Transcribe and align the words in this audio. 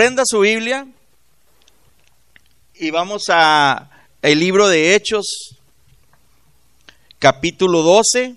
Prenda 0.00 0.22
su 0.24 0.40
Biblia 0.40 0.86
y 2.74 2.90
vamos 2.90 3.24
a 3.28 3.90
el 4.22 4.40
libro 4.40 4.66
de 4.66 4.94
Hechos, 4.94 5.58
capítulo 7.18 7.82
12. 7.82 8.34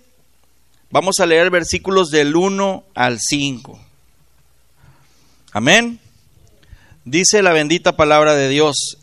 Vamos 0.90 1.22
a 1.22 1.26
leer 1.26 1.50
versículos 1.52 2.10
del 2.10 2.36
1 2.36 2.84
al 2.94 3.22
5. 3.22 3.80
Amén. 5.54 6.02
Dice 7.06 7.42
la 7.42 7.54
bendita 7.54 7.96
palabra 7.96 8.34
de 8.36 8.50
Dios. 8.50 8.98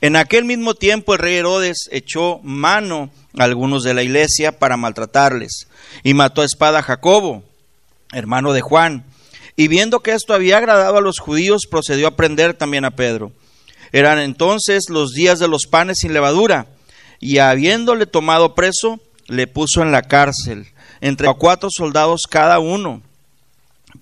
En 0.00 0.16
aquel 0.16 0.46
mismo 0.46 0.72
tiempo 0.72 1.12
el 1.12 1.18
rey 1.18 1.34
Herodes 1.34 1.90
echó 1.92 2.40
mano 2.42 3.10
a 3.38 3.44
algunos 3.44 3.82
de 3.82 3.92
la 3.92 4.02
iglesia 4.02 4.58
para 4.58 4.78
maltratarles 4.78 5.68
y 6.04 6.14
mató 6.14 6.40
a 6.40 6.46
espada 6.46 6.78
a 6.78 6.82
Jacobo, 6.82 7.44
hermano 8.12 8.54
de 8.54 8.62
Juan. 8.62 9.09
Y 9.60 9.68
viendo 9.68 10.00
que 10.00 10.12
esto 10.12 10.32
había 10.32 10.56
agradado 10.56 10.96
a 10.96 11.02
los 11.02 11.18
judíos, 11.18 11.66
procedió 11.70 12.08
a 12.08 12.16
prender 12.16 12.54
también 12.54 12.86
a 12.86 12.92
Pedro. 12.92 13.30
Eran 13.92 14.18
entonces 14.18 14.88
los 14.88 15.12
días 15.12 15.38
de 15.38 15.48
los 15.48 15.66
panes 15.66 15.98
sin 15.98 16.14
levadura, 16.14 16.68
y 17.18 17.36
habiéndole 17.36 18.06
tomado 18.06 18.54
preso, 18.54 19.00
le 19.26 19.46
puso 19.46 19.82
en 19.82 19.92
la 19.92 20.00
cárcel, 20.00 20.68
entre 21.02 21.28
cuatro 21.34 21.68
soldados 21.70 22.22
cada 22.26 22.58
uno, 22.58 23.02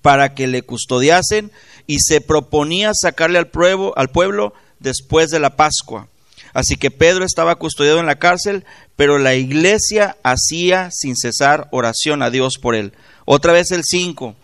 para 0.01 0.33
que 0.33 0.47
le 0.47 0.61
custodiasen, 0.61 1.51
y 1.87 1.99
se 1.99 2.21
proponía 2.21 2.93
sacarle 2.93 3.37
al 3.37 3.49
pueblo, 3.49 3.91
al 3.97 4.07
pueblo 4.07 4.53
después 4.79 5.29
de 5.29 5.41
la 5.41 5.57
Pascua. 5.57 6.07
Así 6.53 6.77
que 6.77 6.89
Pedro 6.89 7.25
estaba 7.25 7.57
custodiado 7.57 7.99
en 7.99 8.05
la 8.05 8.17
cárcel, 8.17 8.63
pero 8.95 9.17
la 9.17 9.35
iglesia 9.35 10.15
hacía 10.23 10.89
sin 10.93 11.17
cesar 11.17 11.67
oración 11.71 12.23
a 12.23 12.29
Dios 12.29 12.59
por 12.61 12.75
él. 12.75 12.93
Otra 13.25 13.51
vez 13.51 13.71
el 13.71 13.83
5. 13.83 14.37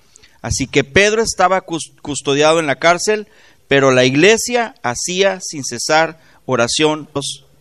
Así 0.45 0.67
que 0.67 0.83
Pedro 0.83 1.23
estaba 1.23 1.61
custodiado 1.61 2.59
en 2.59 2.67
la 2.67 2.75
cárcel, 2.75 3.27
pero 3.67 3.89
la 3.89 4.05
iglesia 4.05 4.75
hacía 4.83 5.39
sin 5.41 5.63
cesar 5.63 6.19
oración 6.45 7.09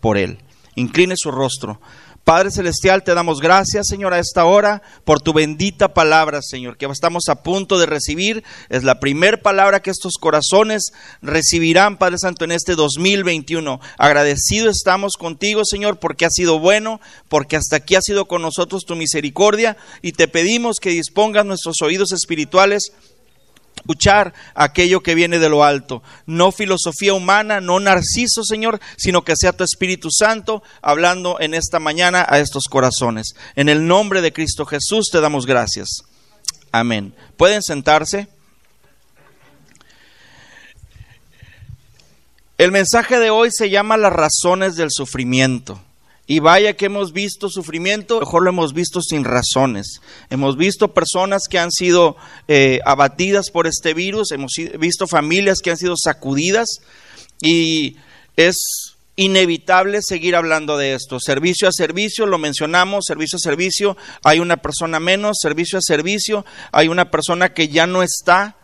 por 0.03 0.19
él. 0.19 0.37
Incline 0.75 1.15
su 1.17 1.31
rostro. 1.31 1.81
Padre 2.25 2.51
Celestial, 2.51 3.05
te 3.05 3.13
damos 3.13 3.41
gracias, 3.41 3.87
Señor, 3.87 4.15
a 4.15 4.19
esta 4.19 4.47
hora 4.47 4.81
por 5.05 5.21
tu 5.21 5.35
bendita 5.35 5.93
palabra, 5.93 6.41
Señor, 6.41 6.79
que 6.79 6.87
estamos 6.87 7.29
a 7.29 7.43
punto 7.43 7.79
de 7.79 7.85
recibir. 7.85 8.43
Es 8.71 8.83
la 8.83 8.99
primera 8.99 9.37
palabra 9.37 9.81
que 9.81 9.91
estos 9.91 10.15
corazones 10.19 10.95
recibirán, 11.21 11.99
Padre 11.99 12.17
Santo, 12.17 12.47
en 12.47 12.53
este 12.53 12.77
2021. 12.77 13.79
Agradecido 13.99 14.71
estamos 14.71 15.19
contigo, 15.19 15.67
Señor, 15.67 15.99
porque 15.99 16.25
has 16.25 16.33
sido 16.33 16.59
bueno, 16.59 16.99
porque 17.29 17.57
hasta 17.57 17.77
aquí 17.77 17.95
ha 17.95 18.01
sido 18.01 18.25
con 18.25 18.41
nosotros 18.41 18.87
tu 18.87 18.97
misericordia 18.97 19.77
y 20.01 20.13
te 20.13 20.27
pedimos 20.27 20.79
que 20.81 20.91
dispongas 20.91 21.45
nuestros 21.45 21.83
oídos 21.83 22.13
espirituales 22.13 22.93
escuchar 23.85 24.33
aquello 24.55 25.03
que 25.03 25.15
viene 25.15 25.39
de 25.39 25.51
lo 25.51 25.63
alto. 25.63 26.03
No 26.25 26.53
filosofía 26.53 27.13
humana, 27.13 27.61
no 27.61 27.79
narciso, 27.81 28.43
Señor, 28.43 28.81
sino 28.97 29.23
que 29.23 29.37
sea 29.37 29.53
tu 29.53 29.63
Espíritu 29.63 30.09
Santo 30.11 30.63
hablando 30.81 31.39
en 31.39 31.53
esta 31.53 31.79
mañana 31.79 32.25
a 32.27 32.39
estos 32.39 32.65
corazones. 32.65 33.35
En 33.57 33.69
el 33.69 33.87
nombre 33.87 34.23
de 34.23 34.33
Cristo 34.33 34.65
Jesús 34.65 35.11
te 35.13 35.21
damos 35.21 35.45
gracias. 35.45 36.03
Amén. 36.73 37.15
¿Pueden 37.37 37.63
sentarse? 37.63 38.27
El 42.57 42.73
mensaje 42.73 43.19
de 43.19 43.29
hoy 43.29 43.51
se 43.53 43.69
llama 43.69 43.99
las 43.99 44.13
razones 44.13 44.77
del 44.77 44.89
sufrimiento. 44.91 45.81
Y 46.27 46.39
vaya 46.39 46.75
que 46.75 46.87
hemos 46.87 47.13
visto 47.13 47.51
sufrimiento, 47.51 48.19
mejor 48.21 48.45
lo 48.45 48.51
hemos 48.51 48.73
visto 48.73 49.03
sin 49.03 49.25
razones. 49.25 50.01
Hemos 50.31 50.57
visto 50.57 50.95
personas 50.95 51.49
que 51.49 51.59
han 51.59 51.71
sido 51.71 52.17
eh, 52.49 52.81
abatidas 52.87 53.51
por 53.51 53.67
este 53.67 53.93
virus, 53.93 54.33
hemos 54.33 54.53
visto 54.79 55.07
familias 55.07 55.61
que 55.61 55.71
han 55.71 55.77
sido 55.77 55.97
sacudidas 55.97 56.81
y 57.43 57.97
es 58.37 58.57
inevitable 59.17 60.01
seguir 60.03 60.35
hablando 60.35 60.79
de 60.79 60.95
esto. 60.95 61.21
Servicio 61.21 61.69
a 61.69 61.73
servicio, 61.73 62.27
lo 62.27 62.39
mencionamos, 62.39 63.05
servicio 63.07 63.37
a 63.37 63.41
servicio, 63.41 63.97
hay 64.23 64.41
una 64.41 64.57
persona 64.57 65.01
menos, 65.01 65.39
servicio 65.41 65.79
a 65.79 65.83
servicio, 65.83 66.45
hay 66.73 66.89
una 66.89 67.11
persona 67.11 67.53
que 67.53 67.69
ya 67.69 67.87
no 67.87 68.03
está 68.03 68.57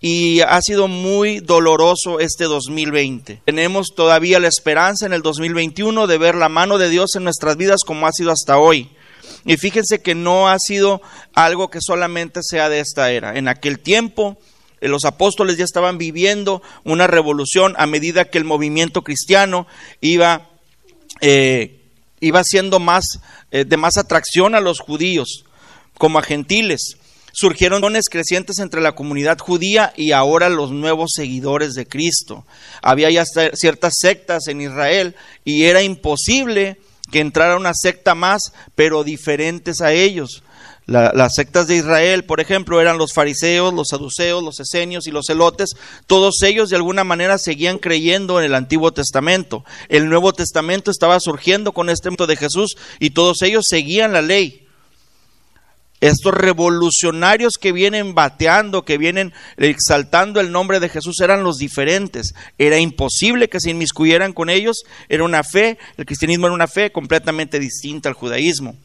y 0.00 0.40
ha 0.40 0.60
sido 0.60 0.88
muy 0.88 1.40
doloroso 1.40 2.20
este 2.20 2.44
2020. 2.44 3.42
Tenemos 3.44 3.88
todavía 3.94 4.40
la 4.40 4.48
esperanza 4.48 5.06
en 5.06 5.12
el 5.12 5.22
2021 5.22 6.06
de 6.06 6.18
ver 6.18 6.34
la 6.34 6.48
mano 6.48 6.78
de 6.78 6.90
Dios 6.90 7.16
en 7.16 7.24
nuestras 7.24 7.56
vidas 7.56 7.80
como 7.84 8.06
ha 8.06 8.12
sido 8.12 8.30
hasta 8.30 8.58
hoy. 8.58 8.90
Y 9.44 9.56
fíjense 9.56 10.02
que 10.02 10.14
no 10.14 10.48
ha 10.48 10.58
sido 10.58 11.00
algo 11.34 11.70
que 11.70 11.80
solamente 11.80 12.40
sea 12.42 12.68
de 12.68 12.80
esta 12.80 13.10
era. 13.10 13.38
En 13.38 13.48
aquel 13.48 13.78
tiempo 13.78 14.36
eh, 14.80 14.88
los 14.88 15.04
apóstoles 15.04 15.56
ya 15.56 15.64
estaban 15.64 15.98
viviendo 15.98 16.62
una 16.84 17.06
revolución 17.06 17.74
a 17.78 17.86
medida 17.86 18.26
que 18.26 18.38
el 18.38 18.44
movimiento 18.44 19.02
cristiano 19.02 19.66
iba, 20.00 20.50
eh, 21.20 21.80
iba 22.20 22.44
siendo 22.44 22.80
más, 22.80 23.20
eh, 23.50 23.64
de 23.64 23.76
más 23.76 23.96
atracción 23.96 24.54
a 24.54 24.60
los 24.60 24.80
judíos 24.80 25.44
como 25.96 26.18
a 26.18 26.22
gentiles 26.22 26.98
surgieron 27.36 27.82
dones 27.82 28.08
crecientes 28.08 28.58
entre 28.60 28.80
la 28.80 28.92
comunidad 28.92 29.38
judía 29.38 29.92
y 29.94 30.12
ahora 30.12 30.48
los 30.48 30.70
nuevos 30.70 31.10
seguidores 31.14 31.74
de 31.74 31.86
Cristo. 31.86 32.46
Había 32.80 33.10
ya 33.10 33.24
ciertas 33.26 33.96
sectas 33.98 34.48
en 34.48 34.62
Israel 34.62 35.14
y 35.44 35.64
era 35.64 35.82
imposible 35.82 36.78
que 37.12 37.20
entrara 37.20 37.58
una 37.58 37.74
secta 37.74 38.14
más, 38.14 38.54
pero 38.74 39.04
diferentes 39.04 39.82
a 39.82 39.92
ellos. 39.92 40.42
las 40.86 41.34
sectas 41.34 41.66
de 41.66 41.76
Israel, 41.76 42.24
por 42.24 42.40
ejemplo, 42.40 42.80
eran 42.80 42.96
los 42.96 43.12
fariseos, 43.12 43.74
los 43.74 43.88
saduceos, 43.88 44.42
los 44.42 44.58
esenios 44.58 45.06
y 45.06 45.10
los 45.10 45.26
celotes. 45.26 45.76
Todos 46.06 46.42
ellos 46.42 46.70
de 46.70 46.76
alguna 46.76 47.04
manera 47.04 47.36
seguían 47.36 47.78
creyendo 47.78 48.38
en 48.38 48.46
el 48.46 48.54
Antiguo 48.54 48.92
Testamento. 48.92 49.62
El 49.90 50.08
Nuevo 50.08 50.32
Testamento 50.32 50.90
estaba 50.90 51.20
surgiendo 51.20 51.72
con 51.72 51.90
este 51.90 52.08
momento 52.08 52.26
de 52.26 52.36
Jesús 52.36 52.78
y 52.98 53.10
todos 53.10 53.42
ellos 53.42 53.66
seguían 53.68 54.14
la 54.14 54.22
ley 54.22 54.65
estos 56.00 56.34
revolucionarios 56.34 57.54
que 57.54 57.72
vienen 57.72 58.14
bateando, 58.14 58.84
que 58.84 58.98
vienen 58.98 59.32
exaltando 59.56 60.40
el 60.40 60.52
nombre 60.52 60.80
de 60.80 60.88
Jesús, 60.88 61.20
eran 61.20 61.42
los 61.42 61.56
diferentes. 61.56 62.34
Era 62.58 62.78
imposible 62.78 63.48
que 63.48 63.60
se 63.60 63.70
inmiscuyeran 63.70 64.32
con 64.32 64.50
ellos. 64.50 64.82
Era 65.08 65.24
una 65.24 65.42
fe, 65.42 65.78
el 65.96 66.06
cristianismo 66.06 66.46
era 66.46 66.54
una 66.54 66.68
fe 66.68 66.92
completamente 66.92 67.58
distinta 67.58 68.08
al 68.08 68.14
judaísmo. 68.14 68.76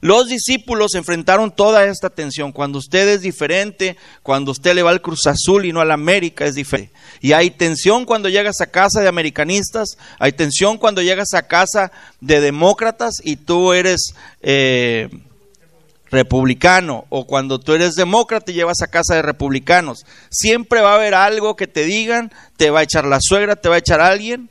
Los 0.00 0.28
discípulos 0.28 0.94
enfrentaron 0.94 1.54
toda 1.54 1.84
esta 1.84 2.10
tensión. 2.10 2.52
Cuando 2.52 2.78
usted 2.78 3.08
es 3.08 3.20
diferente, 3.20 3.96
cuando 4.22 4.52
usted 4.52 4.74
le 4.74 4.82
va 4.82 4.90
al 4.90 5.02
Cruz 5.02 5.26
Azul 5.26 5.64
y 5.66 5.72
no 5.72 5.80
al 5.80 5.90
América, 5.90 6.46
es 6.46 6.54
diferente. 6.54 6.92
Y 7.20 7.32
hay 7.32 7.50
tensión 7.50 8.04
cuando 8.06 8.28
llegas 8.28 8.60
a 8.60 8.70
casa 8.70 9.00
de 9.00 9.08
americanistas, 9.08 9.98
hay 10.18 10.32
tensión 10.32 10.78
cuando 10.78 11.02
llegas 11.02 11.34
a 11.34 11.46
casa 11.46 11.92
de 12.20 12.40
demócratas 12.40 13.16
y 13.22 13.36
tú 13.36 13.72
eres... 13.72 14.14
Eh, 14.42 15.08
republicano 16.10 17.04
o 17.08 17.26
cuando 17.26 17.58
tú 17.60 17.72
eres 17.72 17.94
demócrata 17.94 18.50
y 18.50 18.54
llevas 18.54 18.82
a 18.82 18.88
casa 18.88 19.14
de 19.14 19.22
republicanos. 19.22 20.04
Siempre 20.30 20.80
va 20.80 20.92
a 20.92 20.96
haber 20.96 21.14
algo 21.14 21.56
que 21.56 21.66
te 21.66 21.84
digan, 21.84 22.32
te 22.56 22.70
va 22.70 22.80
a 22.80 22.84
echar 22.84 23.04
la 23.04 23.18
suegra, 23.20 23.56
te 23.56 23.68
va 23.68 23.76
a 23.76 23.78
echar 23.78 24.00
alguien, 24.00 24.50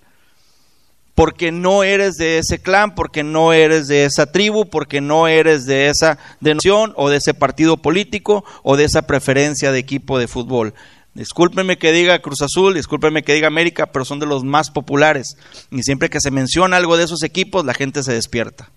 porque 1.15 1.51
no 1.51 1.83
eres 1.83 2.15
de 2.15 2.37
ese 2.37 2.59
clan, 2.59 2.95
porque 2.95 3.23
no 3.23 3.51
eres 3.51 3.87
de 3.87 4.05
esa 4.05 4.31
tribu, 4.31 4.69
porque 4.69 5.01
no 5.01 5.27
eres 5.27 5.65
de 5.65 5.89
esa 5.89 6.17
denominación 6.39 6.93
o 6.95 7.09
de 7.09 7.17
ese 7.17 7.33
partido 7.33 7.75
político 7.77 8.45
o 8.63 8.77
de 8.77 8.85
esa 8.85 9.01
preferencia 9.01 9.73
de 9.73 9.79
equipo 9.79 10.17
de 10.17 10.29
fútbol. 10.29 10.73
Discúlpeme 11.13 11.77
que 11.77 11.91
diga 11.91 12.21
Cruz 12.21 12.41
Azul, 12.41 12.75
discúlpeme 12.75 13.23
que 13.23 13.33
diga 13.33 13.47
América, 13.47 13.87
pero 13.87 14.05
son 14.05 14.19
de 14.19 14.25
los 14.25 14.45
más 14.45 14.71
populares. 14.71 15.35
Y 15.71 15.83
siempre 15.83 16.09
que 16.09 16.21
se 16.21 16.31
menciona 16.31 16.77
algo 16.77 16.95
de 16.95 17.03
esos 17.03 17.23
equipos, 17.23 17.65
la 17.65 17.73
gente 17.73 18.03
se 18.03 18.13
despierta. 18.13 18.69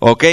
¿Ok? 0.00 0.24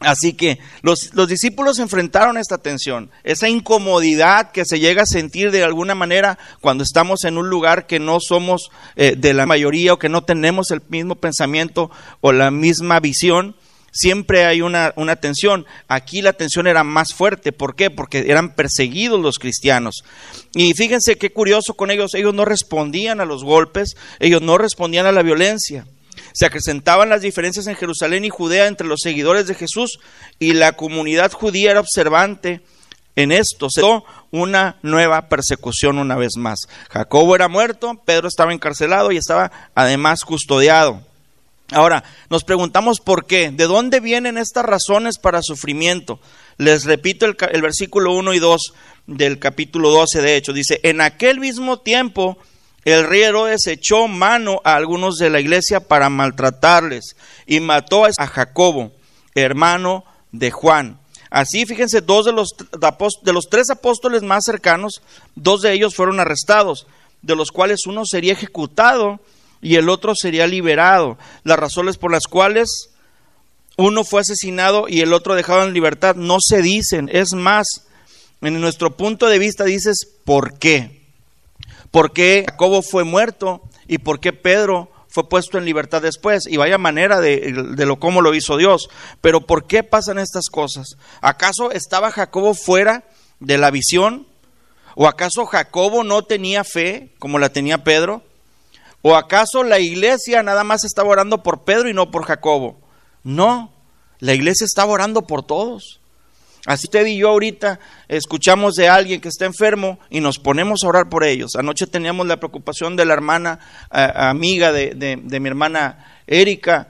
Así 0.00 0.34
que 0.34 0.58
los, 0.82 1.12
discípulos 1.28 1.78
enfrentaron 1.78 2.36
esta 2.36 2.58
tensión, 2.58 3.10
esa 3.22 3.48
incomodidad 3.48 4.50
que 4.50 4.64
se 4.64 4.80
llega 4.80 5.02
a 5.02 5.06
sentir 5.06 5.50
de 5.50 5.64
alguna 5.64 5.94
manera 5.94 6.38
cuando 6.60 6.82
estamos 6.82 7.24
en 7.24 7.38
un 7.38 7.48
lugar 7.48 7.86
que 7.86 8.00
no 8.00 8.18
somos 8.20 8.70
eh, 8.96 9.14
de 9.16 9.34
la 9.34 9.46
mayoría 9.46 9.94
o 9.94 9.98
que 9.98 10.08
no 10.08 10.24
tenemos 10.24 10.70
el 10.72 10.82
mismo 10.88 11.14
pensamiento 11.14 11.90
o 12.20 12.32
la 12.32 12.50
misma 12.50 13.00
visión. 13.00 13.56
Siempre 13.92 14.44
hay 14.44 14.60
una, 14.60 14.92
una 14.96 15.14
tensión. 15.14 15.64
Aquí 15.86 16.20
la 16.20 16.32
tensión 16.32 16.66
era 16.66 16.82
más 16.82 17.14
fuerte. 17.14 17.52
¿Por 17.52 17.76
qué? 17.76 17.90
Porque 17.90 18.24
eran 18.26 18.56
perseguidos 18.56 19.20
los 19.20 19.38
cristianos. 19.38 20.02
Y 20.54 20.74
fíjense 20.74 21.16
qué 21.16 21.32
curioso 21.32 21.74
con 21.74 21.92
ellos. 21.92 22.14
Ellos 22.14 22.34
no 22.34 22.44
respondían 22.44 23.20
a 23.20 23.24
los 23.24 23.44
golpes, 23.44 23.94
ellos 24.18 24.42
no 24.42 24.58
respondían 24.58 25.06
a 25.06 25.12
la 25.12 25.22
violencia 25.22 25.86
se 26.32 26.46
acrecentaban 26.46 27.08
las 27.08 27.22
diferencias 27.22 27.66
en 27.66 27.76
Jerusalén 27.76 28.24
y 28.24 28.30
Judea 28.30 28.66
entre 28.66 28.86
los 28.86 29.00
seguidores 29.02 29.46
de 29.46 29.54
Jesús 29.54 29.98
y 30.38 30.54
la 30.54 30.72
comunidad 30.72 31.32
judía 31.32 31.72
era 31.72 31.80
observante 31.80 32.60
en 33.16 33.32
esto. 33.32 33.68
Se 33.70 33.80
dio 33.80 34.04
una 34.30 34.76
nueva 34.82 35.28
persecución 35.28 35.98
una 35.98 36.16
vez 36.16 36.36
más. 36.36 36.60
Jacobo 36.90 37.34
era 37.34 37.48
muerto, 37.48 38.00
Pedro 38.04 38.28
estaba 38.28 38.52
encarcelado 38.52 39.12
y 39.12 39.16
estaba 39.16 39.52
además 39.74 40.24
custodiado. 40.24 41.02
Ahora, 41.70 42.04
nos 42.28 42.44
preguntamos 42.44 43.00
por 43.00 43.26
qué, 43.26 43.50
de 43.50 43.64
dónde 43.64 44.00
vienen 44.00 44.36
estas 44.36 44.64
razones 44.64 45.18
para 45.18 45.42
sufrimiento. 45.42 46.20
Les 46.58 46.84
repito 46.84 47.26
el, 47.26 47.62
versículo 47.62 48.12
1 48.12 48.34
y 48.34 48.38
2 48.38 48.74
del 49.06 49.38
capítulo 49.38 49.90
12 49.90 50.20
de 50.20 50.36
Hechos. 50.36 50.54
Dice, 50.54 50.80
en 50.82 51.00
aquel 51.00 51.40
mismo 51.40 51.78
tiempo 51.78 52.36
el 52.84 53.06
rey 53.06 53.22
Herodes 53.22 53.66
echó 53.66 54.08
mano 54.08 54.60
a 54.64 54.74
algunos 54.74 55.16
de 55.16 55.30
la 55.30 55.40
iglesia 55.40 55.80
para 55.80 56.10
maltratarles 56.10 57.16
y 57.46 57.60
mató 57.60 58.04
a 58.04 58.26
Jacobo, 58.26 58.92
hermano 59.34 60.04
de 60.32 60.50
Juan. 60.50 60.98
Así, 61.30 61.66
fíjense, 61.66 62.00
dos 62.00 62.26
de 62.26 62.32
los, 62.32 62.54
de 63.22 63.32
los 63.32 63.48
tres 63.50 63.70
apóstoles 63.70 64.22
más 64.22 64.44
cercanos, 64.44 65.02
dos 65.34 65.62
de 65.62 65.72
ellos 65.72 65.94
fueron 65.94 66.20
arrestados, 66.20 66.86
de 67.22 67.34
los 67.34 67.50
cuales 67.50 67.86
uno 67.86 68.04
sería 68.04 68.34
ejecutado 68.34 69.18
y 69.60 69.76
el 69.76 69.88
otro 69.88 70.14
sería 70.14 70.46
liberado. 70.46 71.18
Las 71.42 71.58
razones 71.58 71.96
por 71.96 72.12
las 72.12 72.26
cuales 72.26 72.90
uno 73.76 74.04
fue 74.04 74.20
asesinado 74.20 74.86
y 74.88 75.00
el 75.00 75.12
otro 75.12 75.34
dejado 75.34 75.64
en 75.64 75.72
libertad 75.72 76.14
no 76.14 76.36
se 76.38 76.62
dicen. 76.62 77.10
Es 77.12 77.32
más, 77.32 77.66
en 78.40 78.60
nuestro 78.60 78.96
punto 78.96 79.26
de 79.26 79.38
vista 79.38 79.64
dices, 79.64 80.06
¿por 80.24 80.58
qué? 80.58 81.03
¿Por 81.94 82.12
qué 82.12 82.44
Jacobo 82.50 82.82
fue 82.82 83.04
muerto 83.04 83.62
y 83.86 83.98
por 83.98 84.18
qué 84.18 84.32
Pedro 84.32 84.90
fue 85.06 85.28
puesto 85.28 85.58
en 85.58 85.64
libertad 85.64 86.02
después? 86.02 86.44
Y 86.48 86.56
vaya 86.56 86.76
manera 86.76 87.20
de, 87.20 87.52
lo 87.52 88.00
cómo 88.00 88.20
lo 88.20 88.34
hizo 88.34 88.56
Dios. 88.56 88.88
Pero 89.20 89.42
¿por 89.42 89.68
qué 89.68 89.84
pasan 89.84 90.18
estas 90.18 90.48
cosas? 90.50 90.96
¿Acaso 91.20 91.70
estaba 91.70 92.10
Jacobo 92.10 92.54
fuera 92.54 93.04
de 93.38 93.58
la 93.58 93.70
visión? 93.70 94.26
¿O 94.96 95.06
acaso 95.06 95.46
Jacobo 95.46 96.02
no 96.02 96.24
tenía 96.24 96.64
fe 96.64 97.14
como 97.20 97.38
la 97.38 97.50
tenía 97.50 97.84
Pedro? 97.84 98.24
¿O 99.00 99.14
acaso 99.14 99.62
la 99.62 99.78
iglesia 99.78 100.42
nada 100.42 100.64
más 100.64 100.82
estaba 100.82 101.10
orando 101.10 101.44
por 101.44 101.62
Pedro 101.62 101.88
y 101.88 101.94
no 101.94 102.10
por 102.10 102.24
Jacobo? 102.24 102.80
No, 103.22 103.72
la 104.18 104.34
iglesia 104.34 104.64
estaba 104.64 104.90
orando 104.90 105.28
por 105.28 105.44
todos. 105.44 106.00
Así 106.66 106.86
usted 106.86 107.04
y 107.06 107.18
yo 107.18 107.28
ahorita 107.28 107.78
escuchamos 108.08 108.74
de 108.74 108.88
alguien 108.88 109.20
que 109.20 109.28
está 109.28 109.44
enfermo 109.44 109.98
y 110.08 110.20
nos 110.20 110.38
ponemos 110.38 110.82
a 110.82 110.88
orar 110.88 111.10
por 111.10 111.22
ellos. 111.22 111.56
Anoche 111.56 111.86
teníamos 111.86 112.26
la 112.26 112.38
preocupación 112.38 112.96
de 112.96 113.04
la 113.04 113.12
hermana 113.12 113.58
amiga 113.90 114.72
de, 114.72 115.16
mi 115.40 115.48
hermana 115.48 116.22
Erika 116.26 116.88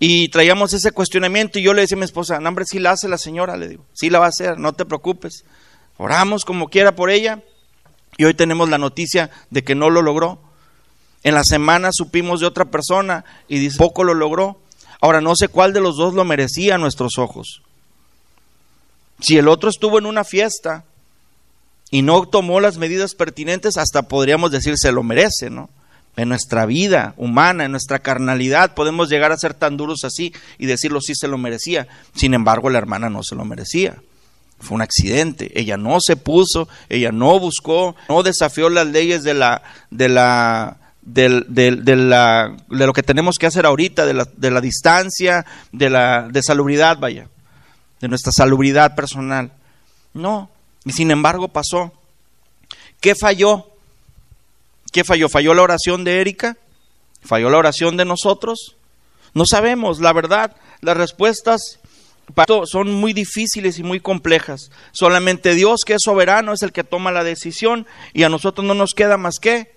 y 0.00 0.28
traíamos 0.28 0.72
ese 0.72 0.90
cuestionamiento 0.90 1.60
y 1.60 1.62
yo 1.62 1.72
le 1.72 1.82
decía 1.82 1.96
a 1.96 2.00
mi 2.00 2.04
esposa, 2.04 2.40
no 2.40 2.48
hombre, 2.48 2.64
sí 2.64 2.80
la 2.80 2.90
hace 2.90 3.06
la 3.08 3.18
señora, 3.18 3.56
le 3.56 3.68
digo, 3.68 3.84
sí 3.92 4.10
la 4.10 4.18
va 4.18 4.26
a 4.26 4.30
hacer, 4.30 4.58
no 4.58 4.72
te 4.72 4.84
preocupes. 4.84 5.44
Oramos 5.98 6.44
como 6.44 6.68
quiera 6.68 6.96
por 6.96 7.08
ella 7.08 7.42
y 8.16 8.24
hoy 8.24 8.34
tenemos 8.34 8.68
la 8.70 8.78
noticia 8.78 9.30
de 9.50 9.62
que 9.62 9.76
no 9.76 9.88
lo 9.88 10.02
logró. 10.02 10.42
En 11.22 11.36
la 11.36 11.44
semana 11.44 11.90
supimos 11.92 12.40
de 12.40 12.46
otra 12.46 12.64
persona 12.64 13.24
y 13.46 13.60
dice, 13.60 13.78
poco 13.78 14.02
lo 14.02 14.14
logró. 14.14 14.60
Ahora 15.00 15.20
no 15.20 15.36
sé 15.36 15.46
cuál 15.46 15.72
de 15.72 15.80
los 15.80 15.96
dos 15.96 16.12
lo 16.14 16.24
merecía 16.24 16.74
a 16.74 16.78
nuestros 16.78 17.18
ojos. 17.18 17.62
Si 19.22 19.38
el 19.38 19.48
otro 19.48 19.70
estuvo 19.70 19.98
en 19.98 20.06
una 20.06 20.24
fiesta 20.24 20.84
y 21.90 22.02
no 22.02 22.26
tomó 22.26 22.60
las 22.60 22.76
medidas 22.76 23.14
pertinentes, 23.14 23.76
hasta 23.76 24.02
podríamos 24.02 24.50
decir 24.50 24.74
se 24.76 24.90
lo 24.90 25.04
merece, 25.04 25.48
¿no? 25.48 25.70
En 26.16 26.28
nuestra 26.28 26.66
vida 26.66 27.14
humana, 27.16 27.64
en 27.64 27.70
nuestra 27.70 28.00
carnalidad, 28.00 28.74
podemos 28.74 29.08
llegar 29.08 29.30
a 29.30 29.38
ser 29.38 29.54
tan 29.54 29.76
duros 29.76 30.04
así 30.04 30.34
y 30.58 30.66
decirlo 30.66 31.00
sí 31.00 31.14
se 31.14 31.28
lo 31.28 31.38
merecía. 31.38 31.86
Sin 32.14 32.34
embargo, 32.34 32.68
la 32.68 32.78
hermana 32.78 33.08
no 33.08 33.22
se 33.22 33.36
lo 33.36 33.44
merecía. 33.44 34.02
Fue 34.58 34.74
un 34.74 34.82
accidente. 34.82 35.52
Ella 35.58 35.76
no 35.76 36.00
se 36.00 36.16
puso, 36.16 36.68
ella 36.88 37.12
no 37.12 37.38
buscó, 37.38 37.94
no 38.08 38.24
desafió 38.24 38.68
las 38.70 38.88
leyes 38.88 39.22
de 39.22 39.34
la, 39.34 39.62
de 39.90 40.08
la, 40.08 40.78
de, 41.00 41.28
la, 41.96 42.56
de 42.68 42.86
lo 42.86 42.92
que 42.92 43.02
tenemos 43.04 43.38
que 43.38 43.46
hacer 43.46 43.66
ahorita, 43.66 44.04
de 44.04 44.14
la, 44.14 44.28
de 44.36 44.50
la 44.50 44.60
distancia, 44.60 45.46
de 45.70 45.90
la 45.90 46.28
de 46.28 46.42
salubridad, 46.42 46.98
vaya 46.98 47.28
de 48.02 48.08
nuestra 48.08 48.32
salubridad 48.32 48.94
personal. 48.94 49.52
No, 50.12 50.50
y 50.84 50.92
sin 50.92 51.10
embargo 51.10 51.48
pasó. 51.48 51.92
¿Qué 53.00 53.14
falló? 53.14 53.68
¿Qué 54.92 55.04
falló? 55.04 55.28
¿Falló 55.30 55.54
la 55.54 55.62
oración 55.62 56.04
de 56.04 56.20
Erika? 56.20 56.58
¿Falló 57.22 57.48
la 57.48 57.58
oración 57.58 57.96
de 57.96 58.04
nosotros? 58.04 58.76
No 59.34 59.46
sabemos, 59.46 60.00
la 60.00 60.12
verdad, 60.12 60.56
las 60.80 60.96
respuestas 60.96 61.78
son 62.64 62.92
muy 62.92 63.12
difíciles 63.12 63.78
y 63.78 63.84
muy 63.84 64.00
complejas. 64.00 64.72
Solamente 64.90 65.54
Dios, 65.54 65.82
que 65.86 65.94
es 65.94 66.02
soberano, 66.02 66.52
es 66.52 66.62
el 66.62 66.72
que 66.72 66.84
toma 66.84 67.12
la 67.12 67.24
decisión 67.24 67.86
y 68.12 68.24
a 68.24 68.28
nosotros 68.28 68.66
no 68.66 68.74
nos 68.74 68.94
queda 68.94 69.16
más 69.16 69.38
que 69.40 69.72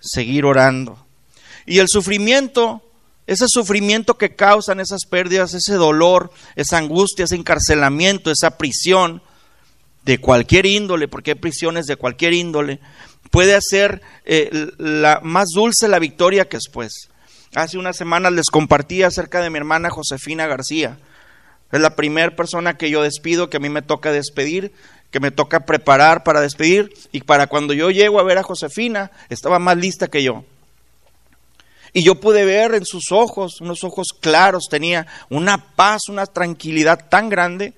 seguir 0.00 0.44
orando. 0.44 0.98
Y 1.64 1.78
el 1.78 1.86
sufrimiento 1.88 2.82
ese 3.28 3.44
sufrimiento 3.46 4.16
que 4.16 4.34
causan 4.34 4.80
esas 4.80 5.04
pérdidas, 5.04 5.52
ese 5.52 5.74
dolor, 5.74 6.32
esa 6.56 6.78
angustia, 6.78 7.26
ese 7.26 7.36
encarcelamiento, 7.36 8.30
esa 8.30 8.56
prisión 8.56 9.20
de 10.06 10.18
cualquier 10.18 10.64
índole, 10.64 11.08
porque 11.08 11.32
hay 11.32 11.34
prisiones 11.34 11.84
de 11.84 11.96
cualquier 11.96 12.32
índole, 12.32 12.80
puede 13.30 13.54
hacer 13.54 14.00
eh, 14.24 14.70
la, 14.78 15.20
más 15.22 15.50
dulce 15.54 15.88
la 15.88 15.98
victoria 15.98 16.48
que 16.48 16.56
después. 16.56 17.10
Hace 17.54 17.76
unas 17.76 17.98
semanas 17.98 18.32
les 18.32 18.46
compartí 18.46 19.02
acerca 19.02 19.42
de 19.42 19.50
mi 19.50 19.58
hermana 19.58 19.90
Josefina 19.90 20.46
García. 20.46 20.96
Es 21.70 21.80
la 21.82 21.96
primera 21.96 22.34
persona 22.34 22.78
que 22.78 22.88
yo 22.88 23.02
despido, 23.02 23.50
que 23.50 23.58
a 23.58 23.60
mí 23.60 23.68
me 23.68 23.82
toca 23.82 24.10
despedir, 24.10 24.72
que 25.10 25.20
me 25.20 25.30
toca 25.30 25.66
preparar 25.66 26.24
para 26.24 26.40
despedir. 26.40 26.94
Y 27.12 27.20
para 27.20 27.46
cuando 27.46 27.74
yo 27.74 27.90
llego 27.90 28.20
a 28.20 28.24
ver 28.24 28.38
a 28.38 28.42
Josefina, 28.42 29.10
estaba 29.28 29.58
más 29.58 29.76
lista 29.76 30.08
que 30.08 30.22
yo. 30.22 30.44
Y 31.98 32.04
yo 32.04 32.14
pude 32.14 32.44
ver 32.44 32.76
en 32.76 32.86
sus 32.86 33.10
ojos, 33.10 33.60
unos 33.60 33.82
ojos 33.82 34.10
claros, 34.20 34.68
tenía 34.70 35.08
una 35.30 35.74
paz, 35.74 36.02
una 36.08 36.26
tranquilidad 36.26 37.08
tan 37.08 37.28
grande 37.28 37.72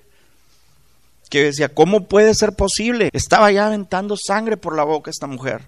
que 1.31 1.45
decía, 1.45 1.71
¿cómo 1.71 2.05
puede 2.05 2.35
ser 2.35 2.53
posible? 2.53 3.09
Estaba 3.15 3.51
ya 3.51 3.65
aventando 3.65 4.19
sangre 4.19 4.59
por 4.59 4.77
la 4.77 4.85
boca 4.85 5.11
esta 5.11 5.27
mujer. 5.27 5.63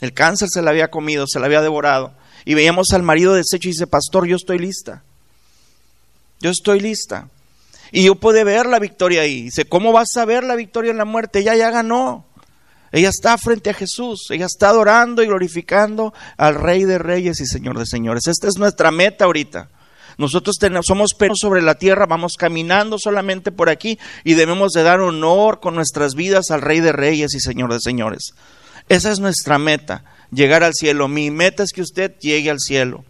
El 0.00 0.12
cáncer 0.12 0.48
se 0.50 0.62
la 0.62 0.70
había 0.70 0.88
comido, 0.88 1.26
se 1.26 1.40
la 1.40 1.46
había 1.46 1.62
devorado. 1.62 2.12
Y 2.44 2.54
veíamos 2.54 2.92
al 2.92 3.02
marido 3.02 3.34
deshecho 3.34 3.66
y 3.66 3.72
dice, 3.72 3.88
pastor, 3.88 4.28
yo 4.28 4.36
estoy 4.36 4.60
lista. 4.60 5.02
Yo 6.38 6.50
estoy 6.50 6.78
lista. 6.78 7.28
Y 7.90 8.04
yo 8.04 8.14
pude 8.14 8.44
ver 8.44 8.66
la 8.66 8.78
victoria 8.78 9.22
ahí. 9.22 9.42
Dice, 9.42 9.64
¿cómo 9.64 9.90
vas 9.90 10.16
a 10.16 10.24
ver 10.24 10.44
la 10.44 10.54
victoria 10.54 10.92
en 10.92 10.98
la 10.98 11.04
muerte? 11.04 11.40
Ella 11.40 11.56
ya 11.56 11.72
ganó. 11.72 12.24
Ella 12.96 13.10
está 13.10 13.36
frente 13.36 13.68
a 13.68 13.74
Jesús, 13.74 14.28
ella 14.30 14.46
está 14.46 14.70
adorando 14.70 15.22
y 15.22 15.26
glorificando 15.26 16.14
al 16.38 16.54
Rey 16.54 16.84
de 16.84 16.96
Reyes 16.96 17.42
y 17.42 17.46
Señor 17.46 17.78
de 17.78 17.84
Señores. 17.84 18.26
Esta 18.26 18.48
es 18.48 18.56
nuestra 18.56 18.90
meta 18.90 19.26
ahorita. 19.26 19.68
Nosotros 20.16 20.56
tenemos, 20.58 20.86
somos 20.86 21.12
perros 21.12 21.36
sobre 21.42 21.60
la 21.60 21.74
tierra, 21.74 22.06
vamos 22.06 22.36
caminando 22.38 22.98
solamente 22.98 23.52
por 23.52 23.68
aquí 23.68 23.98
y 24.24 24.32
debemos 24.32 24.72
de 24.72 24.82
dar 24.82 25.00
honor 25.00 25.60
con 25.60 25.74
nuestras 25.74 26.14
vidas 26.14 26.50
al 26.50 26.62
Rey 26.62 26.80
de 26.80 26.92
Reyes 26.92 27.34
y 27.34 27.40
Señor 27.40 27.70
de 27.70 27.80
Señores. 27.80 28.32
Esa 28.88 29.10
es 29.10 29.20
nuestra 29.20 29.58
meta, 29.58 30.02
llegar 30.32 30.64
al 30.64 30.72
cielo. 30.72 31.06
Mi 31.06 31.30
meta 31.30 31.64
es 31.64 31.72
que 31.72 31.82
usted 31.82 32.18
llegue 32.18 32.48
al 32.48 32.60
cielo. 32.60 33.04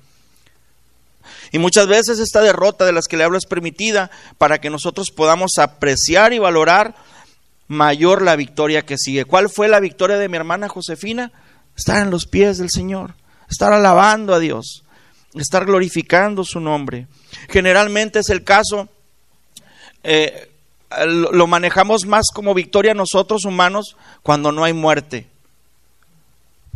Y 1.52 1.61
muchas 1.61 1.87
veces 1.87 2.19
esta 2.19 2.40
derrota 2.40 2.87
de 2.87 2.93
las 2.93 3.07
que 3.07 3.16
le 3.16 3.23
hablo 3.23 3.38
es 3.38 3.47
permitida 3.47 4.11
para 4.37 4.59
que 4.61 4.69
nosotros 4.69 5.12
podamos 5.14 5.59
apreciar 5.59 6.33
y 6.33 6.40
valorar 6.40 6.97
mayor 7.68 8.23
la 8.23 8.37
victoria 8.37 8.82
que 8.82 8.99
sigue. 8.99 9.25
¿Cuál 9.25 9.49
fue 9.49 9.68
la 9.68 9.80
victoria 9.80 10.18
de 10.18 10.28
mi 10.28 10.37
hermana 10.37 10.68
Josefina? 10.68 11.32
Estar 11.76 12.02
en 12.02 12.11
los 12.11 12.26
pies 12.26 12.58
del 12.58 12.70
Señor, 12.70 13.14
estar 13.50 13.73
alabando 13.73 14.35
a 14.35 14.38
Dios, 14.38 14.85
estar 15.35 15.66
glorificando 15.66 16.44
su 16.44 16.61
nombre. 16.61 17.06
Generalmente 17.49 18.20
es 18.20 18.30
el 18.30 18.44
caso, 18.44 18.88
eh, 20.02 20.50
lo 21.06 21.46
manejamos 21.46 22.06
más 22.06 22.26
como 22.32 22.54
victoria 22.54 22.94
nosotros 22.94 23.44
humanos 23.44 23.96
cuando 24.23 24.52
no 24.52 24.64
hay 24.64 24.73
muerte. 24.73 25.26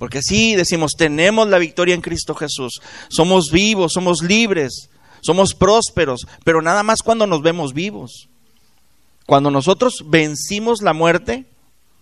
Porque 0.01 0.23
sí, 0.23 0.57
decimos, 0.57 0.93
tenemos 0.97 1.47
la 1.49 1.59
victoria 1.59 1.95
en 1.95 2.01
Cristo 2.01 2.35
Jesús. 2.35 2.81
Somos 3.11 3.51
vivos, 3.51 3.93
somos 3.93 4.23
libres, 4.23 4.89
somos 5.21 5.55
prósperos, 5.55 6.27
pero 6.43 6.63
nada 6.63 6.83
más 6.83 7.03
cuando 7.03 7.27
nos 7.27 7.43
vemos 7.43 7.75
vivos. 7.75 8.30
Cuando 9.27 9.51
nosotros 9.51 10.05
vencimos 10.07 10.83
la 10.83 10.93
muerte, 10.93 11.47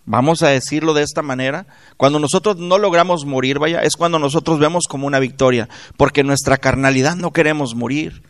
vamos 0.07 0.43
a 0.43 0.49
decirlo 0.49 0.95
de 0.95 1.03
esta 1.03 1.21
manera, 1.23 1.67
cuando 1.97 2.19
nosotros 2.19 2.57
no 2.57 2.79
logramos 2.79 3.27
morir, 3.27 3.59
vaya, 3.59 3.81
es 3.83 3.97
cuando 3.97 4.19
nosotros 4.19 4.59
vemos 4.59 4.85
como 4.89 5.07
una 5.07 5.19
victoria, 5.19 5.69
porque 5.97 6.25
nuestra 6.25 6.57
carnalidad 6.57 7.17
no 7.17 7.33
queremos 7.33 7.75
morir. 7.75 8.23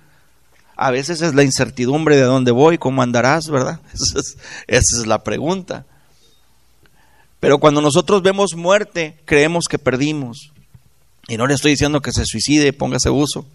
A 0.77 0.91
veces 0.91 1.23
es 1.23 1.35
la 1.35 1.45
incertidumbre 1.45 2.17
de 2.17 2.23
dónde 2.23 2.51
voy, 2.51 2.79
cómo 2.79 3.03
andarás, 3.03 3.49
¿verdad? 3.49 3.81
Esa 3.95 4.19
es, 4.19 4.39
esa 4.67 5.01
es 5.01 5.07
la 5.07 5.23
pregunta. 5.23 5.87
Pero 7.41 7.59
cuando 7.59 7.81
nosotros 7.81 8.23
vemos 8.23 8.55
muerte, 8.57 9.17
creemos 9.25 9.67
que 9.69 9.79
perdimos. 9.79 10.53
Y 11.29 11.37
no 11.37 11.47
le 11.47 11.55
estoy 11.55 11.73
diciendo 11.73 12.01
que 12.01 12.13
se 12.13 12.25
suicide, 12.25 12.73
póngase 12.73 13.11
uso. 13.11 13.47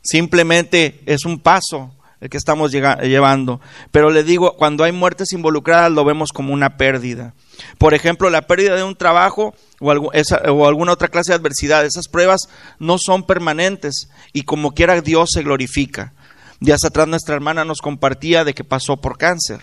Simplemente 0.00 1.02
es 1.06 1.24
un 1.24 1.40
paso 1.40 1.92
el 2.20 2.30
que 2.30 2.36
estamos 2.36 2.72
llevando. 2.72 3.60
Pero 3.90 4.10
le 4.10 4.24
digo, 4.24 4.56
cuando 4.56 4.84
hay 4.84 4.92
muertes 4.92 5.32
involucradas 5.32 5.92
lo 5.92 6.04
vemos 6.04 6.32
como 6.32 6.52
una 6.52 6.76
pérdida. 6.76 7.34
Por 7.78 7.94
ejemplo, 7.94 8.30
la 8.30 8.46
pérdida 8.46 8.76
de 8.76 8.82
un 8.82 8.96
trabajo 8.96 9.54
o, 9.80 10.66
alguna 10.66 10.92
otra 10.92 11.08
clase 11.08 11.32
de 11.32 11.36
adversidad. 11.36 11.84
Esas 11.84 12.08
pruebas 12.08 12.48
no 12.78 12.96
son 12.98 13.24
permanentes 13.24 14.08
y 14.32 14.42
como 14.42 14.72
quiera 14.72 15.00
Dios 15.00 15.30
se 15.32 15.42
glorifica. 15.42 16.12
Días 16.60 16.84
atrás 16.84 17.06
nuestra 17.06 17.36
hermana 17.36 17.64
nos 17.64 17.80
compartía 17.80 18.44
de 18.44 18.54
que 18.54 18.64
pasó 18.64 18.96
por 18.96 19.16
cáncer. 19.16 19.60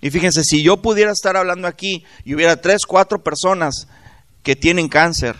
Y 0.00 0.10
fíjense, 0.10 0.44
si 0.44 0.62
yo 0.62 0.78
pudiera 0.78 1.12
estar 1.12 1.36
hablando 1.36 1.68
aquí 1.68 2.04
y 2.24 2.34
hubiera 2.34 2.60
tres, 2.60 2.86
cuatro 2.86 3.22
personas 3.22 3.88
que 4.42 4.56
tienen 4.56 4.88
cáncer, 4.88 5.36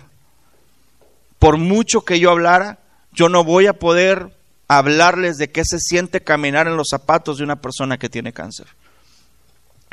por 1.38 1.56
mucho 1.56 2.04
que 2.04 2.20
yo 2.20 2.30
hablara, 2.30 2.78
yo 3.12 3.28
no 3.28 3.44
voy 3.44 3.66
a 3.66 3.74
poder 3.74 4.36
hablarles 4.68 5.36
de 5.38 5.50
qué 5.50 5.64
se 5.64 5.78
siente 5.78 6.22
caminar 6.22 6.66
en 6.66 6.76
los 6.76 6.88
zapatos 6.90 7.38
de 7.38 7.44
una 7.44 7.56
persona 7.56 7.98
que 7.98 8.08
tiene 8.08 8.32
cáncer. 8.32 8.66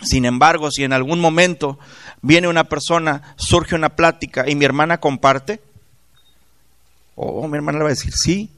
Sin 0.04 0.26
embargo, 0.26 0.72
si 0.72 0.84
en 0.84 0.94
algún 0.94 1.20
momento 1.20 1.78
viene 2.22 2.48
una 2.48 2.64
persona, 2.66 3.36
surge 3.36 3.76
una 3.76 3.90
plática 3.90 4.50
y 4.50 4.56
mi 4.56 4.66
hermana 4.66 5.00
comparte, 5.00 5.62
oh, 7.16 7.48
mi 7.48 7.58
hermana 7.58 7.80
le 7.80 7.84
va 7.84 7.90
a 7.90 7.94
decir, 7.94 8.14
sí, 8.14 8.50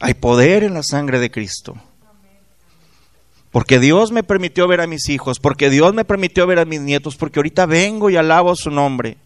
hay 0.00 0.14
poder 0.14 0.62
en 0.62 0.74
la 0.74 0.82
sangre 0.82 1.18
de 1.18 1.30
Cristo. 1.30 1.76
Porque 3.50 3.78
Dios 3.78 4.10
me 4.10 4.24
permitió 4.24 4.66
ver 4.66 4.80
a 4.80 4.88
mis 4.88 5.08
hijos, 5.08 5.38
porque 5.38 5.70
Dios 5.70 5.94
me 5.94 6.04
permitió 6.04 6.46
ver 6.46 6.58
a 6.58 6.64
mis 6.64 6.80
nietos, 6.80 7.16
porque 7.16 7.38
ahorita 7.38 7.66
vengo 7.66 8.10
y 8.10 8.16
alabo 8.16 8.56
su 8.56 8.70
nombre. 8.70 9.16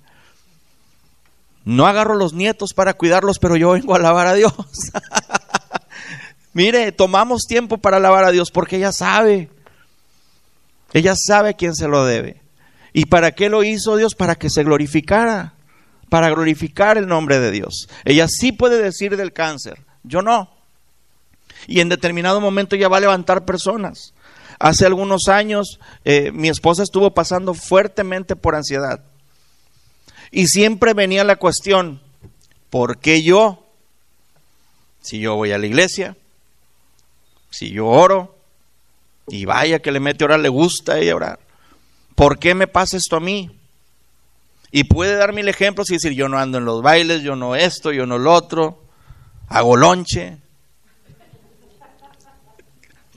No 1.65 1.87
agarro 1.87 2.15
los 2.15 2.33
nietos 2.35 2.75
para 2.75 2.95
cuidarlos, 2.95 3.39
pero 3.39 3.57
yo 3.57 3.71
vengo 3.73 3.95
a 3.95 3.99
alabar 3.99 4.27
a 4.27 4.35
Dios. 4.35 4.53
Mire, 6.59 6.91
tomamos 6.91 7.43
tiempo 7.47 7.79
para 7.79 7.99
alabar 7.99 8.25
a 8.25 8.33
Dios 8.33 8.51
porque 8.51 8.79
ella 8.79 8.91
sabe. 8.91 9.49
Ella 10.93 11.15
sabe 11.17 11.51
a 11.51 11.53
quién 11.53 11.77
se 11.77 11.87
lo 11.87 12.05
debe. 12.05 12.43
¿Y 12.93 13.05
para 13.05 13.31
qué 13.31 13.49
lo 13.49 13.63
hizo 13.63 13.95
Dios? 13.95 14.17
Para 14.17 14.35
que 14.35 14.51
se 14.51 14.65
glorificara. 14.65 15.55
Para 16.09 16.31
glorificar 16.31 16.99
el 16.99 17.07
nombre 17.07 17.39
de 17.39 17.53
Dios. 17.53 17.89
Ella 18.05 18.27
sí 18.27 18.51
puede 18.51 18.83
decir 18.83 19.17
del 19.17 19.33
cáncer. 19.33 19.79
Yo 20.03 20.21
no. 20.21 20.51
Y 21.69 21.79
en 21.79 21.91
determinado 21.91 22.41
momento 22.41 22.75
ya 22.75 22.89
va 22.89 22.97
a 22.97 23.03
levantar 23.03 23.45
personas. 23.45 24.13
Hace 24.59 24.85
algunos 24.85 25.29
años 25.29 25.79
eh, 26.05 26.33
mi 26.33 26.49
esposa 26.49 26.83
estuvo 26.83 27.15
pasando 27.15 27.55
fuertemente 27.55 28.35
por 28.35 28.57
ansiedad. 28.57 29.05
Y 30.33 30.49
siempre 30.49 30.93
venía 30.93 31.23
la 31.23 31.37
cuestión, 31.37 32.03
¿por 32.69 32.99
qué 32.99 33.23
yo? 33.23 33.65
Si 35.01 35.21
yo 35.21 35.37
voy 35.37 35.53
a 35.53 35.59
la 35.59 35.67
iglesia, 35.67 36.17
si 37.51 37.71
yo 37.71 37.87
oro, 37.87 38.37
y 39.29 39.45
vaya 39.45 39.81
que 39.81 39.93
le 39.93 40.01
mete 40.01 40.25
orar, 40.25 40.41
le 40.41 40.49
gusta 40.49 40.95
a 40.95 40.99
ella 40.99 41.17
orar, 41.17 41.39
¿por 42.15 42.39
qué 42.39 42.55
me 42.55 42.67
pasa 42.67 42.97
esto 42.97 43.17
a 43.17 43.21
mí? 43.21 43.51
Y 44.71 44.85
puede 44.85 45.17
dar 45.17 45.33
mil 45.33 45.49
ejemplos 45.49 45.91
y 45.91 45.95
decir, 45.95 46.13
yo 46.13 46.29
no 46.29 46.39
ando 46.39 46.59
en 46.59 46.65
los 46.65 46.83
bailes, 46.83 47.23
yo 47.23 47.37
no 47.37 47.57
esto, 47.57 47.93
yo 47.93 48.07
no 48.07 48.19
lo 48.19 48.33
otro, 48.33 48.83
hago 49.49 49.77
lonche, 49.77 50.39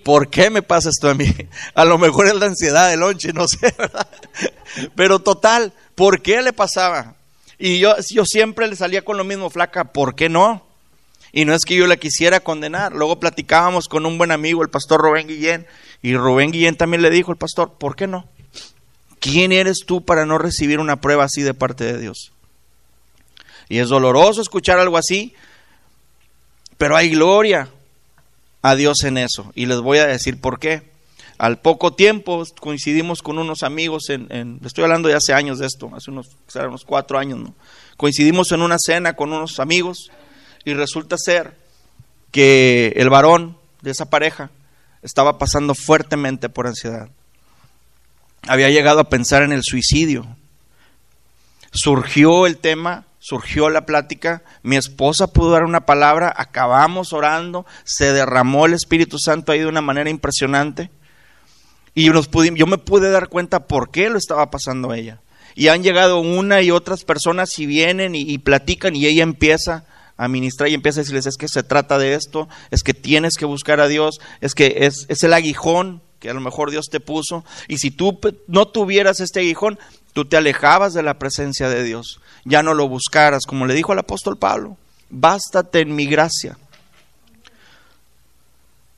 ¿Por 0.03 0.29
qué 0.29 0.49
me 0.49 0.63
pasa 0.63 0.89
esto 0.89 1.09
a 1.09 1.13
mí? 1.13 1.31
A 1.75 1.85
lo 1.85 1.97
mejor 1.97 2.27
es 2.27 2.35
la 2.35 2.47
ansiedad 2.47 2.89
del 2.89 3.01
lonche, 3.01 3.33
no 3.33 3.47
sé, 3.47 3.73
¿verdad? 3.77 4.07
Pero 4.95 5.19
total, 5.19 5.73
¿por 5.95 6.21
qué 6.21 6.41
le 6.41 6.53
pasaba? 6.53 7.15
Y 7.59 7.79
yo 7.79 8.25
siempre 8.25 8.67
le 8.67 8.75
salía 8.75 9.03
con 9.03 9.17
lo 9.17 9.23
mismo, 9.23 9.49
flaca, 9.51 9.85
¿por 9.85 10.15
qué 10.15 10.29
no? 10.29 10.65
Y 11.31 11.45
no 11.45 11.53
es 11.53 11.63
que 11.63 11.75
yo 11.75 11.87
la 11.87 11.97
quisiera 11.97 12.41
condenar. 12.41 12.93
Luego 12.93 13.19
platicábamos 13.19 13.87
con 13.87 14.05
un 14.05 14.17
buen 14.17 14.31
amigo, 14.31 14.63
el 14.63 14.69
pastor 14.69 15.01
Rubén 15.01 15.27
Guillén, 15.27 15.65
y 16.01 16.15
Rubén 16.15 16.51
Guillén 16.51 16.75
también 16.75 17.01
le 17.01 17.09
dijo 17.09 17.31
al 17.31 17.37
pastor, 17.37 17.73
¿por 17.73 17.95
qué 17.95 18.07
no? 18.07 18.27
¿Quién 19.19 19.51
eres 19.51 19.79
tú 19.85 20.03
para 20.03 20.25
no 20.25 20.37
recibir 20.37 20.79
una 20.79 20.99
prueba 20.99 21.23
así 21.23 21.41
de 21.41 21.53
parte 21.53 21.85
de 21.85 21.99
Dios? 21.99 22.31
Y 23.69 23.77
es 23.77 23.89
doloroso 23.89 24.41
escuchar 24.41 24.79
algo 24.79 24.97
así, 24.97 25.33
pero 26.77 26.97
hay 26.97 27.11
gloria, 27.11 27.69
a 28.61 28.75
Dios 28.75 29.03
en 29.03 29.17
eso. 29.17 29.51
Y 29.55 29.65
les 29.65 29.79
voy 29.79 29.97
a 29.97 30.07
decir 30.07 30.39
por 30.39 30.59
qué. 30.59 30.91
Al 31.37 31.59
poco 31.59 31.93
tiempo 31.93 32.43
coincidimos 32.59 33.23
con 33.23 33.39
unos 33.39 33.63
amigos, 33.63 34.09
en, 34.09 34.59
estoy 34.63 34.83
hablando 34.83 35.09
de 35.09 35.15
hace 35.15 35.33
años 35.33 35.57
de 35.57 35.65
esto, 35.65 35.89
hace 35.95 36.11
unos, 36.11 36.29
unos 36.53 36.85
cuatro 36.85 37.17
años, 37.17 37.39
¿no? 37.39 37.55
Coincidimos 37.97 38.51
en 38.51 38.61
una 38.61 38.77
cena 38.79 39.15
con 39.15 39.33
unos 39.33 39.59
amigos 39.59 40.11
y 40.65 40.73
resulta 40.73 41.17
ser 41.17 41.55
que 42.31 42.93
el 42.95 43.09
varón 43.09 43.57
de 43.81 43.91
esa 43.91 44.09
pareja 44.09 44.49
estaba 45.01 45.37
pasando 45.37 45.75
fuertemente 45.75 46.49
por 46.49 46.67
ansiedad. 46.67 47.09
Había 48.47 48.69
llegado 48.69 48.99
a 48.99 49.09
pensar 49.09 49.43
en 49.43 49.51
el 49.51 49.63
suicidio. 49.63 50.25
Surgió 51.71 52.47
el 52.47 52.57
tema 52.57 53.05
surgió 53.21 53.69
la 53.69 53.85
plática, 53.85 54.41
mi 54.63 54.75
esposa 54.75 55.27
pudo 55.27 55.51
dar 55.51 55.63
una 55.63 55.85
palabra, 55.85 56.33
acabamos 56.35 57.13
orando, 57.13 57.67
se 57.83 58.13
derramó 58.13 58.65
el 58.65 58.73
Espíritu 58.73 59.19
Santo 59.19 59.51
ahí 59.51 59.59
de 59.59 59.67
una 59.67 59.81
manera 59.81 60.09
impresionante. 60.09 60.89
Y 61.93 62.09
nos 62.09 62.29
yo 62.31 62.65
me 62.65 62.79
pude 62.79 63.11
dar 63.11 63.29
cuenta 63.29 63.67
por 63.67 63.91
qué 63.91 64.09
lo 64.09 64.17
estaba 64.17 64.49
pasando 64.49 64.93
ella. 64.93 65.21
Y 65.53 65.67
han 65.67 65.83
llegado 65.83 66.19
una 66.19 66.61
y 66.63 66.71
otras 66.71 67.03
personas 67.03 67.59
y 67.59 67.67
vienen 67.67 68.15
y, 68.15 68.37
platican 68.39 68.95
y 68.95 69.05
ella 69.05 69.21
empieza 69.21 69.85
a 70.21 70.27
ministrar 70.27 70.69
y 70.69 70.73
empieza 70.73 70.99
a 70.99 71.03
decirles 71.03 71.25
es 71.25 71.37
que 71.37 71.47
se 71.47 71.63
trata 71.63 71.97
de 71.97 72.13
esto, 72.13 72.47
es 72.69 72.83
que 72.83 72.93
tienes 72.93 73.35
que 73.37 73.45
buscar 73.45 73.79
a 73.79 73.87
Dios, 73.87 74.19
es 74.41 74.53
que 74.53 74.75
es, 74.81 75.05
es 75.09 75.23
el 75.23 75.33
aguijón 75.33 76.01
que 76.19 76.29
a 76.29 76.33
lo 76.33 76.41
mejor 76.41 76.69
Dios 76.69 76.89
te 76.91 76.99
puso. 76.99 77.43
Y 77.67 77.79
si 77.79 77.89
tú 77.89 78.19
no 78.47 78.67
tuvieras 78.67 79.19
este 79.19 79.39
aguijón, 79.39 79.79
tú 80.13 80.25
te 80.25 80.37
alejabas 80.37 80.93
de 80.93 81.01
la 81.01 81.17
presencia 81.17 81.67
de 81.67 81.83
Dios 81.83 82.19
ya 82.45 82.63
no 82.63 82.73
lo 82.73 82.87
buscaras, 82.87 83.45
como 83.45 83.65
le 83.65 83.73
dijo 83.73 83.93
el 83.93 83.99
apóstol 83.99 84.37
Pablo, 84.37 84.77
bástate 85.09 85.81
en 85.81 85.95
mi 85.95 86.05
gracia, 86.05 86.57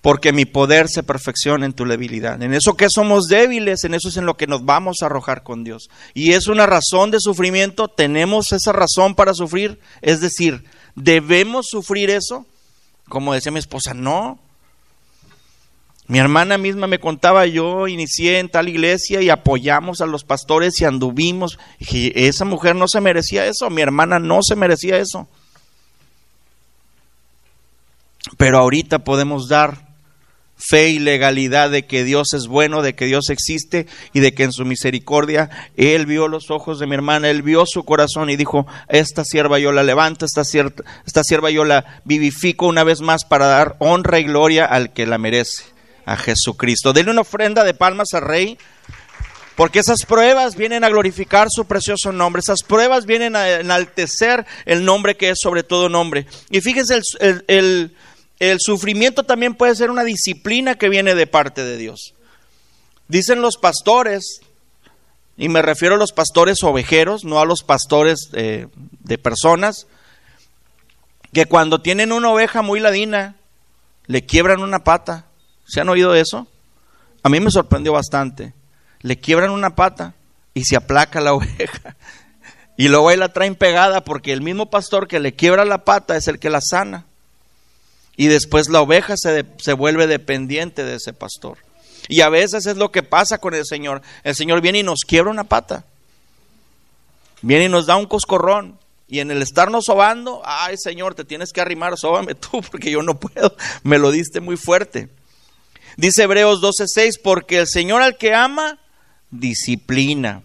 porque 0.01 0.33
mi 0.33 0.45
poder 0.45 0.89
se 0.89 1.03
perfecciona 1.03 1.65
en 1.65 1.73
tu 1.73 1.85
debilidad. 1.85 2.41
En 2.41 2.53
eso 2.53 2.75
que 2.75 2.87
somos 2.89 3.27
débiles, 3.27 3.83
en 3.83 3.93
eso 3.93 4.09
es 4.09 4.17
en 4.17 4.25
lo 4.25 4.35
que 4.35 4.47
nos 4.47 4.65
vamos 4.65 4.97
a 5.01 5.05
arrojar 5.05 5.43
con 5.43 5.63
Dios. 5.63 5.89
Y 6.13 6.33
es 6.33 6.47
una 6.47 6.65
razón 6.65 7.11
de 7.11 7.19
sufrimiento, 7.19 7.87
tenemos 7.87 8.51
esa 8.51 8.73
razón 8.73 9.15
para 9.15 9.33
sufrir, 9.33 9.79
es 10.01 10.19
decir, 10.19 10.65
debemos 10.95 11.67
sufrir 11.69 12.09
eso. 12.09 12.45
Como 13.09 13.33
decía 13.33 13.51
mi 13.51 13.59
esposa, 13.59 13.93
no, 13.93 14.39
mi 16.07 16.19
hermana 16.19 16.57
misma 16.57 16.87
me 16.87 16.99
contaba, 16.99 17.45
yo 17.45 17.87
inicié 17.87 18.39
en 18.39 18.49
tal 18.49 18.67
iglesia 18.67 19.21
y 19.21 19.29
apoyamos 19.29 20.01
a 20.01 20.05
los 20.05 20.23
pastores 20.23 20.79
y 20.81 20.85
anduvimos. 20.85 21.57
Y 21.79 22.11
esa 22.19 22.45
mujer 22.45 22.75
no 22.75 22.87
se 22.87 22.99
merecía 22.99 23.45
eso, 23.45 23.69
mi 23.69 23.81
hermana 23.81 24.19
no 24.19 24.39
se 24.41 24.55
merecía 24.55 24.97
eso. 24.97 25.27
Pero 28.37 28.59
ahorita 28.59 28.99
podemos 28.99 29.47
dar 29.47 29.92
fe 30.65 30.89
y 30.89 30.99
legalidad 30.99 31.69
de 31.69 31.85
que 31.85 32.03
Dios 32.03 32.33
es 32.33 32.47
bueno, 32.47 32.81
de 32.81 32.95
que 32.95 33.05
Dios 33.05 33.29
existe 33.29 33.85
y 34.13 34.21
de 34.21 34.33
que 34.33 34.43
en 34.43 34.53
su 34.53 34.63
misericordia 34.63 35.49
Él 35.75 36.05
vio 36.05 36.27
los 36.27 36.51
ojos 36.51 36.79
de 36.79 36.87
mi 36.87 36.95
hermana, 36.95 37.29
Él 37.29 37.41
vio 37.41 37.65
su 37.65 37.83
corazón 37.83 38.29
y 38.29 38.37
dijo, 38.37 38.65
esta 38.87 39.25
sierva 39.25 39.59
yo 39.59 39.71
la 39.71 39.83
levanto, 39.83 40.25
esta, 40.25 40.43
sierva 40.43 41.49
yo 41.49 41.65
la 41.65 42.01
vivifico 42.05 42.67
una 42.67 42.83
vez 42.83 43.01
más 43.01 43.25
para 43.25 43.47
dar 43.47 43.75
honra 43.79 44.19
y 44.19 44.23
gloria 44.23 44.65
al 44.65 44.93
que 44.93 45.05
la 45.05 45.17
merece 45.17 45.63
a 46.05 46.15
Jesucristo. 46.15 46.93
Denle 46.93 47.11
una 47.11 47.21
ofrenda 47.21 47.63
de 47.63 47.73
palmas 47.73 48.13
al 48.13 48.21
Rey, 48.21 48.57
porque 49.55 49.79
esas 49.79 50.05
pruebas 50.05 50.55
vienen 50.55 50.83
a 50.83 50.89
glorificar 50.89 51.47
su 51.49 51.65
precioso 51.65 52.11
nombre, 52.11 52.39
esas 52.39 52.63
pruebas 52.63 53.05
vienen 53.05 53.35
a 53.35 53.49
enaltecer 53.59 54.45
el 54.65 54.85
nombre 54.85 55.15
que 55.15 55.29
es 55.29 55.39
sobre 55.41 55.63
todo 55.63 55.89
nombre. 55.89 56.25
Y 56.49 56.61
fíjense, 56.61 57.01
el, 57.19 57.43
el 57.47 57.95
sufrimiento 58.59 59.23
también 59.23 59.55
puede 59.55 59.75
ser 59.75 59.89
una 59.89 60.03
disciplina 60.03 60.75
que 60.75 60.89
viene 60.89 61.15
de 61.15 61.27
parte 61.27 61.63
de 61.63 61.77
Dios. 61.77 62.13
Dicen 63.07 63.41
los 63.41 63.57
pastores, 63.57 64.41
y 65.37 65.49
me 65.49 65.61
refiero 65.61 65.95
a 65.95 65.97
los 65.99 66.11
pastores 66.11 66.63
ovejeros, 66.63 67.23
no 67.23 67.39
a 67.39 67.45
los 67.45 67.63
pastores 67.63 68.29
eh, 68.33 68.67
de 69.03 69.17
personas, 69.17 69.87
que 71.31 71.45
cuando 71.45 71.81
tienen 71.81 72.11
una 72.11 72.31
oveja 72.31 72.61
muy 72.61 72.79
ladina, 72.79 73.35
le 74.07 74.25
quiebran 74.25 74.61
una 74.61 74.83
pata 74.83 75.25
¿Se 75.65 75.81
han 75.81 75.89
oído 75.89 76.13
eso? 76.15 76.47
A 77.21 77.29
mí 77.29 77.39
me 77.39 77.51
sorprendió 77.51 77.93
bastante. 77.93 78.53
Le 79.01 79.17
quiebran 79.19 79.51
una 79.51 79.75
pata 79.75 80.13
y 80.53 80.65
se 80.65 80.75
aplaca 80.75 81.21
la 81.21 81.33
oveja. 81.33 81.95
Y 82.77 82.89
luego 82.89 83.09
ahí 83.09 83.17
la 83.17 83.33
traen 83.33 83.55
pegada 83.55 84.03
porque 84.03 84.33
el 84.33 84.41
mismo 84.41 84.69
pastor 84.69 85.07
que 85.07 85.19
le 85.19 85.33
quiebra 85.33 85.65
la 85.65 85.83
pata 85.85 86.15
es 86.15 86.27
el 86.27 86.39
que 86.39 86.49
la 86.49 86.61
sana. 86.61 87.05
Y 88.15 88.27
después 88.27 88.69
la 88.69 88.81
oveja 88.81 89.15
se, 89.17 89.45
se 89.57 89.73
vuelve 89.73 90.07
dependiente 90.07 90.83
de 90.83 90.95
ese 90.95 91.13
pastor. 91.13 91.57
Y 92.07 92.21
a 92.21 92.29
veces 92.29 92.65
es 92.65 92.77
lo 92.77 92.91
que 92.91 93.03
pasa 93.03 93.37
con 93.37 93.53
el 93.53 93.65
Señor. 93.65 94.01
El 94.23 94.35
Señor 94.35 94.61
viene 94.61 94.79
y 94.79 94.83
nos 94.83 95.01
quiebra 95.01 95.31
una 95.31 95.45
pata. 95.45 95.85
Viene 97.41 97.65
y 97.65 97.69
nos 97.69 97.85
da 97.85 97.95
un 97.95 98.05
coscorrón. 98.05 98.77
Y 99.07 99.19
en 99.19 99.31
el 99.31 99.41
estarnos 99.41 99.85
sobando, 99.85 100.41
ay 100.45 100.75
Señor, 100.77 101.13
te 101.13 101.25
tienes 101.25 101.51
que 101.51 101.61
arrimar, 101.61 101.97
sóbame 101.97 102.35
tú, 102.35 102.61
porque 102.71 102.89
yo 102.89 103.03
no 103.03 103.19
puedo. 103.19 103.55
Me 103.83 103.99
lo 103.99 104.11
diste 104.11 104.39
muy 104.39 104.57
fuerte. 104.57 105.09
Dice 105.97 106.23
Hebreos 106.23 106.61
12:6, 106.61 107.19
porque 107.21 107.59
el 107.59 107.67
Señor 107.67 108.01
al 108.01 108.17
que 108.17 108.33
ama, 108.33 108.79
disciplina. 109.29 110.41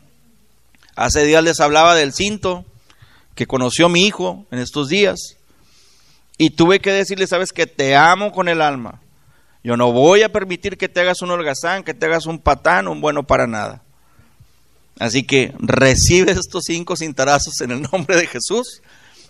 Hace 0.97 1.25
días 1.25 1.43
les 1.43 1.61
hablaba 1.61 1.95
del 1.95 2.13
cinto 2.13 2.65
que 3.35 3.47
conoció 3.47 3.89
mi 3.89 4.05
hijo 4.05 4.47
en 4.51 4.59
estos 4.59 4.89
días. 4.89 5.38
Y 6.39 6.51
tuve 6.51 6.79
que 6.79 6.93
decirle, 6.93 7.27
sabes 7.27 7.53
que 7.53 7.67
te 7.67 7.97
amo 7.97 8.31
con 8.31 8.49
el 8.49 8.63
alma. 8.63 9.01
Yo 9.65 9.77
no 9.77 9.93
voy 9.93 10.23
a 10.23 10.33
permitir 10.33 10.79
que 10.79 10.89
te 10.89 11.01
hagas 11.01 11.21
un 11.21 11.33
holgazán, 11.33 11.83
que 11.83 11.95
te 11.95 12.07
hagas 12.07 12.27
un 12.27 12.39
patán, 12.39 12.87
un 12.87 13.01
bueno 13.01 13.27
para 13.27 13.49
nada. 13.49 13.83
Así 14.99 15.25
que 15.25 15.53
recibe 15.59 16.33
estos 16.33 16.65
cinco 16.65 16.97
cintarazos 16.97 17.61
en 17.61 17.73
el 17.73 17.83
nombre 17.93 18.17
de 18.17 18.27
Jesús 18.27 18.83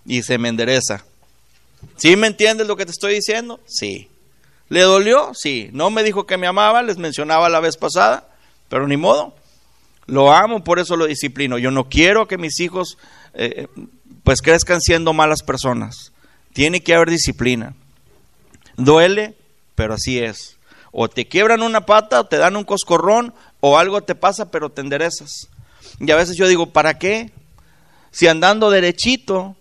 y 0.07 0.23
se 0.23 0.39
me 0.39 0.49
endereza. 0.49 1.05
¿Sí 1.97 2.17
me 2.17 2.27
entiendes 2.27 2.67
lo 2.67 2.77
que 2.77 2.85
te 2.85 2.93
estoy 2.93 3.15
diciendo? 3.15 3.61
Sí. 3.67 4.09
¿Le 4.69 4.83
dolió? 4.83 5.33
Sí. 5.35 5.71
No 5.73 5.91
me 5.91 6.03
dijo 6.03 6.27
que 6.27 6.37
me 6.37 6.47
amaba, 6.47 6.83
les 6.83 6.99
mencionaba 6.99 7.49
la 7.49 7.61
vez 7.61 7.77
pasada, 7.77 8.29
pero 8.69 8.87
ni 8.87 8.97
modo. 8.97 9.35
Lo 10.07 10.33
amo, 10.33 10.65
por 10.65 10.79
eso 10.79 10.97
lo 10.97 11.07
disciplino. 11.07 11.59
Yo 11.59 11.71
no 11.71 11.89
quiero 11.89 12.29
que 12.29 12.39
mis 12.39 12.61
hijos 12.61 12.97
eh, 13.35 13.67
pues 14.25 14.41
crezcan 14.41 14.81
siendo 14.81 15.13
malas 15.13 15.43
personas. 15.43 16.13
Tiene 16.53 16.83
que 16.83 16.95
haber 16.95 17.11
disciplina. 17.11 17.75
Duele, 18.77 19.35
pero 19.75 19.95
así 19.95 20.19
es. 20.19 20.57
O 20.93 21.09
te 21.09 21.27
quiebran 21.27 21.63
una 21.63 21.87
pata, 21.87 22.21
o 22.21 22.27
te 22.27 22.39
dan 22.39 22.57
un 22.57 22.65
coscorrón, 22.65 23.35
o 23.61 23.79
algo 23.79 24.03
te 24.03 24.15
pasa, 24.15 24.51
pero 24.51 24.71
te 24.71 24.81
enderezas. 24.81 25.49
Y 26.01 26.11
a 26.11 26.17
veces 26.17 26.37
yo 26.37 26.49
digo, 26.49 26.67
¿para 26.71 26.99
qué? 26.99 27.33
Si 28.11 28.27
andando 28.27 28.71
derechito, 28.71 29.57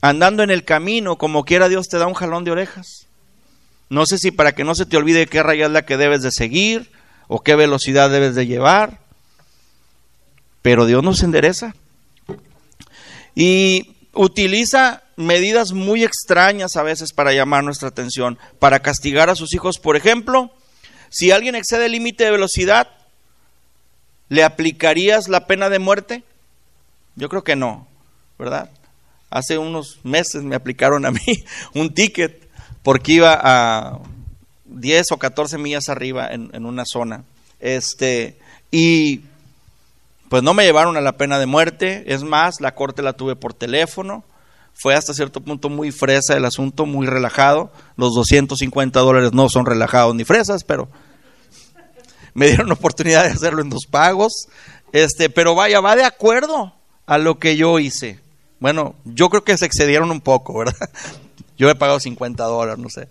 andando 0.00 0.42
en 0.42 0.50
el 0.50 0.64
camino, 0.64 1.16
como 1.16 1.44
quiera 1.44 1.68
Dios 1.68 1.88
te 1.88 1.98
da 1.98 2.06
un 2.06 2.14
jalón 2.14 2.44
de 2.44 2.50
orejas. 2.50 3.06
No 3.88 4.06
sé 4.06 4.18
si 4.18 4.30
para 4.30 4.54
que 4.54 4.64
no 4.64 4.74
se 4.74 4.86
te 4.86 4.96
olvide 4.96 5.26
qué 5.26 5.42
raya 5.42 5.66
es 5.66 5.72
la 5.72 5.84
que 5.84 5.96
debes 5.96 6.22
de 6.22 6.30
seguir 6.30 6.90
o 7.28 7.40
qué 7.42 7.54
velocidad 7.54 8.10
debes 8.10 8.34
de 8.34 8.46
llevar. 8.46 9.00
Pero 10.62 10.86
Dios 10.86 11.02
nos 11.02 11.22
endereza. 11.22 11.74
Y 13.34 13.96
utiliza 14.12 15.02
medidas 15.20 15.72
muy 15.72 16.04
extrañas 16.04 16.76
a 16.76 16.82
veces 16.82 17.12
para 17.12 17.32
llamar 17.32 17.62
nuestra 17.62 17.88
atención, 17.88 18.38
para 18.58 18.80
castigar 18.80 19.30
a 19.30 19.36
sus 19.36 19.54
hijos. 19.54 19.78
Por 19.78 19.96
ejemplo, 19.96 20.50
si 21.10 21.30
alguien 21.30 21.54
excede 21.54 21.86
el 21.86 21.92
límite 21.92 22.24
de 22.24 22.30
velocidad, 22.30 22.88
¿le 24.28 24.42
aplicarías 24.42 25.28
la 25.28 25.46
pena 25.46 25.68
de 25.68 25.78
muerte? 25.78 26.24
Yo 27.16 27.28
creo 27.28 27.44
que 27.44 27.56
no, 27.56 27.86
¿verdad? 28.38 28.70
Hace 29.28 29.58
unos 29.58 30.00
meses 30.02 30.42
me 30.42 30.56
aplicaron 30.56 31.04
a 31.04 31.10
mí 31.12 31.44
un 31.74 31.94
ticket 31.94 32.48
porque 32.82 33.12
iba 33.12 33.38
a 33.40 33.98
10 34.64 35.12
o 35.12 35.18
14 35.18 35.58
millas 35.58 35.88
arriba 35.88 36.28
en, 36.28 36.50
en 36.52 36.64
una 36.64 36.84
zona. 36.84 37.24
Este, 37.60 38.38
y 38.70 39.22
pues 40.30 40.44
no 40.44 40.54
me 40.54 40.64
llevaron 40.64 40.96
a 40.96 41.00
la 41.00 41.16
pena 41.16 41.40
de 41.40 41.46
muerte, 41.46 42.04
es 42.06 42.22
más, 42.22 42.60
la 42.60 42.74
corte 42.74 43.02
la 43.02 43.14
tuve 43.14 43.34
por 43.34 43.52
teléfono, 43.52 44.24
fue 44.74 44.94
hasta 44.94 45.14
cierto 45.14 45.40
punto 45.40 45.68
muy 45.68 45.92
fresa 45.92 46.36
el 46.36 46.44
asunto, 46.44 46.86
muy 46.86 47.06
relajado, 47.06 47.70
los 47.96 48.14
250 48.14 48.98
dólares 49.00 49.32
no 49.32 49.48
son 49.48 49.66
relajados 49.66 50.14
ni 50.14 50.24
fresas, 50.24 50.64
pero 50.64 50.88
me 52.34 52.46
dieron 52.46 52.72
oportunidad 52.72 53.24
de 53.24 53.30
hacerlo 53.30 53.62
en 53.62 53.70
dos 53.70 53.86
pagos, 53.90 54.48
este, 54.92 55.30
pero 55.30 55.54
vaya, 55.54 55.80
va 55.80 55.96
de 55.96 56.04
acuerdo 56.04 56.72
a 57.06 57.18
lo 57.18 57.38
que 57.38 57.56
yo 57.56 57.78
hice. 57.78 58.18
Bueno, 58.60 58.94
yo 59.04 59.30
creo 59.30 59.44
que 59.44 59.56
se 59.56 59.66
excedieron 59.66 60.10
un 60.10 60.20
poco, 60.20 60.58
¿verdad? 60.58 60.90
Yo 61.58 61.68
he 61.68 61.74
pagado 61.74 62.00
50 62.00 62.42
dólares, 62.44 62.78
no 62.78 62.88
sé. 62.88 63.06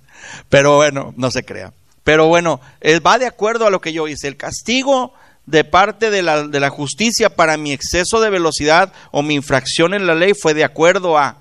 Pero 0.49 0.77
bueno, 0.77 1.13
no 1.17 1.29
se 1.29 1.43
crea. 1.43 1.71
Pero 2.03 2.25
bueno, 2.25 2.59
va 3.05 3.19
de 3.19 3.27
acuerdo 3.27 3.67
a 3.67 3.69
lo 3.69 3.79
que 3.79 3.93
yo 3.93 4.07
hice. 4.07 4.27
El 4.27 4.37
castigo 4.37 5.13
de 5.45 5.63
parte 5.63 6.09
de 6.09 6.23
la, 6.23 6.47
de 6.47 6.59
la 6.59 6.71
justicia 6.71 7.35
para 7.35 7.57
mi 7.57 7.73
exceso 7.73 8.19
de 8.19 8.31
velocidad 8.31 8.91
o 9.11 9.21
mi 9.21 9.35
infracción 9.35 9.93
en 9.93 10.07
la 10.07 10.15
ley 10.15 10.33
fue 10.33 10.55
de 10.55 10.63
acuerdo 10.63 11.19
a... 11.19 11.37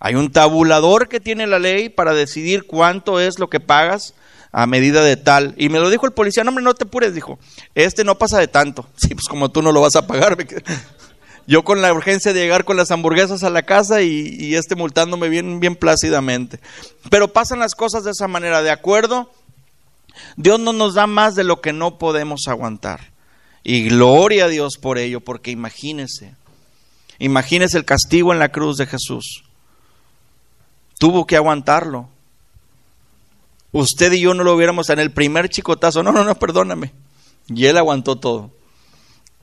Hay 0.00 0.14
un 0.14 0.30
tabulador 0.30 1.08
que 1.08 1.20
tiene 1.20 1.46
la 1.46 1.58
ley 1.58 1.88
para 1.88 2.14
decidir 2.14 2.66
cuánto 2.66 3.20
es 3.20 3.38
lo 3.38 3.48
que 3.48 3.60
pagas 3.60 4.14
a 4.52 4.66
medida 4.66 5.02
de 5.02 5.16
tal. 5.16 5.54
Y 5.56 5.68
me 5.68 5.80
lo 5.80 5.90
dijo 5.90 6.06
el 6.06 6.12
policía, 6.12 6.44
no 6.44 6.50
hombre, 6.50 6.64
no 6.64 6.74
te 6.74 6.84
apures, 6.84 7.14
dijo, 7.14 7.38
este 7.74 8.04
no 8.04 8.16
pasa 8.18 8.38
de 8.38 8.48
tanto. 8.48 8.86
Sí, 8.96 9.14
pues 9.14 9.26
como 9.28 9.50
tú 9.50 9.62
no 9.62 9.72
lo 9.72 9.80
vas 9.80 9.96
a 9.96 10.06
pagar. 10.06 10.36
Yo 11.46 11.64
con 11.64 11.80
la 11.80 11.92
urgencia 11.94 12.34
de 12.34 12.40
llegar 12.40 12.64
con 12.64 12.76
las 12.76 12.90
hamburguesas 12.90 13.42
a 13.42 13.48
la 13.48 13.62
casa 13.62 14.02
y, 14.02 14.54
este 14.54 14.76
multándome 14.76 15.30
bien, 15.30 15.60
bien 15.60 15.76
plácidamente. 15.76 16.60
Pero 17.08 17.32
pasan 17.32 17.58
las 17.58 17.74
cosas 17.74 18.04
de 18.04 18.10
esa 18.10 18.28
manera, 18.28 18.60
¿de 18.62 18.70
acuerdo? 18.70 19.32
Dios 20.36 20.60
no 20.60 20.74
nos 20.74 20.94
da 20.94 21.06
más 21.06 21.34
de 21.36 21.44
lo 21.44 21.62
que 21.62 21.72
no 21.72 21.96
podemos 21.96 22.48
aguantar. 22.48 23.12
Y 23.64 23.88
gloria 23.88 24.44
a 24.44 24.48
Dios 24.48 24.76
por 24.76 24.98
ello, 24.98 25.20
porque 25.20 25.50
imagínese, 25.50 26.34
imagínese 27.18 27.78
el 27.78 27.86
castigo 27.86 28.34
en 28.34 28.38
la 28.38 28.50
cruz 28.50 28.76
de 28.76 28.86
Jesús. 28.86 29.47
Tuvo 30.98 31.26
que 31.26 31.36
aguantarlo. 31.36 32.08
Usted 33.72 34.12
y 34.12 34.20
yo 34.20 34.34
no 34.34 34.44
lo 34.44 34.54
hubiéramos 34.54 34.90
en 34.90 34.98
el 34.98 35.12
primer 35.12 35.48
chicotazo. 35.48 36.02
No, 36.02 36.12
no, 36.12 36.24
no, 36.24 36.34
perdóname. 36.34 36.92
Y 37.48 37.66
él 37.66 37.78
aguantó 37.78 38.16
todo 38.16 38.50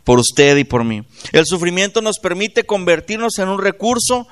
por 0.05 0.19
usted 0.19 0.55
y 0.55 0.63
por 0.63 0.85
mí. 0.85 1.03
El 1.33 1.45
sufrimiento 1.45 2.01
nos 2.01 2.19
permite 2.19 2.63
convertirnos 2.63 3.39
en 3.39 3.49
un 3.49 3.59
recurso, 3.59 4.27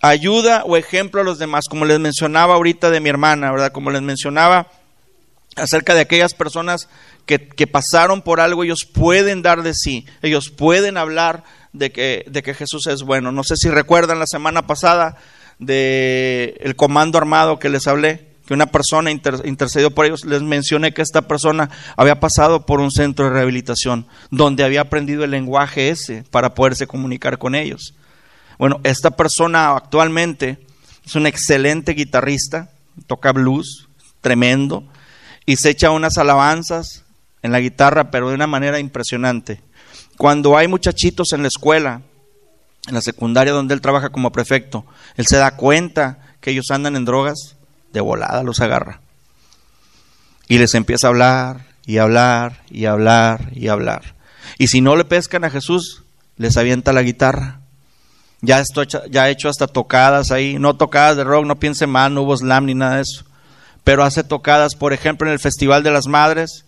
ayuda 0.00 0.64
o 0.64 0.76
ejemplo 0.76 1.20
a 1.20 1.24
los 1.24 1.38
demás, 1.38 1.66
como 1.68 1.84
les 1.84 2.00
mencionaba 2.00 2.54
ahorita 2.54 2.90
de 2.90 3.00
mi 3.00 3.10
hermana, 3.10 3.52
¿verdad? 3.52 3.70
Como 3.70 3.90
les 3.90 4.02
mencionaba 4.02 4.68
acerca 5.56 5.94
de 5.94 6.00
aquellas 6.00 6.32
personas 6.32 6.88
que, 7.26 7.48
que 7.48 7.66
pasaron 7.66 8.22
por 8.22 8.40
algo, 8.40 8.64
ellos 8.64 8.86
pueden 8.90 9.42
dar 9.42 9.62
de 9.62 9.74
sí, 9.74 10.06
ellos 10.22 10.48
pueden 10.48 10.96
hablar 10.96 11.44
de 11.74 11.92
que, 11.92 12.24
de 12.26 12.42
que 12.42 12.54
Jesús 12.54 12.86
es 12.86 13.02
bueno. 13.02 13.30
No 13.30 13.44
sé 13.44 13.56
si 13.56 13.68
recuerdan 13.68 14.18
la 14.18 14.26
semana 14.26 14.66
pasada 14.66 15.18
el 15.66 16.76
comando 16.76 17.18
armado 17.18 17.58
que 17.58 17.68
les 17.68 17.86
hablé 17.86 18.30
que 18.46 18.54
una 18.54 18.66
persona 18.66 19.12
intercedió 19.12 19.92
por 19.92 20.06
ellos, 20.06 20.24
les 20.24 20.42
mencioné 20.42 20.92
que 20.92 21.02
esta 21.02 21.22
persona 21.22 21.70
había 21.96 22.18
pasado 22.18 22.66
por 22.66 22.80
un 22.80 22.90
centro 22.90 23.26
de 23.26 23.30
rehabilitación 23.30 24.08
donde 24.32 24.64
había 24.64 24.80
aprendido 24.80 25.22
el 25.22 25.30
lenguaje 25.30 25.90
ese 25.90 26.24
para 26.32 26.52
poderse 26.52 26.88
comunicar 26.88 27.38
con 27.38 27.54
ellos. 27.54 27.94
Bueno, 28.58 28.80
esta 28.82 29.12
persona 29.12 29.76
actualmente 29.76 30.58
es 31.06 31.14
un 31.14 31.28
excelente 31.28 31.92
guitarrista, 31.92 32.70
toca 33.06 33.30
blues, 33.30 33.88
tremendo, 34.20 34.82
y 35.46 35.56
se 35.56 35.70
echa 35.70 35.92
unas 35.92 36.18
alabanzas 36.18 37.04
en 37.42 37.52
la 37.52 37.60
guitarra, 37.60 38.10
pero 38.10 38.30
de 38.30 38.34
una 38.34 38.48
manera 38.48 38.80
impresionante. 38.80 39.60
Cuando 40.18 40.56
hay 40.58 40.66
muchachitos 40.66 41.32
en 41.32 41.42
la 41.42 41.48
escuela, 41.48 42.02
en 42.86 42.94
la 42.94 43.00
secundaria 43.00 43.52
donde 43.52 43.74
él 43.74 43.80
trabaja 43.80 44.10
como 44.10 44.32
prefecto, 44.32 44.84
él 45.16 45.26
se 45.26 45.36
da 45.36 45.56
cuenta 45.56 46.18
que 46.40 46.50
ellos 46.50 46.70
andan 46.70 46.96
en 46.96 47.04
drogas 47.04 47.56
de 47.92 48.00
volada 48.00 48.42
los 48.42 48.60
agarra. 48.60 49.00
Y 50.48 50.58
les 50.58 50.74
empieza 50.74 51.06
a 51.06 51.10
hablar 51.10 51.66
y 51.86 51.98
hablar 51.98 52.62
y 52.70 52.86
hablar 52.86 53.50
y 53.52 53.68
hablar. 53.68 54.14
Y 54.58 54.68
si 54.68 54.80
no 54.80 54.96
le 54.96 55.04
pescan 55.04 55.44
a 55.44 55.50
Jesús, 55.50 56.02
les 56.36 56.56
avienta 56.56 56.92
la 56.92 57.02
guitarra. 57.02 57.60
Ya, 58.40 58.60
esto, 58.60 58.82
ya 58.84 59.28
hecho 59.28 59.48
hasta 59.48 59.66
tocadas 59.66 60.30
ahí, 60.30 60.58
no 60.58 60.76
tocadas 60.76 61.16
de 61.16 61.24
rock, 61.24 61.44
no 61.44 61.56
piense 61.56 61.86
mal, 61.86 62.14
no 62.14 62.22
hubo 62.22 62.36
slam 62.36 62.66
ni 62.66 62.74
nada 62.74 62.96
de 62.96 63.02
eso. 63.02 63.24
Pero 63.84 64.02
hace 64.02 64.24
tocadas, 64.24 64.74
por 64.74 64.92
ejemplo, 64.92 65.26
en 65.26 65.34
el 65.34 65.38
Festival 65.38 65.82
de 65.82 65.90
las 65.90 66.06
Madres, 66.06 66.64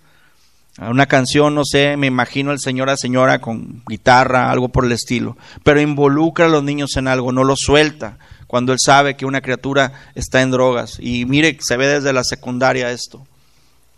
una 0.79 1.07
canción, 1.07 1.55
no 1.55 1.65
sé, 1.65 1.97
me 1.97 2.07
imagino 2.07 2.53
el 2.53 2.59
señor 2.59 2.89
a 2.89 2.97
señora 2.97 3.41
con 3.41 3.83
guitarra, 3.87 4.51
algo 4.51 4.71
por 4.71 4.85
el 4.85 4.93
estilo. 4.93 5.37
Pero 5.63 5.81
involucra 5.81 6.47
a 6.47 6.49
los 6.49 6.65
niños 6.65 6.97
en 6.97 7.09
algo, 7.09 7.33
no 7.33 7.45
los 7.45 7.61
suelta 7.61 8.19
cuando 8.53 8.75
él 8.75 8.79
sabe 8.85 9.17
que 9.17 9.25
una 9.25 9.41
criatura 9.41 9.93
está 10.15 10.43
en 10.43 10.51
drogas. 10.51 10.99
Y 11.01 11.25
mire, 11.25 11.57
se 11.63 11.79
ve 11.79 11.87
desde 11.87 12.13
la 12.13 12.23
secundaria 12.23 12.91
esto. 12.91 13.27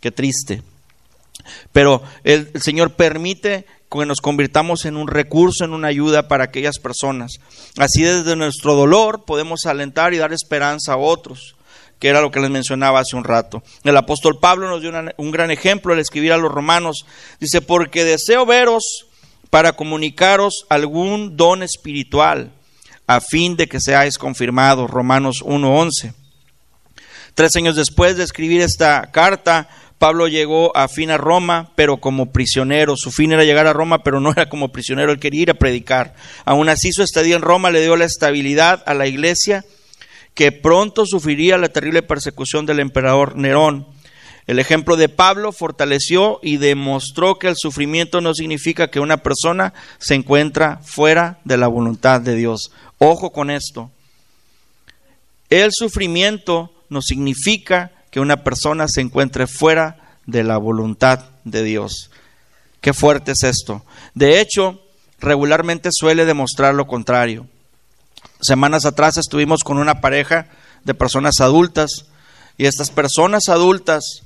Qué 0.00 0.12
triste. 0.12 0.62
Pero 1.72 2.02
el, 2.22 2.50
Señor 2.60 2.92
permite 2.92 3.66
que 3.90 4.06
nos 4.06 4.20
convirtamos 4.20 4.84
en 4.84 4.96
un 4.96 5.08
recurso, 5.08 5.64
en 5.64 5.72
una 5.72 5.88
ayuda 5.88 6.28
para 6.28 6.44
aquellas 6.44 6.78
personas. 6.78 7.32
Así 7.78 8.02
desde 8.02 8.36
nuestro 8.36 8.74
dolor 8.74 9.24
podemos 9.24 9.66
alentar 9.66 10.14
y 10.14 10.18
dar 10.18 10.32
esperanza 10.32 10.92
a 10.92 10.98
otros, 10.98 11.53
que 11.98 12.08
era 12.08 12.20
lo 12.20 12.30
que 12.30 12.40
les 12.40 12.50
mencionaba 12.50 13.00
hace 13.00 13.16
un 13.16 13.24
rato. 13.24 13.62
El 13.82 13.96
apóstol 13.96 14.38
Pablo 14.40 14.68
nos 14.68 14.82
dio 14.82 14.92
un 15.16 15.30
gran 15.30 15.50
ejemplo 15.50 15.92
al 15.92 16.00
escribir 16.00 16.32
a 16.32 16.36
los 16.36 16.52
romanos. 16.52 17.06
Dice, 17.40 17.60
porque 17.60 18.04
deseo 18.04 18.46
veros 18.46 19.06
para 19.50 19.72
comunicaros 19.72 20.66
algún 20.68 21.36
don 21.36 21.62
espiritual 21.62 22.50
a 23.06 23.20
fin 23.20 23.56
de 23.56 23.68
que 23.68 23.80
seáis 23.80 24.18
confirmados. 24.18 24.90
Romanos 24.90 25.42
1.11. 25.44 26.12
Tres 27.34 27.56
años 27.56 27.76
después 27.76 28.16
de 28.16 28.24
escribir 28.24 28.60
esta 28.60 29.10
carta, 29.10 29.68
Pablo 29.98 30.28
llegó 30.28 30.76
a 30.76 30.86
fin 30.88 31.10
a 31.10 31.18
Roma, 31.18 31.72
pero 31.74 31.96
como 31.96 32.30
prisionero. 32.30 32.96
Su 32.96 33.10
fin 33.10 33.32
era 33.32 33.44
llegar 33.44 33.66
a 33.66 33.72
Roma, 33.72 34.02
pero 34.02 34.20
no 34.20 34.30
era 34.30 34.48
como 34.48 34.70
prisionero, 34.70 35.12
él 35.12 35.18
quería 35.18 35.42
ir 35.42 35.50
a 35.50 35.54
predicar. 35.54 36.14
Aún 36.44 36.68
así, 36.68 36.92
su 36.92 37.02
estadía 37.02 37.36
en 37.36 37.42
Roma 37.42 37.70
le 37.70 37.82
dio 37.82 37.96
la 37.96 38.04
estabilidad 38.04 38.82
a 38.86 38.94
la 38.94 39.06
iglesia, 39.06 39.64
que 40.34 40.52
pronto 40.52 41.06
sufriría 41.06 41.58
la 41.58 41.68
terrible 41.68 42.02
persecución 42.02 42.66
del 42.66 42.80
emperador 42.80 43.36
Nerón. 43.36 43.86
El 44.46 44.58
ejemplo 44.58 44.96
de 44.96 45.08
Pablo 45.08 45.52
fortaleció 45.52 46.38
y 46.42 46.58
demostró 46.58 47.38
que 47.38 47.48
el 47.48 47.54
sufrimiento 47.56 48.20
no 48.20 48.34
significa 48.34 48.88
que 48.88 49.00
una 49.00 49.18
persona 49.18 49.72
se 49.98 50.14
encuentra 50.14 50.80
fuera 50.84 51.40
de 51.44 51.56
la 51.56 51.68
voluntad 51.68 52.20
de 52.20 52.34
Dios. 52.34 52.72
Ojo 52.98 53.32
con 53.32 53.50
esto. 53.50 53.90
El 55.48 55.70
sufrimiento 55.72 56.72
no 56.90 57.00
significa 57.00 57.92
que 58.10 58.20
una 58.20 58.44
persona 58.44 58.86
se 58.88 59.00
encuentre 59.00 59.46
fuera 59.46 60.18
de 60.26 60.42
la 60.42 60.58
voluntad 60.58 61.30
de 61.44 61.62
Dios. 61.62 62.10
Qué 62.80 62.92
fuerte 62.92 63.32
es 63.32 63.44
esto. 63.44 63.84
De 64.14 64.40
hecho, 64.40 64.82
regularmente 65.20 65.88
suele 65.92 66.24
demostrar 66.26 66.74
lo 66.74 66.86
contrario. 66.86 67.46
Semanas 68.44 68.84
atrás 68.84 69.16
estuvimos 69.16 69.64
con 69.64 69.78
una 69.78 70.02
pareja 70.02 70.48
de 70.84 70.92
personas 70.92 71.40
adultas 71.40 72.04
y 72.58 72.66
estas 72.66 72.90
personas 72.90 73.48
adultas 73.48 74.20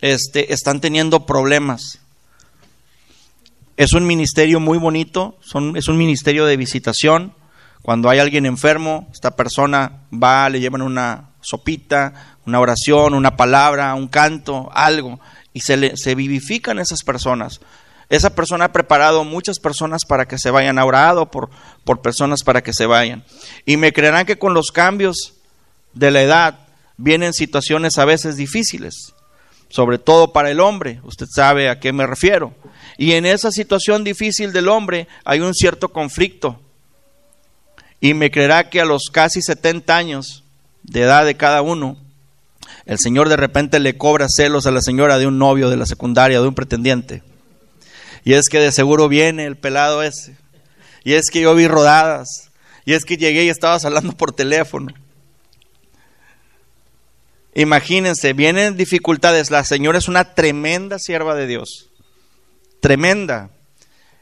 este, 0.00 0.52
están 0.52 0.80
teniendo 0.80 1.26
problemas. 1.26 1.98
Es 3.76 3.92
un 3.92 4.06
ministerio 4.06 4.60
muy 4.60 4.78
bonito, 4.78 5.36
son, 5.40 5.76
es 5.76 5.88
un 5.88 5.96
ministerio 5.96 6.46
de 6.46 6.56
visitación. 6.56 7.34
Cuando 7.82 8.10
hay 8.10 8.20
alguien 8.20 8.46
enfermo, 8.46 9.08
esta 9.12 9.34
persona 9.34 10.04
va, 10.12 10.48
le 10.50 10.60
llevan 10.60 10.82
una 10.82 11.30
sopita, 11.40 12.36
una 12.46 12.60
oración, 12.60 13.12
una 13.12 13.36
palabra, 13.36 13.92
un 13.96 14.06
canto, 14.06 14.70
algo, 14.72 15.18
y 15.52 15.62
se, 15.62 15.76
le, 15.76 15.96
se 15.96 16.14
vivifican 16.14 16.78
esas 16.78 17.02
personas. 17.02 17.60
Esa 18.08 18.34
persona 18.34 18.66
ha 18.66 18.72
preparado 18.72 19.24
muchas 19.24 19.58
personas 19.58 20.04
para 20.04 20.26
que 20.26 20.38
se 20.38 20.50
vayan, 20.50 20.78
ha 20.78 20.84
orado 20.84 21.30
por, 21.30 21.50
por 21.84 22.02
personas 22.02 22.42
para 22.42 22.62
que 22.62 22.72
se 22.72 22.86
vayan. 22.86 23.24
Y 23.64 23.76
me 23.76 23.92
creerán 23.92 24.26
que 24.26 24.38
con 24.38 24.54
los 24.54 24.70
cambios 24.70 25.34
de 25.94 26.10
la 26.10 26.22
edad 26.22 26.58
vienen 26.96 27.32
situaciones 27.32 27.98
a 27.98 28.04
veces 28.04 28.36
difíciles, 28.36 29.14
sobre 29.68 29.98
todo 29.98 30.32
para 30.32 30.50
el 30.50 30.60
hombre, 30.60 31.00
usted 31.04 31.26
sabe 31.28 31.68
a 31.68 31.80
qué 31.80 31.92
me 31.92 32.06
refiero. 32.06 32.54
Y 32.96 33.12
en 33.12 33.26
esa 33.26 33.50
situación 33.50 34.04
difícil 34.04 34.52
del 34.52 34.68
hombre 34.68 35.08
hay 35.24 35.40
un 35.40 35.54
cierto 35.54 35.88
conflicto. 35.88 36.60
Y 38.00 38.14
me 38.14 38.30
creerá 38.30 38.70
que 38.70 38.80
a 38.80 38.84
los 38.84 39.10
casi 39.10 39.42
70 39.42 39.96
años 39.96 40.44
de 40.82 41.02
edad 41.02 41.24
de 41.24 41.36
cada 41.36 41.62
uno, 41.62 41.96
el 42.86 42.98
Señor 42.98 43.28
de 43.28 43.36
repente 43.36 43.80
le 43.80 43.96
cobra 43.96 44.28
celos 44.28 44.66
a 44.66 44.70
la 44.70 44.80
señora 44.80 45.18
de 45.18 45.26
un 45.26 45.38
novio 45.38 45.70
de 45.70 45.76
la 45.76 45.86
secundaria, 45.86 46.40
de 46.40 46.46
un 46.46 46.54
pretendiente. 46.54 47.22
Y 48.24 48.32
es 48.32 48.48
que 48.48 48.58
de 48.58 48.72
seguro 48.72 49.08
viene 49.08 49.44
el 49.44 49.56
pelado 49.56 50.02
ese. 50.02 50.36
Y 51.04 51.12
es 51.12 51.30
que 51.30 51.42
yo 51.42 51.54
vi 51.54 51.68
rodadas. 51.68 52.50
Y 52.86 52.94
es 52.94 53.04
que 53.04 53.16
llegué 53.18 53.44
y 53.44 53.50
estabas 53.50 53.84
hablando 53.84 54.12
por 54.16 54.32
teléfono. 54.32 54.92
Imagínense, 57.54 58.32
vienen 58.32 58.76
dificultades. 58.76 59.50
La 59.50 59.64
señora 59.64 59.98
es 59.98 60.08
una 60.08 60.34
tremenda 60.34 60.98
sierva 60.98 61.34
de 61.34 61.46
Dios. 61.46 61.88
Tremenda. 62.80 63.50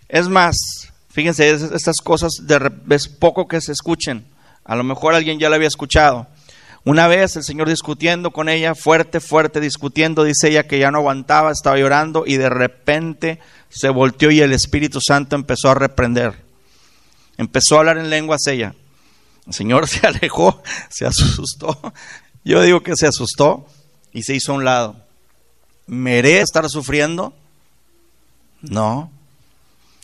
Es 0.09 0.29
más, 0.29 0.57
fíjense, 1.11 1.51
estas 1.51 1.97
cosas 2.03 2.33
de, 2.43 2.71
es 2.91 3.09
poco 3.09 3.49
que 3.49 3.61
se 3.61 3.73
escuchen. 3.73 4.27
A 4.65 4.77
lo 4.77 4.85
mejor 4.85 5.15
alguien 5.15 5.39
ya 5.39 5.49
la 5.49 5.57
había 5.57 5.69
escuchado. 5.69 6.27
Una 6.85 7.07
vez 7.07 7.37
el 7.37 7.45
Señor 7.45 7.69
discutiendo 7.69 8.33
con 8.33 8.49
ella, 8.49 8.75
fuerte, 8.75 9.21
fuerte, 9.21 9.61
discutiendo, 9.61 10.25
dice 10.25 10.49
ella 10.49 10.67
que 10.67 10.81
ya 10.81 10.91
no 10.91 10.99
aguantaba, 10.99 11.53
estaba 11.53 11.79
llorando 11.79 12.25
y 12.27 12.39
de 12.39 12.49
repente 12.49 13.39
se 13.69 13.89
volteó 13.89 14.31
y 14.33 14.41
el 14.41 14.53
Espíritu 14.53 15.01
Santo 15.01 15.37
empezó 15.37 15.71
a 15.71 15.75
reprender. 15.75 16.43
Empezó 17.37 17.77
a 17.77 17.79
hablar 17.81 17.99
en 17.99 18.11
lenguas 18.11 18.47
ella. 18.49 18.75
El 19.47 19.55
Señor 19.55 19.87
se 19.89 20.07
alejó, 20.07 20.61
se 20.89 21.07
asustó. 21.07 21.93
Yo 22.45 22.61
digo 22.63 22.83
que 22.83 22.97
se 22.97 23.07
asustó 23.07 23.67
y 24.13 24.25
se 24.25 24.35
hizo 24.35 24.53
a 24.53 24.57
un 24.57 24.65
lado. 24.65 24.97
¿Merece 25.87 26.41
estar 26.41 26.69
sufriendo? 26.69 27.33
No. 28.61 29.11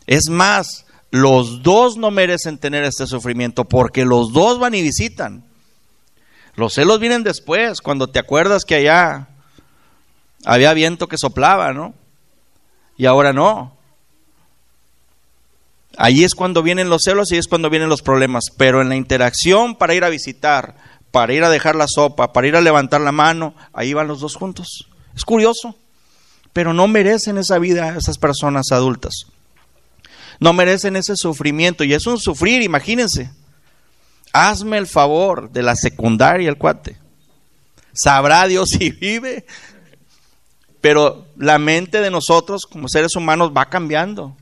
Es 0.06 0.28
más, 0.28 0.86
los 1.10 1.62
dos 1.62 1.96
no 1.96 2.12
merecen 2.12 2.58
tener 2.58 2.84
este 2.84 3.06
sufrimiento 3.06 3.64
porque 3.64 4.04
los 4.04 4.32
dos 4.32 4.60
van 4.60 4.74
y 4.74 4.82
visitan. 4.82 5.47
Los 6.58 6.74
celos 6.74 6.98
vienen 6.98 7.22
después, 7.22 7.80
cuando 7.80 8.08
te 8.08 8.18
acuerdas 8.18 8.64
que 8.64 8.74
allá 8.74 9.28
había 10.44 10.74
viento 10.74 11.06
que 11.06 11.16
soplaba, 11.16 11.72
¿no? 11.72 11.94
Y 12.96 13.06
ahora 13.06 13.32
no. 13.32 13.76
Ahí 15.96 16.24
es 16.24 16.34
cuando 16.34 16.64
vienen 16.64 16.90
los 16.90 17.02
celos 17.04 17.30
y 17.30 17.36
es 17.36 17.46
cuando 17.46 17.70
vienen 17.70 17.88
los 17.88 18.02
problemas. 18.02 18.46
Pero 18.56 18.82
en 18.82 18.88
la 18.88 18.96
interacción 18.96 19.76
para 19.76 19.94
ir 19.94 20.02
a 20.02 20.08
visitar, 20.08 20.74
para 21.12 21.32
ir 21.32 21.44
a 21.44 21.48
dejar 21.48 21.76
la 21.76 21.86
sopa, 21.86 22.32
para 22.32 22.48
ir 22.48 22.56
a 22.56 22.60
levantar 22.60 23.02
la 23.02 23.12
mano, 23.12 23.54
ahí 23.72 23.92
van 23.92 24.08
los 24.08 24.18
dos 24.18 24.34
juntos. 24.34 24.88
Es 25.14 25.24
curioso. 25.24 25.76
Pero 26.52 26.74
no 26.74 26.88
merecen 26.88 27.38
esa 27.38 27.60
vida 27.60 27.96
esas 27.96 28.18
personas 28.18 28.72
adultas. 28.72 29.26
No 30.40 30.52
merecen 30.52 30.96
ese 30.96 31.14
sufrimiento. 31.14 31.84
Y 31.84 31.94
es 31.94 32.04
un 32.08 32.18
sufrir, 32.18 32.62
imagínense. 32.62 33.30
Hazme 34.32 34.78
el 34.78 34.86
favor 34.86 35.50
de 35.50 35.62
la 35.62 35.76
secundaria, 35.76 36.48
el 36.48 36.58
cuate. 36.58 36.96
Sabrá 37.92 38.46
Dios 38.46 38.70
si 38.70 38.90
vive. 38.90 39.46
Pero 40.80 41.26
la 41.36 41.58
mente 41.58 42.00
de 42.00 42.10
nosotros 42.10 42.64
como 42.66 42.88
seres 42.88 43.16
humanos 43.16 43.52
va 43.56 43.68
cambiando. 43.68 44.36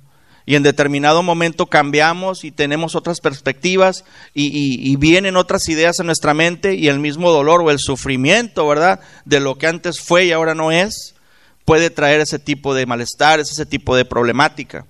Y 0.45 0.55
en 0.55 0.63
determinado 0.63 1.25
momento 1.25 1.67
cambiamos 1.67 2.45
y 2.45 2.53
tenemos 2.53 2.95
otras 2.95 3.21
perspectivas 3.21 4.05
y, 4.33 4.95
vienen 4.97 5.37
otras 5.37 5.69
ideas 5.69 5.99
en 5.99 6.07
nuestra 6.07 6.35
mente 6.35 6.77
y 6.77 6.87
el 6.87 7.01
mismo 7.01 7.33
dolor 7.33 7.63
o 7.63 7.71
el 7.73 7.81
sufrimiento, 7.81 8.69
¿verdad? 8.69 9.01
De 9.25 9.41
lo 9.41 9.59
que 9.59 9.67
antes 9.67 9.99
fue 10.01 10.27
y 10.27 10.33
ahora 10.33 10.55
no 10.55 10.71
es, 10.71 11.17
puede 11.65 11.91
traer 11.91 12.21
ese 12.21 12.39
tipo 12.39 12.75
de 12.75 12.87
malestar, 12.87 13.41
ese 13.41 13.67
tipo 13.67 13.97
de 13.97 14.05
problemática. 14.05 14.87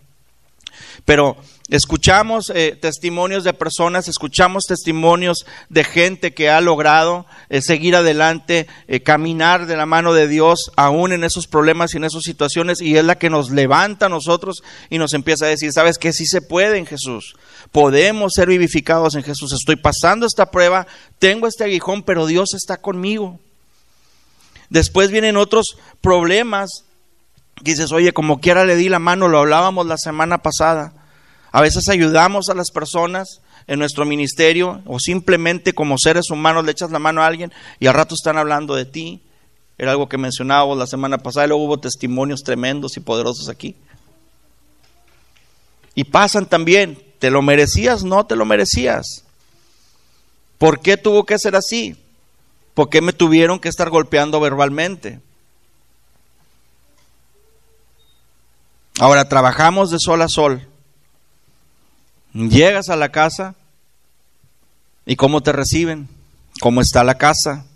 Pero 1.05 1.37
escuchamos 1.69 2.51
eh, 2.55 2.79
testimonios 2.81 3.45
de 3.45 3.53
personas, 3.53 4.09
escuchamos 4.09 4.65
testimonios 4.65 5.47
de 5.69 5.85
gente 5.85 6.33
que 6.33 6.49
ha 6.49 6.61
logrado 6.61 7.27
eh, 7.49 7.61
seguir 7.61 7.97
adelante, 7.97 8.67
eh, 8.89 9.01
caminar 9.01 9.67
de 9.67 9.77
la 9.77 9.87
mano 9.87 10.15
de 10.15 10.29
Dios, 10.29 10.71
aún 10.77 11.13
en 11.13 11.25
esos 11.25 11.47
problemas 11.47 11.93
y 11.93 11.97
en 11.97 12.05
esas 12.05 12.23
situaciones, 12.23 12.81
y 12.81 12.97
es 12.97 13.05
la 13.05 13.19
que 13.19 13.31
nos 13.31 13.51
levanta 13.51 14.07
a 14.07 14.11
nosotros 14.11 14.63
y 14.91 14.99
nos 14.99 15.13
empieza 15.13 15.47
a 15.47 15.49
decir, 15.49 15.73
sabes 15.73 15.99
que 15.99 16.13
sí 16.13 16.27
se 16.27 16.41
puede 16.41 16.79
en 16.79 16.87
Jesús, 16.87 17.37
podemos 17.73 18.33
ser 18.35 18.49
vivificados 18.49 19.15
en 19.15 19.25
Jesús, 19.25 19.53
estoy 19.53 19.77
pasando 19.77 20.27
esta 20.27 20.51
prueba, 20.51 20.87
tengo 21.19 21.47
este 21.47 21.65
aguijón, 21.65 22.03
pero 22.03 22.27
Dios 22.27 22.55
está 22.55 22.77
conmigo. 22.77 23.41
Después 24.69 25.11
vienen 25.11 25.37
otros 25.37 25.79
problemas 26.01 26.86
dices, 27.63 27.93
oye, 27.93 28.13
como 28.13 28.41
quiera 28.41 28.65
le 28.65 28.77
di 28.77 28.89
la 28.89 28.99
mano, 28.99 29.29
lo 29.29 29.39
hablábamos 29.39 29.87
la 29.87 29.99
semana 29.99 30.39
pasada. 30.39 30.93
A 31.53 31.61
veces 31.61 31.89
ayudamos 31.89 32.49
a 32.49 32.55
las 32.55 32.71
personas 32.71 33.41
en 33.67 33.79
nuestro 33.79 34.05
ministerio 34.05 34.83
o 34.87 34.99
simplemente 34.99 35.73
como 35.73 35.97
seres 35.99 36.31
humanos 36.31 36.65
le 36.65 36.73
echas 36.73 36.91
la 36.91 36.99
mano 36.99 37.23
a 37.23 37.27
alguien 37.27 37.53
y 37.81 37.87
al 37.87 37.95
rato 37.95 38.15
están 38.15 38.37
hablando 38.37 38.75
de 38.75 38.85
ti. 38.85 39.23
Era 39.79 39.93
algo 39.93 40.09
que 40.09 40.19
mencionábamos 40.19 40.79
la 40.79 40.87
semana 40.87 41.19
pasada 41.19 41.47
y 41.47 41.49
luego 41.49 41.65
hubo 41.65 41.81
testimonios 41.81 42.43
tremendos 42.43 42.97
y 42.97 43.01
poderosos 43.01 43.49
aquí. 43.49 43.77
Y 45.95 46.05
pasan 46.05 46.47
también, 46.47 47.03
¿te 47.19 47.31
lo 47.31 47.43
merecías? 47.43 48.05
No 48.05 48.27
te 48.27 48.37
lo 48.37 48.45
merecías. 48.45 49.25
¿Por 50.59 50.81
qué 50.81 50.97
tuvo 50.97 51.25
que 51.25 51.39
ser 51.39 51.57
así? 51.57 51.97
¿Por 52.75 52.91
qué 52.91 53.01
me 53.01 53.13
tuvieron 53.13 53.59
que 53.59 53.69
estar 53.69 53.89
golpeando 53.89 54.41
verbalmente? 54.41 55.21
Ahora 58.99 59.29
trabajamos 59.29 59.91
de 59.91 59.99
sol 59.99 60.23
a 60.23 60.29
sol. 60.29 60.67
Llegas 62.33 62.89
a 62.89 62.97
la 62.97 63.11
casa 63.11 63.55
y 65.05 65.17
cómo 65.17 65.43
te 65.43 65.53
reciben, 65.53 66.09
cómo 66.61 66.81
está 66.81 67.05
la 67.05 67.17
casa. 67.17 67.67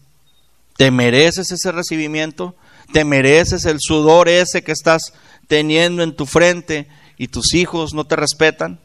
¿Te 0.76 0.90
mereces 0.90 1.50
ese 1.50 1.72
recibimiento? 1.72 2.54
¿Te 2.92 3.04
mereces 3.04 3.66
el 3.66 3.78
sudor 3.80 4.28
ese 4.28 4.62
que 4.62 4.72
estás 4.72 5.12
teniendo 5.46 6.02
en 6.02 6.16
tu 6.16 6.24
frente 6.24 6.88
y 7.18 7.28
tus 7.28 7.54
hijos 7.54 7.92
no 7.92 8.04
te 8.04 8.16
respetan? 8.16 8.78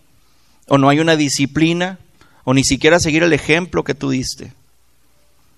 ¿O 0.68 0.78
no 0.78 0.90
hay 0.90 1.00
una 1.00 1.16
disciplina? 1.16 2.00
¿O 2.44 2.54
ni 2.54 2.64
siquiera 2.64 3.00
seguir 3.00 3.24
el 3.24 3.34
ejemplo 3.34 3.84
que 3.84 3.96
tú 3.96 4.10
diste? 4.10 4.54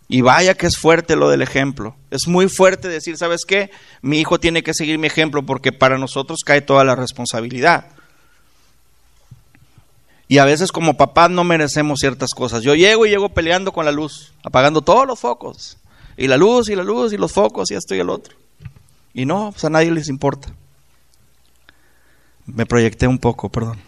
Y 0.10 0.22
vaya 0.22 0.54
que 0.54 0.68
es 0.68 0.78
fuerte 0.78 1.16
lo 1.16 1.30
del 1.30 1.42
ejemplo. 1.42 1.96
Es 2.12 2.28
muy 2.28 2.48
fuerte 2.48 2.88
decir, 2.88 3.18
¿sabes 3.18 3.44
qué? 3.46 3.72
Mi 4.02 4.20
hijo 4.20 4.40
tiene 4.40 4.64
que 4.64 4.74
seguir 4.74 4.98
mi 4.98 5.08
ejemplo 5.08 5.46
porque 5.46 5.74
para 5.74 5.98
nosotros 5.98 6.40
cae 6.46 6.62
toda 6.62 6.86
la 6.86 6.96
responsabilidad. 6.96 7.88
Y 10.30 10.38
a 10.38 10.46
veces 10.46 10.72
como 10.72 10.96
papás 10.96 11.30
no 11.30 11.44
merecemos 11.44 12.00
ciertas 12.00 12.32
cosas. 12.34 12.64
Yo 12.64 12.76
llego 12.76 13.06
y 13.06 13.10
llego 13.10 13.30
peleando 13.30 13.74
con 13.74 13.86
la 13.86 13.92
luz, 13.92 14.34
apagando 14.44 14.82
todos 14.82 15.06
los 15.06 15.20
focos. 15.20 15.78
Y 16.16 16.28
la 16.28 16.38
luz 16.38 16.70
y 16.70 16.76
la 16.76 16.84
luz 16.84 17.12
y 17.12 17.18
los 17.18 17.34
focos 17.34 17.70
y 17.72 17.76
esto 17.76 17.94
y 17.94 18.00
el 18.00 18.10
otro. 18.10 18.36
Y 19.14 19.26
no, 19.26 19.52
pues 19.52 19.64
a 19.66 19.70
nadie 19.70 19.92
les 19.92 20.08
importa. 20.08 20.54
Me 22.46 22.66
proyecté 22.66 23.08
un 23.08 23.20
poco, 23.20 23.50
perdón. 23.50 23.80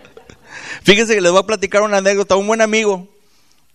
Fíjense 0.82 1.14
que 1.14 1.20
les 1.20 1.32
voy 1.32 1.40
a 1.40 1.46
platicar 1.46 1.82
una 1.82 1.98
anécdota. 1.98 2.36
Un 2.36 2.46
buen 2.46 2.60
amigo 2.60 3.08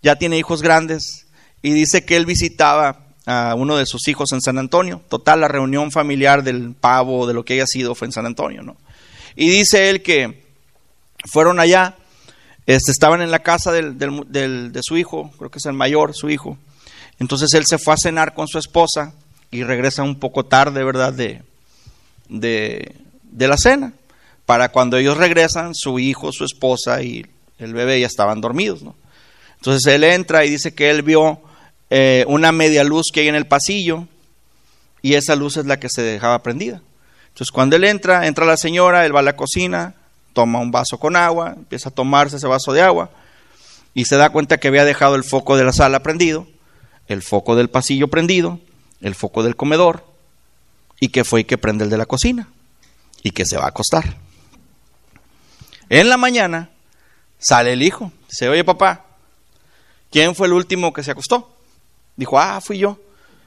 ya 0.02 0.16
tiene 0.16 0.38
hijos 0.38 0.62
grandes 0.62 1.25
y 1.62 1.72
dice 1.72 2.06
que 2.06 2.16
él 2.16 2.26
visitaba 2.26 3.00
a 3.26 3.56
uno 3.56 3.78
de 3.78 3.86
sus 3.86 4.08
hijos 4.08 4.32
en 4.34 4.42
San 4.42 4.58
Antonio. 4.58 5.02
Total, 5.10 5.42
la 5.42 5.48
reunión 5.48 5.92
familiar 5.92 6.44
del 6.44 6.74
pavo, 6.74 7.26
de 7.26 7.34
lo 7.34 7.44
que 7.44 7.54
haya 7.54 7.66
sido, 7.66 7.96
fue 7.96 8.08
en 8.08 8.12
San 8.12 8.26
Antonio, 8.26 8.62
¿no? 8.62 8.78
Y 9.36 9.50
dice 9.50 9.90
él 9.90 10.02
que 10.04 10.46
fueron 11.32 11.60
allá, 11.60 11.96
este, 12.66 12.92
estaban 12.92 13.22
en 13.22 13.32
la 13.32 13.40
casa 13.40 13.72
del, 13.72 13.98
de 13.98 14.80
su 14.84 14.98
hijo, 14.98 15.32
creo 15.38 15.50
que 15.50 15.58
es 15.58 15.66
el 15.66 15.74
mayor, 15.74 16.14
su 16.14 16.30
hijo, 16.30 16.58
Entonces 17.20 17.54
él 17.54 17.66
se 17.66 17.78
fue 17.78 17.94
a 17.94 17.98
cenar 17.98 18.34
con 18.34 18.48
su 18.48 18.60
esposa 18.60 19.14
y 19.52 19.64
regresa 19.64 20.04
un 20.04 20.20
poco 20.20 20.46
tarde, 20.46 20.84
¿verdad? 20.84 21.14
De, 21.14 21.42
de, 22.30 22.96
de 23.24 23.48
la 23.48 23.58
cena. 23.58 23.94
Para 24.46 24.70
cuando 24.70 24.98
ellos 24.98 25.18
regresan, 25.18 25.74
su 25.74 25.98
hijo, 25.98 26.32
su 26.32 26.46
esposa 26.46 27.02
y 27.02 27.26
el 27.58 27.74
bebé 27.74 28.00
ya 28.00 28.08
estaban 28.08 28.42
dormidos, 28.42 28.84
¿no? 28.84 28.96
Entonces 29.58 29.94
él 29.94 30.04
entra 30.04 30.46
y 30.46 30.50
dice 30.50 30.74
que 30.74 30.90
él 30.90 31.02
vio 31.02 31.42
eh, 31.90 32.26
una 32.28 32.52
media 32.52 32.84
luz 32.84 33.08
que 33.14 33.22
hay 33.22 33.28
en 33.28 33.36
el 33.36 33.48
pasillo 33.48 34.08
y 35.02 35.14
esa 35.14 35.36
luz 35.36 35.58
es 35.58 35.66
la 35.66 35.80
que 35.80 35.90
se 35.90 36.02
dejaba 36.02 36.42
prendida. 36.44 36.82
Entonces 37.28 37.52
cuando 37.52 37.76
él 37.76 37.84
entra, 37.84 38.28
entra 38.28 38.46
la 38.46 38.58
señora, 38.58 39.06
él 39.06 39.16
va 39.16 39.20
a 39.20 39.24
la 39.24 39.36
cocina, 39.36 39.96
toma 40.34 40.60
un 40.60 40.72
vaso 40.72 41.00
con 41.00 41.16
agua, 41.16 41.54
empieza 41.56 41.90
a 41.90 41.94
tomarse 41.94 42.38
ese 42.38 42.48
vaso 42.48 42.74
de 42.74 42.82
agua 42.82 43.10
y 43.94 44.06
se 44.06 44.18
da 44.18 44.30
cuenta 44.30 44.58
que 44.58 44.68
había 44.68 44.86
dejado 44.86 45.16
el 45.16 45.24
foco 45.24 45.58
de 45.58 45.64
la 45.64 45.74
sala 45.74 46.02
prendido, 46.02 46.48
el 47.08 47.22
foco 47.22 47.56
del 47.56 47.70
pasillo 47.70 48.08
prendido, 48.10 48.60
el 49.02 49.16
foco 49.16 49.44
del 49.44 49.56
comedor 49.56 50.06
y 51.00 51.10
que 51.10 51.24
fue 51.24 51.42
y 51.42 51.44
que 51.46 51.58
prende 51.58 51.84
el 51.84 51.90
de 51.90 51.98
la 51.98 52.06
cocina 52.06 52.50
y 53.24 53.32
que 53.32 53.46
se 53.46 53.58
va 53.58 53.66
a 53.66 53.70
acostar. 53.70 54.18
En 55.90 56.10
la 56.10 56.18
mañana 56.18 56.70
sale 57.38 57.74
el 57.74 57.84
hijo, 57.84 58.12
dice, 58.30 58.50
oye 58.50 58.64
papá, 58.64 59.06
¿quién 60.12 60.36
fue 60.36 60.48
el 60.48 60.54
último 60.54 60.94
que 60.94 61.04
se 61.04 61.12
acostó? 61.12 61.56
Dijo, 62.16 62.40
ah, 62.40 62.60
fui 62.62 62.78
yo. 62.78 62.98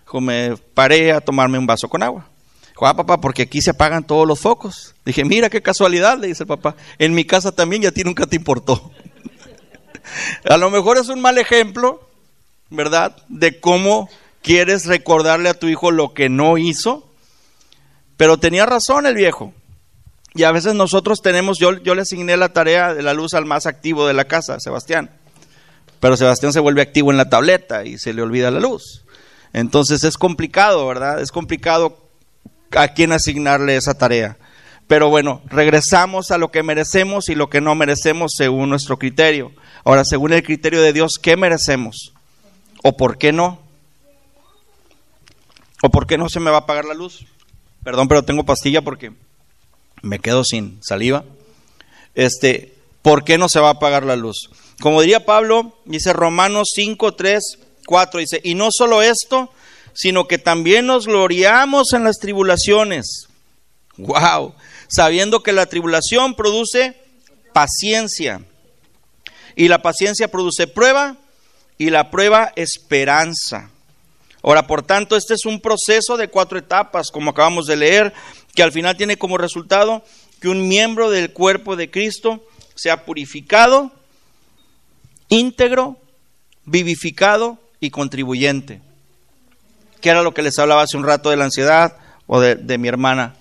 Dijo, 0.03 0.21
me 0.21 0.57
paré 0.75 1.13
a 1.13 1.21
tomarme 1.21 1.59
un 1.59 1.67
vaso 1.67 1.89
con 1.89 2.03
agua. 2.03 2.29
Dijo, 2.69 2.87
ah, 2.87 2.95
papá, 2.95 3.21
porque 3.21 3.43
aquí 3.43 3.61
se 3.61 3.71
apagan 3.71 4.05
todos 4.05 4.27
los 4.27 4.41
focos. 4.41 4.95
Dije, 5.05 5.25
mira 5.25 5.51
qué 5.51 5.63
casualidad, 5.63 6.19
le 6.19 6.29
dice 6.29 6.45
el 6.45 6.49
papá. 6.49 6.77
En 6.99 7.15
mi 7.15 7.25
casa 7.25 7.53
también 7.53 7.83
y 7.83 7.87
a 7.87 7.93
ti 7.93 8.05
nunca 8.05 8.27
te 8.27 8.37
importó. 8.37 8.91
a 10.49 10.57
lo 10.57 10.71
mejor 10.71 10.99
es 10.99 11.09
un 11.09 11.21
mal 11.21 11.39
ejemplo, 11.39 12.09
¿verdad? 12.71 13.17
De 13.29 13.61
cómo 13.61 14.09
quieres 14.43 14.87
recordarle 14.87 15.49
a 15.49 15.59
tu 15.59 15.69
hijo 15.69 15.91
lo 15.91 16.15
que 16.15 16.29
no 16.29 16.59
hizo. 16.59 17.09
Pero 18.17 18.39
tenía 18.39 18.67
razón 18.67 19.07
el 19.07 19.15
viejo. 19.15 19.53
Y 20.35 20.45
a 20.45 20.53
veces 20.53 20.75
nosotros 20.75 21.21
tenemos, 21.21 21.59
yo, 21.59 21.79
yo 21.83 21.95
le 21.95 22.03
asigné 22.03 22.37
la 22.37 22.53
tarea 22.53 22.95
de 22.95 23.03
la 23.03 23.15
luz 23.15 23.35
al 23.35 23.45
más 23.45 23.67
activo 23.67 24.07
de 24.07 24.15
la 24.15 24.27
casa, 24.27 24.61
Sebastián. 24.61 25.11
Pero 26.01 26.17
Sebastián 26.17 26.53
se 26.53 26.61
vuelve 26.61 26.83
activo 26.83 27.11
en 27.11 27.17
la 27.17 27.29
tableta 27.29 27.85
y 27.85 27.99
se 27.99 28.13
le 28.13 28.23
olvida 28.23 28.51
la 28.51 28.61
luz. 28.61 29.05
Entonces 29.53 30.05
es 30.05 30.17
complicado, 30.17 30.87
¿verdad? 30.87 31.21
Es 31.21 31.33
complicado 31.33 31.99
a 32.73 32.89
quién 32.89 33.13
asignarle 33.13 33.77
esa 33.77 33.95
tarea. 33.95 34.37
Pero 34.87 35.11
bueno, 35.11 35.43
regresamos 35.47 36.31
a 36.31 36.39
lo 36.39 36.51
que 36.51 36.63
merecemos 36.63 37.29
y 37.29 37.35
lo 37.35 37.51
que 37.51 37.61
no 37.61 37.75
merecemos 37.75 38.33
según 38.37 38.71
nuestro 38.71 38.99
criterio. 38.99 39.53
Ahora, 39.85 40.05
según 40.05 40.33
el 40.33 40.43
criterio 40.43 40.81
de 40.81 40.93
Dios, 40.93 41.19
¿qué 41.21 41.37
merecemos? 41.37 42.15
¿O 42.83 42.97
por 42.97 43.19
qué 43.19 43.33
no? 43.33 43.61
¿O 45.83 45.91
por 45.91 46.07
qué 46.07 46.17
no 46.17 46.29
se 46.29 46.41
me 46.41 46.51
va 46.51 46.59
a 46.59 46.61
apagar 46.61 46.85
la 46.85 46.95
luz? 46.95 47.27
Perdón, 47.85 48.09
pero 48.09 48.23
tengo 48.23 48.45
pastilla 48.45 48.83
porque 48.83 49.13
me 50.03 50.19
quedo 50.19 50.43
sin 50.43 50.83
saliva. 50.83 51.25
Este, 52.15 52.75
¿por 53.03 53.25
qué 53.25 53.39
no 53.39 53.49
se 53.49 53.61
va 53.61 53.69
a 53.69 53.73
apagar 53.73 54.05
la 54.05 54.17
luz? 54.17 54.51
Como 54.81 55.01
diría 55.01 55.25
Pablo, 55.25 55.77
dice 55.85 56.13
Romanos 56.13 56.71
5, 56.75 57.15
3, 57.15 57.59
4, 57.87 58.21
dice, 58.21 58.41
y 58.45 58.55
no 58.55 58.69
solo 58.71 59.03
esto, 59.03 59.51
sino 59.93 60.29
que 60.29 60.39
también 60.39 60.87
nos 60.87 61.07
gloriamos 61.07 61.93
en 61.93 62.05
las 62.05 62.19
tribulaciones. 62.19 63.29
Wow, 63.97 64.55
sabiendo 64.89 65.43
que 65.43 65.53
la 65.53 65.67
tribulación 65.67 66.35
produce 66.35 66.97
paciencia. 67.53 68.43
Y 69.57 69.67
la 69.67 69.83
paciencia 69.83 70.29
produce 70.29 70.69
prueba 70.69 71.17
y 71.79 71.91
la 71.91 72.11
prueba 72.13 72.53
esperanza. 72.55 73.71
Ahora, 74.43 74.69
por 74.69 74.85
tanto, 74.85 75.17
este 75.17 75.35
es 75.35 75.45
un 75.45 75.61
proceso 75.61 76.17
de 76.17 76.29
cuatro 76.29 76.59
etapas, 76.59 77.11
como 77.11 77.31
acabamos 77.31 77.67
de 77.67 77.77
leer, 77.77 78.13
que 78.55 78.63
al 78.63 78.71
final 78.71 78.97
tiene 78.97 79.19
como 79.19 79.37
resultado 79.37 80.05
que 80.41 80.49
un 80.49 80.69
miembro 80.69 81.11
del 81.11 81.33
cuerpo 81.33 81.75
de 81.75 81.91
Cristo 81.91 82.47
sea 82.77 83.05
purificado, 83.05 83.91
íntegro, 85.29 85.97
vivificado 86.65 87.59
y 87.81 87.91
contribuyente. 87.91 88.81
Que 90.01 90.11
era 90.11 90.23
lo 90.23 90.33
que 90.35 90.43
les 90.43 90.59
hablaba 90.59 90.83
hace 90.83 90.97
un 90.97 91.05
rato 91.05 91.31
de 91.31 91.37
la 91.37 91.45
ansiedad 91.45 91.97
o 92.27 92.41
de, 92.41 92.79
mi 92.79 92.89
hermana, 92.89 93.35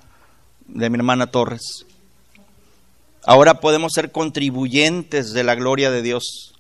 de 0.68 0.90
mi 0.90 0.98
hermana 0.98 1.28
Torres. 1.28 1.86
Ahora 3.24 3.60
podemos 3.60 3.94
ser 3.94 4.12
contribuyentes 4.12 5.34
de 5.34 5.44
la 5.44 5.56
gloria 5.56 5.92
de 5.92 6.02
Dios. 6.02 6.54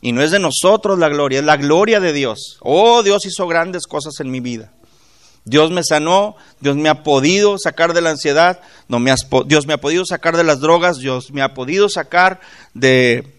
Y 0.00 0.12
no 0.12 0.22
es 0.22 0.30
de 0.30 0.38
nosotros 0.38 0.98
la 0.98 1.08
gloria, 1.08 1.40
es 1.40 1.44
la 1.44 1.56
gloria 1.56 2.00
de 2.00 2.12
Dios. 2.12 2.58
Oh, 2.60 3.02
Dios 3.02 3.26
hizo 3.26 3.46
grandes 3.46 3.86
cosas 3.86 4.20
en 4.20 4.30
mi 4.30 4.40
vida. 4.40 4.72
Dios 5.44 5.70
me 5.70 5.84
sanó, 5.84 6.34
Dios 6.60 6.76
me 6.76 6.88
ha 6.88 7.04
podido 7.04 7.56
sacar 7.56 7.92
de 7.92 8.00
la 8.00 8.10
ansiedad, 8.10 8.60
no 8.88 8.98
Dios 9.46 9.66
me 9.66 9.74
ha 9.74 9.80
podido 9.80 10.04
sacar 10.04 10.36
de 10.36 10.42
las 10.42 10.58
drogas, 10.58 10.98
Dios 10.98 11.30
me 11.30 11.40
ha 11.40 11.54
podido 11.54 11.88
sacar 11.88 12.40
de 12.74 13.35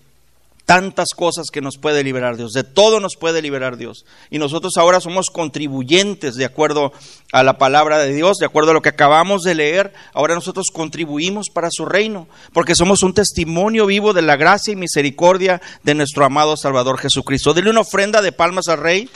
tantas 0.67 1.11
cosas 1.15 1.47
que 1.49 1.61
nos 1.61 1.77
puede 1.77 2.03
liberar 2.03 2.35
Dios, 2.35 2.51
de 2.51 2.65
todo 2.65 2.99
nos 2.99 3.15
puede 3.15 3.41
liberar 3.41 3.77
Dios. 3.77 4.05
Y 4.29 4.37
nosotros 4.37 4.75
ahora 4.75 4.99
somos 4.99 5.29
contribuyentes 5.29 6.35
de 6.35 6.43
acuerdo 6.43 6.91
a 7.31 7.41
la 7.41 7.57
palabra 7.57 7.99
de 7.99 8.13
Dios, 8.13 8.37
de 8.37 8.47
acuerdo 8.47 8.71
a 8.71 8.73
lo 8.73 8.81
que 8.81 8.89
acabamos 8.89 9.43
de 9.43 9.55
leer, 9.55 9.93
ahora 10.13 10.35
nosotros 10.35 10.67
contribuimos 10.73 11.47
para 11.49 11.69
su 11.71 11.85
reino, 11.85 12.27
porque 12.51 12.75
somos 12.75 13.01
un 13.01 13.13
testimonio 13.13 13.85
vivo 13.85 14.11
de 14.11 14.23
la 14.23 14.35
gracia 14.35 14.73
y 14.73 14.75
misericordia 14.75 15.61
de 15.83 15.95
nuestro 15.95 16.25
amado 16.25 16.57
Salvador 16.57 16.99
Jesucristo. 16.99 17.53
Dile 17.53 17.69
una 17.69 17.79
ofrenda 17.79 18.21
de 18.21 18.33
palmas 18.33 18.67
al 18.67 18.79
Rey, 18.79 19.09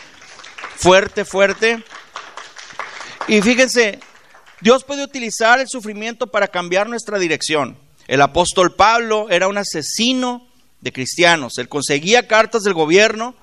fuerte, 0.78 1.26
fuerte. 1.26 1.84
Y 3.28 3.42
fíjense, 3.42 4.00
Dios 4.62 4.86
puede 4.86 5.04
utilizar 5.04 5.60
el 5.60 5.68
sufrimiento 5.68 6.28
para 6.28 6.48
cambiar 6.48 6.88
nuestra 6.88 7.20
dirección. 7.20 7.78
El 8.08 8.22
apóstol 8.22 8.74
Pablo 8.74 9.30
era 9.30 9.50
un 9.50 9.58
asesino 9.58 10.48
de 10.82 10.92
cristianos. 10.92 11.58
Él 11.58 11.70
conseguía 11.70 12.28
cartas 12.28 12.64
del 12.64 12.74
gobierno 12.74 13.36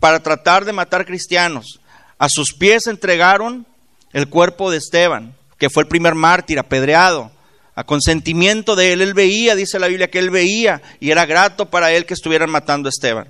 para 0.00 0.20
tratar 0.20 0.64
de 0.64 0.72
matar 0.72 1.06
cristianos. 1.06 1.80
A 2.18 2.28
sus 2.28 2.52
pies 2.52 2.86
entregaron 2.86 3.66
el 4.12 4.28
cuerpo 4.28 4.70
de 4.70 4.78
Esteban, 4.78 5.34
que 5.58 5.70
fue 5.70 5.84
el 5.84 5.88
primer 5.88 6.14
mártir 6.14 6.58
apedreado. 6.58 7.30
A 7.74 7.84
consentimiento 7.84 8.74
de 8.74 8.92
él, 8.92 9.02
él 9.02 9.14
veía, 9.14 9.54
dice 9.54 9.78
la 9.78 9.86
Biblia, 9.86 10.10
que 10.10 10.18
él 10.18 10.30
veía 10.30 10.82
y 10.98 11.10
era 11.10 11.26
grato 11.26 11.66
para 11.66 11.92
él 11.92 12.06
que 12.06 12.14
estuvieran 12.14 12.50
matando 12.50 12.88
a 12.88 12.90
Esteban. 12.90 13.28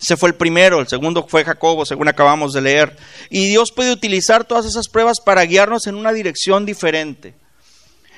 Ese 0.00 0.16
fue 0.16 0.30
el 0.30 0.34
primero, 0.34 0.80
el 0.80 0.88
segundo 0.88 1.26
fue 1.28 1.44
Jacobo, 1.44 1.84
según 1.84 2.08
acabamos 2.08 2.52
de 2.52 2.62
leer. 2.62 2.96
Y 3.28 3.48
Dios 3.48 3.72
puede 3.72 3.92
utilizar 3.92 4.44
todas 4.44 4.64
esas 4.64 4.88
pruebas 4.88 5.20
para 5.20 5.44
guiarnos 5.44 5.86
en 5.86 5.96
una 5.96 6.12
dirección 6.12 6.64
diferente. 6.64 7.34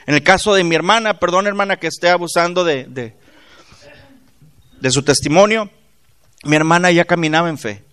En 0.07 0.15
el 0.15 0.23
caso 0.23 0.55
de 0.55 0.65
mi 0.65 0.75
hermana, 0.75 1.19
perdón 1.19 1.47
hermana 1.47 1.79
que 1.79 1.87
esté 1.87 2.11
abusando 2.11 2.63
de, 2.63 2.85
de 2.85 3.15
su 4.91 5.03
testimonio, 5.03 5.71
mi 6.45 6.57
hermana 6.57 6.91
ya 6.91 7.05
caminaba 7.05 7.49
en 7.49 7.59
fe. 7.59 7.85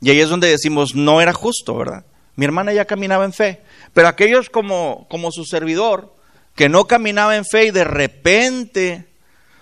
Y 0.00 0.10
ahí 0.10 0.20
es 0.20 0.28
donde 0.28 0.48
decimos, 0.48 0.94
no 0.94 1.20
era 1.20 1.32
justo, 1.32 1.76
¿verdad? 1.76 2.04
Mi 2.34 2.44
hermana 2.44 2.72
ya 2.72 2.86
caminaba 2.86 3.24
en 3.24 3.32
fe. 3.32 3.62
Pero 3.94 4.08
aquellos 4.08 4.50
como, 4.50 5.06
como 5.08 5.30
su 5.30 5.44
servidor, 5.44 6.12
que 6.56 6.68
no 6.68 6.86
caminaba 6.86 7.36
en 7.36 7.44
fe 7.44 7.66
y 7.66 7.70
de 7.70 7.84
repente 7.84 9.06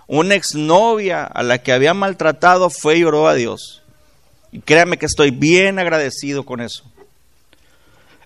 una 0.07 0.35
exnovia 0.35 1.23
a 1.23 1.43
la 1.43 1.59
que 1.59 1.71
había 1.71 1.93
maltratado 1.93 2.69
fue 2.69 2.97
y 2.97 3.03
oró 3.03 3.27
a 3.27 3.35
Dios. 3.35 3.83
Y 4.51 4.59
créame 4.59 4.97
que 4.97 5.05
estoy 5.05 5.31
bien 5.31 5.79
agradecido 5.79 6.43
con 6.43 6.59
eso. 6.59 6.83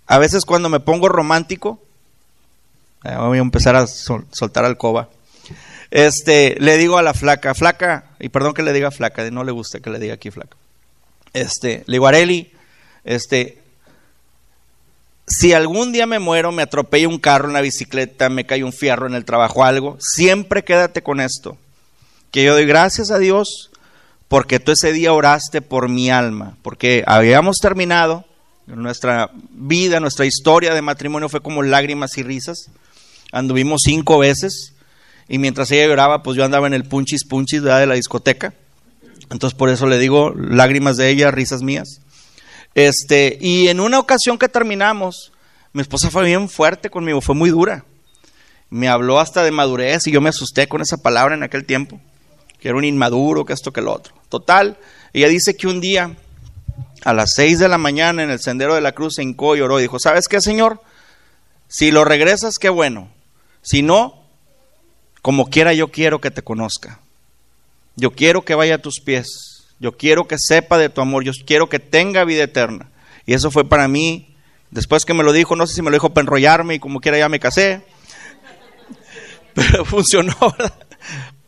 A 0.07 0.17
veces 0.19 0.45
cuando 0.45 0.69
me 0.69 0.79
pongo 0.79 1.09
romántico, 1.09 1.79
eh, 3.03 3.15
voy 3.17 3.39
a 3.39 3.41
empezar 3.41 3.75
a 3.75 3.87
soltar 3.87 4.65
alcoba 4.65 5.09
este, 5.91 6.55
le 6.59 6.77
digo 6.77 6.97
a 6.97 7.03
la 7.03 7.13
flaca, 7.13 7.53
flaca, 7.53 8.11
y 8.19 8.29
perdón 8.29 8.53
que 8.53 8.63
le 8.63 8.73
diga 8.73 8.91
flaca, 8.91 9.29
no 9.31 9.43
le 9.43 9.51
gusta 9.51 9.79
que 9.79 9.89
le 9.89 9.99
diga 9.99 10.15
aquí 10.15 10.31
flaca. 10.31 10.57
Este, 11.33 11.83
le 11.87 11.93
digo, 11.93 12.09
este, 13.03 13.61
si 15.27 15.53
algún 15.53 15.91
día 15.91 16.05
me 16.05 16.19
muero, 16.19 16.51
me 16.51 16.63
atropella 16.63 17.07
un 17.07 17.19
carro 17.19 17.55
en 17.55 17.63
bicicleta, 17.63 18.29
me 18.29 18.45
cae 18.45 18.63
un 18.63 18.73
fierro 18.73 19.07
en 19.07 19.15
el 19.15 19.25
trabajo, 19.25 19.63
algo, 19.63 19.97
siempre 19.99 20.63
quédate 20.63 21.01
con 21.01 21.19
esto. 21.19 21.57
Que 22.31 22.43
yo 22.43 22.53
doy 22.53 22.65
gracias 22.65 23.11
a 23.11 23.17
Dios 23.17 23.71
porque 24.27 24.59
tú 24.59 24.71
ese 24.71 24.91
día 24.91 25.13
oraste 25.13 25.61
por 25.61 25.89
mi 25.89 26.09
alma, 26.09 26.57
porque 26.61 27.03
habíamos 27.07 27.57
terminado, 27.57 28.25
nuestra 28.67 29.29
vida, 29.51 29.99
nuestra 29.99 30.25
historia 30.25 30.73
de 30.73 30.81
matrimonio 30.81 31.29
fue 31.29 31.41
como 31.41 31.63
lágrimas 31.63 32.17
y 32.17 32.23
risas. 32.23 32.69
Anduvimos 33.31 33.81
cinco 33.83 34.17
veces 34.17 34.74
y 35.27 35.37
mientras 35.37 35.71
ella 35.71 35.87
lloraba, 35.87 36.23
pues 36.23 36.37
yo 36.37 36.45
andaba 36.45 36.67
en 36.67 36.73
el 36.73 36.85
punchis 36.85 37.25
punchis 37.25 37.63
de 37.63 37.85
la 37.85 37.95
discoteca. 37.95 38.53
Entonces 39.31 39.57
por 39.57 39.69
eso 39.69 39.87
le 39.87 39.97
digo 39.97 40.33
lágrimas 40.35 40.97
de 40.97 41.09
ella, 41.09 41.31
risas 41.31 41.61
mías. 41.61 42.01
Este, 42.75 43.37
y 43.41 43.69
en 43.69 43.79
una 43.79 43.99
ocasión 43.99 44.37
que 44.37 44.49
terminamos, 44.49 45.31
mi 45.73 45.81
esposa 45.81 46.11
fue 46.11 46.25
bien 46.25 46.49
fuerte 46.49 46.89
conmigo, 46.89 47.21
fue 47.21 47.33
muy 47.33 47.49
dura. 47.49 47.85
Me 48.69 48.87
habló 48.87 49.19
hasta 49.19 49.43
de 49.43 49.51
madurez 49.51 50.05
y 50.07 50.11
yo 50.11 50.21
me 50.21 50.29
asusté 50.29 50.67
con 50.67 50.81
esa 50.81 50.97
palabra 50.97 51.35
en 51.35 51.43
aquel 51.43 51.65
tiempo, 51.65 51.99
que 52.59 52.67
era 52.67 52.77
un 52.77 52.83
inmaduro, 52.83 53.45
que 53.45 53.53
esto, 53.53 53.71
que 53.71 53.81
lo 53.81 53.93
otro. 53.93 54.13
Total, 54.29 54.77
ella 55.13 55.27
dice 55.29 55.55
que 55.55 55.67
un 55.67 55.79
día 55.79 56.15
a 57.03 57.13
las 57.13 57.33
seis 57.35 57.59
de 57.59 57.69
la 57.69 57.77
mañana 57.77 58.23
en 58.23 58.29
el 58.29 58.39
sendero 58.39 58.75
de 58.75 58.81
la 58.81 58.91
cruz 58.91 59.15
se 59.15 59.23
hincó 59.23 59.55
y 59.55 59.61
oró 59.61 59.79
y 59.79 59.83
dijo, 59.83 59.99
¿sabes 59.99 60.27
qué, 60.27 60.41
Señor? 60.41 60.81
Si 61.67 61.91
lo 61.91 62.03
regresas, 62.03 62.57
qué 62.57 62.69
bueno. 62.69 63.09
Si 63.61 63.81
no, 63.81 64.24
como 65.25 65.49
quiera 65.49 65.73
yo 65.73 65.87
quiero 65.87 66.21
que 66.21 66.29
te 66.29 66.43
conozca. 66.43 66.99
Yo 67.95 68.11
quiero 68.11 68.45
que 68.45 68.53
vaya 68.53 68.75
a 68.75 68.77
tus 68.77 68.99
pies. 68.99 69.65
Yo 69.79 69.97
quiero 69.97 70.27
que 70.27 70.35
sepa 70.37 70.77
de 70.77 70.87
tu 70.87 71.01
amor. 71.01 71.23
Yo 71.23 71.31
quiero 71.47 71.67
que 71.67 71.79
tenga 71.79 72.23
vida 72.25 72.43
eterna. 72.43 72.91
Y 73.25 73.33
eso 73.33 73.49
fue 73.49 73.67
para 73.67 73.87
mí. 73.87 74.35
Después 74.69 75.03
que 75.03 75.15
me 75.15 75.23
lo 75.23 75.33
dijo, 75.33 75.55
no 75.55 75.65
sé 75.65 75.73
si 75.73 75.81
me 75.81 75.89
lo 75.89 75.95
dijo 75.95 76.11
para 76.11 76.25
enrollarme 76.25 76.75
y 76.75 76.79
como 76.79 76.99
quiera 76.99 77.17
ya 77.17 77.27
me 77.27 77.39
casé. 77.39 77.81
Pero 79.55 79.83
funcionó. 79.85 80.35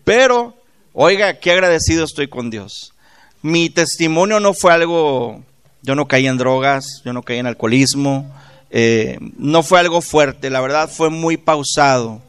Pero, 0.04 0.56
oiga, 0.94 1.38
qué 1.40 1.52
agradecido 1.52 2.04
estoy 2.04 2.30
con 2.30 2.50
Dios. 2.50 2.96
Mi 3.44 3.70
testimonio 3.70 4.40
no 4.40 4.56
fue 4.56 4.74
algo, 4.74 5.44
yo 5.84 5.94
no 5.94 6.08
caí 6.08 6.26
en 6.26 6.40
drogas, 6.40 7.04
yo 7.06 7.14
no 7.14 7.22
caí 7.22 7.38
en 7.38 7.46
alcoholismo, 7.46 8.36
eh, 8.72 9.20
no 9.38 9.62
fue 9.62 9.80
algo 9.80 10.02
fuerte, 10.02 10.50
la 10.50 10.62
verdad 10.62 10.90
fue 10.90 11.12
muy 11.12 11.38
pausado, 11.38 12.24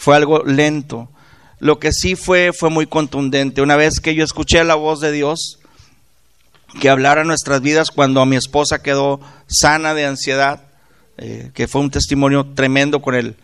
fue 0.00 0.16
algo 0.16 0.42
lento. 0.44 1.10
Lo 1.58 1.78
que 1.78 1.92
sí 1.92 2.16
fue 2.16 2.52
fue 2.58 2.70
muy 2.70 2.86
contundente. 2.86 3.60
Una 3.60 3.76
vez 3.76 4.00
que 4.00 4.14
yo 4.14 4.24
escuché 4.24 4.64
la 4.64 4.74
voz 4.74 5.00
de 5.00 5.12
Dios 5.12 5.58
que 6.80 6.88
hablara 6.88 7.22
nuestras 7.22 7.60
vidas 7.60 7.90
cuando 7.90 8.24
mi 8.24 8.36
esposa 8.36 8.80
quedó 8.80 9.20
sana 9.46 9.92
de 9.92 10.06
ansiedad, 10.06 10.62
eh, 11.18 11.50
que 11.52 11.68
fue 11.68 11.82
un 11.82 11.90
testimonio 11.90 12.46
tremendo 12.54 13.02
con 13.02 13.14
el 13.14 13.36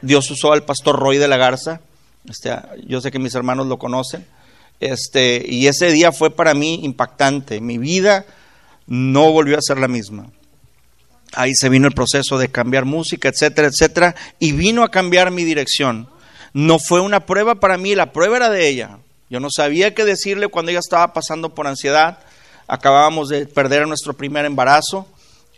Dios 0.00 0.30
usó 0.30 0.52
al 0.52 0.64
pastor 0.64 0.98
Roy 0.98 1.18
de 1.18 1.28
la 1.28 1.36
Garza. 1.36 1.82
Este, 2.26 2.56
yo 2.86 3.02
sé 3.02 3.10
que 3.10 3.18
mis 3.18 3.34
hermanos 3.34 3.66
lo 3.66 3.78
conocen. 3.78 4.24
Este, 4.78 5.44
y 5.46 5.66
ese 5.66 5.92
día 5.92 6.10
fue 6.10 6.34
para 6.34 6.54
mí 6.54 6.80
impactante. 6.84 7.60
Mi 7.60 7.76
vida 7.76 8.24
no 8.86 9.30
volvió 9.30 9.58
a 9.58 9.62
ser 9.62 9.76
la 9.78 9.88
misma. 9.88 10.30
Ahí 11.32 11.54
se 11.54 11.68
vino 11.68 11.86
el 11.86 11.94
proceso 11.94 12.38
de 12.38 12.48
cambiar 12.48 12.84
música, 12.84 13.28
etcétera, 13.28 13.68
etcétera, 13.68 14.16
y 14.38 14.52
vino 14.52 14.82
a 14.82 14.90
cambiar 14.90 15.30
mi 15.30 15.44
dirección. 15.44 16.08
No 16.52 16.78
fue 16.78 17.00
una 17.00 17.26
prueba 17.26 17.56
para 17.56 17.78
mí, 17.78 17.94
la 17.94 18.12
prueba 18.12 18.36
era 18.36 18.50
de 18.50 18.68
ella. 18.68 18.98
Yo 19.28 19.38
no 19.38 19.48
sabía 19.50 19.94
qué 19.94 20.04
decirle 20.04 20.48
cuando 20.48 20.70
ella 20.70 20.80
estaba 20.80 21.12
pasando 21.12 21.54
por 21.54 21.68
ansiedad. 21.68 22.18
Acabábamos 22.66 23.28
de 23.28 23.46
perder 23.46 23.86
nuestro 23.86 24.14
primer 24.14 24.44
embarazo. 24.44 25.06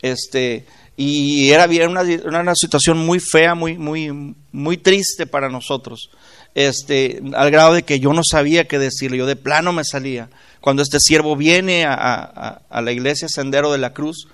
Este, 0.03 0.67
y 0.95 1.51
era 1.51 1.67
bien 1.67 1.91
una, 1.91 2.03
una, 2.03 2.55
situación 2.55 2.99
muy 2.99 3.19
fea, 3.19 3.55
muy, 3.55 3.79
muy, 3.79 4.35
muy 4.53 4.77
triste 4.77 5.27
para 5.27 5.49
nosotros. 5.49 6.11
Este, 6.55 7.23
al 7.35 7.51
grado 7.51 7.73
de 7.73 7.83
que 7.83 7.99
yo 7.99 8.13
no 8.13 8.23
sabía 8.23 8.69
qué 8.69 8.79
decirle, 8.79 9.17
yo 9.17 9.27
de 9.27 9.37
plano 9.37 9.73
me 9.73 9.85
salía. 9.85 10.29
Cuando 10.61 10.83
este 10.83 11.01
siervo 11.01 11.35
viene 11.35 11.87
a, 11.87 12.61
a 12.69 12.83
la 12.83 12.93
iglesia 12.93 13.29
Sendero 13.29 13.73
de 13.73 13.79
la 13.79 13.95
Cruz, 13.95 14.29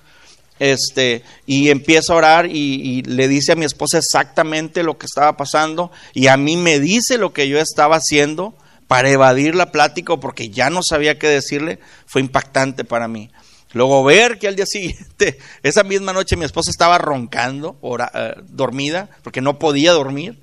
este, 0.59 1.23
y 1.45 1.69
empieza 1.69 2.13
a 2.13 2.17
orar 2.17 2.45
y, 2.45 3.01
le 3.03 3.27
dice 3.27 3.53
a 3.53 3.55
mi 3.55 3.65
esposa 3.65 3.97
exactamente 3.97 4.83
lo 4.83 4.97
que 4.97 5.05
estaba 5.05 5.35
pasando 5.37 5.91
y 6.13 6.27
a 6.27 6.37
mí 6.37 6.57
me 6.57 6.79
dice 6.79 7.17
lo 7.17 7.33
que 7.33 7.47
yo 7.47 7.59
estaba 7.59 7.95
haciendo 7.95 8.55
para 8.87 9.09
evadir 9.09 9.55
la 9.55 9.71
plática 9.71 10.17
porque 10.17 10.49
ya 10.49 10.69
no 10.69 10.83
sabía 10.83 11.17
qué 11.17 11.27
decirle, 11.27 11.79
fue 12.05 12.21
impactante 12.21 12.83
para 12.83 13.07
mí. 13.07 13.31
Luego 13.73 14.03
ver 14.03 14.39
que 14.39 14.47
al 14.47 14.55
día 14.55 14.65
siguiente, 14.67 15.39
esa 15.63 15.83
misma 15.83 16.13
noche 16.13 16.35
mi 16.35 16.45
esposa 16.45 16.71
estaba 16.71 16.97
roncando, 16.97 17.79
eh, 18.13 18.33
dormida, 18.49 19.09
porque 19.23 19.41
no 19.41 19.59
podía 19.59 19.91
dormir. 19.91 20.39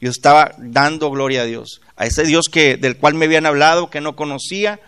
Yo 0.00 0.10
estaba 0.10 0.52
dando 0.56 1.10
gloria 1.10 1.42
a 1.42 1.44
Dios, 1.44 1.82
a 1.94 2.06
ese 2.06 2.24
Dios 2.24 2.46
que, 2.50 2.78
del 2.78 2.96
cual 2.96 3.14
me 3.14 3.26
habían 3.26 3.44
hablado, 3.44 3.90
que 3.90 4.00
no 4.00 4.16
conocía, 4.16 4.80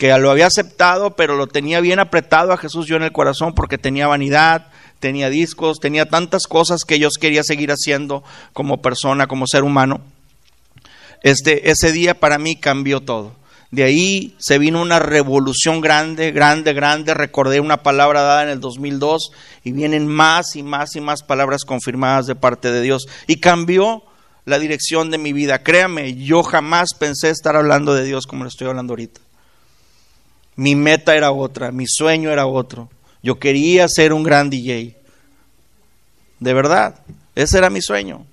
que 0.00 0.16
lo 0.16 0.30
había 0.30 0.46
aceptado, 0.46 1.14
pero 1.14 1.36
lo 1.36 1.46
tenía 1.46 1.82
bien 1.82 1.98
apretado 1.98 2.54
a 2.54 2.56
Jesús 2.56 2.86
yo 2.86 2.96
en 2.96 3.02
el 3.02 3.12
corazón 3.12 3.52
porque 3.54 3.76
tenía 3.76 4.06
vanidad, 4.06 4.68
tenía 4.98 5.28
discos, 5.28 5.78
tenía 5.78 6.06
tantas 6.06 6.46
cosas 6.46 6.84
que 6.84 6.98
yo 6.98 7.10
quería 7.20 7.44
seguir 7.44 7.70
haciendo 7.70 8.24
como 8.54 8.80
persona, 8.80 9.26
como 9.26 9.46
ser 9.46 9.62
humano. 9.62 10.00
Este, 11.22 11.70
ese 11.70 11.92
día 11.92 12.18
para 12.18 12.38
mí 12.38 12.56
cambió 12.56 13.00
todo. 13.00 13.34
De 13.70 13.84
ahí 13.84 14.34
se 14.38 14.56
vino 14.56 14.80
una 14.80 15.00
revolución 15.00 15.82
grande, 15.82 16.32
grande, 16.32 16.72
grande. 16.72 17.12
Recordé 17.12 17.60
una 17.60 17.82
palabra 17.82 18.22
dada 18.22 18.44
en 18.44 18.48
el 18.48 18.60
2002 18.60 19.32
y 19.64 19.72
vienen 19.72 20.06
más 20.06 20.56
y 20.56 20.62
más 20.62 20.96
y 20.96 21.02
más 21.02 21.22
palabras 21.22 21.66
confirmadas 21.66 22.24
de 22.24 22.36
parte 22.36 22.72
de 22.72 22.80
Dios. 22.80 23.06
Y 23.26 23.36
cambió 23.36 24.02
la 24.46 24.58
dirección 24.58 25.10
de 25.10 25.18
mi 25.18 25.34
vida. 25.34 25.62
Créame, 25.62 26.14
yo 26.14 26.42
jamás 26.42 26.94
pensé 26.98 27.28
estar 27.28 27.54
hablando 27.54 27.92
de 27.92 28.06
Dios 28.06 28.26
como 28.26 28.44
lo 28.44 28.48
estoy 28.48 28.66
hablando 28.66 28.92
ahorita. 28.94 29.20
Mi 30.56 30.74
meta 30.74 31.14
era 31.14 31.32
otra, 31.32 31.72
mi 31.72 31.86
sueño 31.86 32.30
era 32.30 32.46
otro. 32.46 32.88
Yo 33.22 33.38
quería 33.38 33.88
ser 33.88 34.12
un 34.12 34.22
gran 34.22 34.50
DJ. 34.50 34.96
De 36.38 36.54
verdad, 36.54 37.00
ese 37.34 37.58
era 37.58 37.70
mi 37.70 37.82
sueño. 37.82 38.26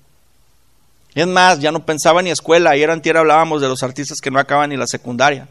Es 1.14 1.26
más, 1.26 1.58
ya 1.60 1.72
no 1.72 1.84
pensaba 1.84 2.22
ni 2.22 2.30
escuela, 2.30 2.70
ayer 2.70 2.90
antier 2.90 3.16
hablábamos 3.16 3.60
de 3.60 3.68
los 3.68 3.82
artistas 3.82 4.18
que 4.20 4.30
no 4.30 4.38
acaban 4.38 4.70
ni 4.70 4.76
la 4.76 4.86
secundaria. 4.86 5.48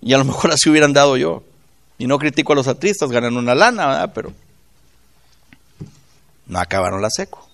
Y 0.00 0.12
a 0.12 0.18
lo 0.18 0.24
mejor 0.24 0.50
así 0.50 0.68
hubieran 0.70 0.92
dado 0.92 1.16
yo. 1.16 1.42
Y 1.98 2.06
no 2.06 2.18
critico 2.18 2.52
a 2.52 2.56
los 2.56 2.68
artistas, 2.68 3.10
ganan 3.10 3.36
una 3.36 3.54
lana, 3.54 3.86
¿verdad? 3.86 4.12
Pero 4.14 4.32
no 6.46 6.58
acabaron 6.58 7.00
la 7.00 7.10
seco. 7.10 7.48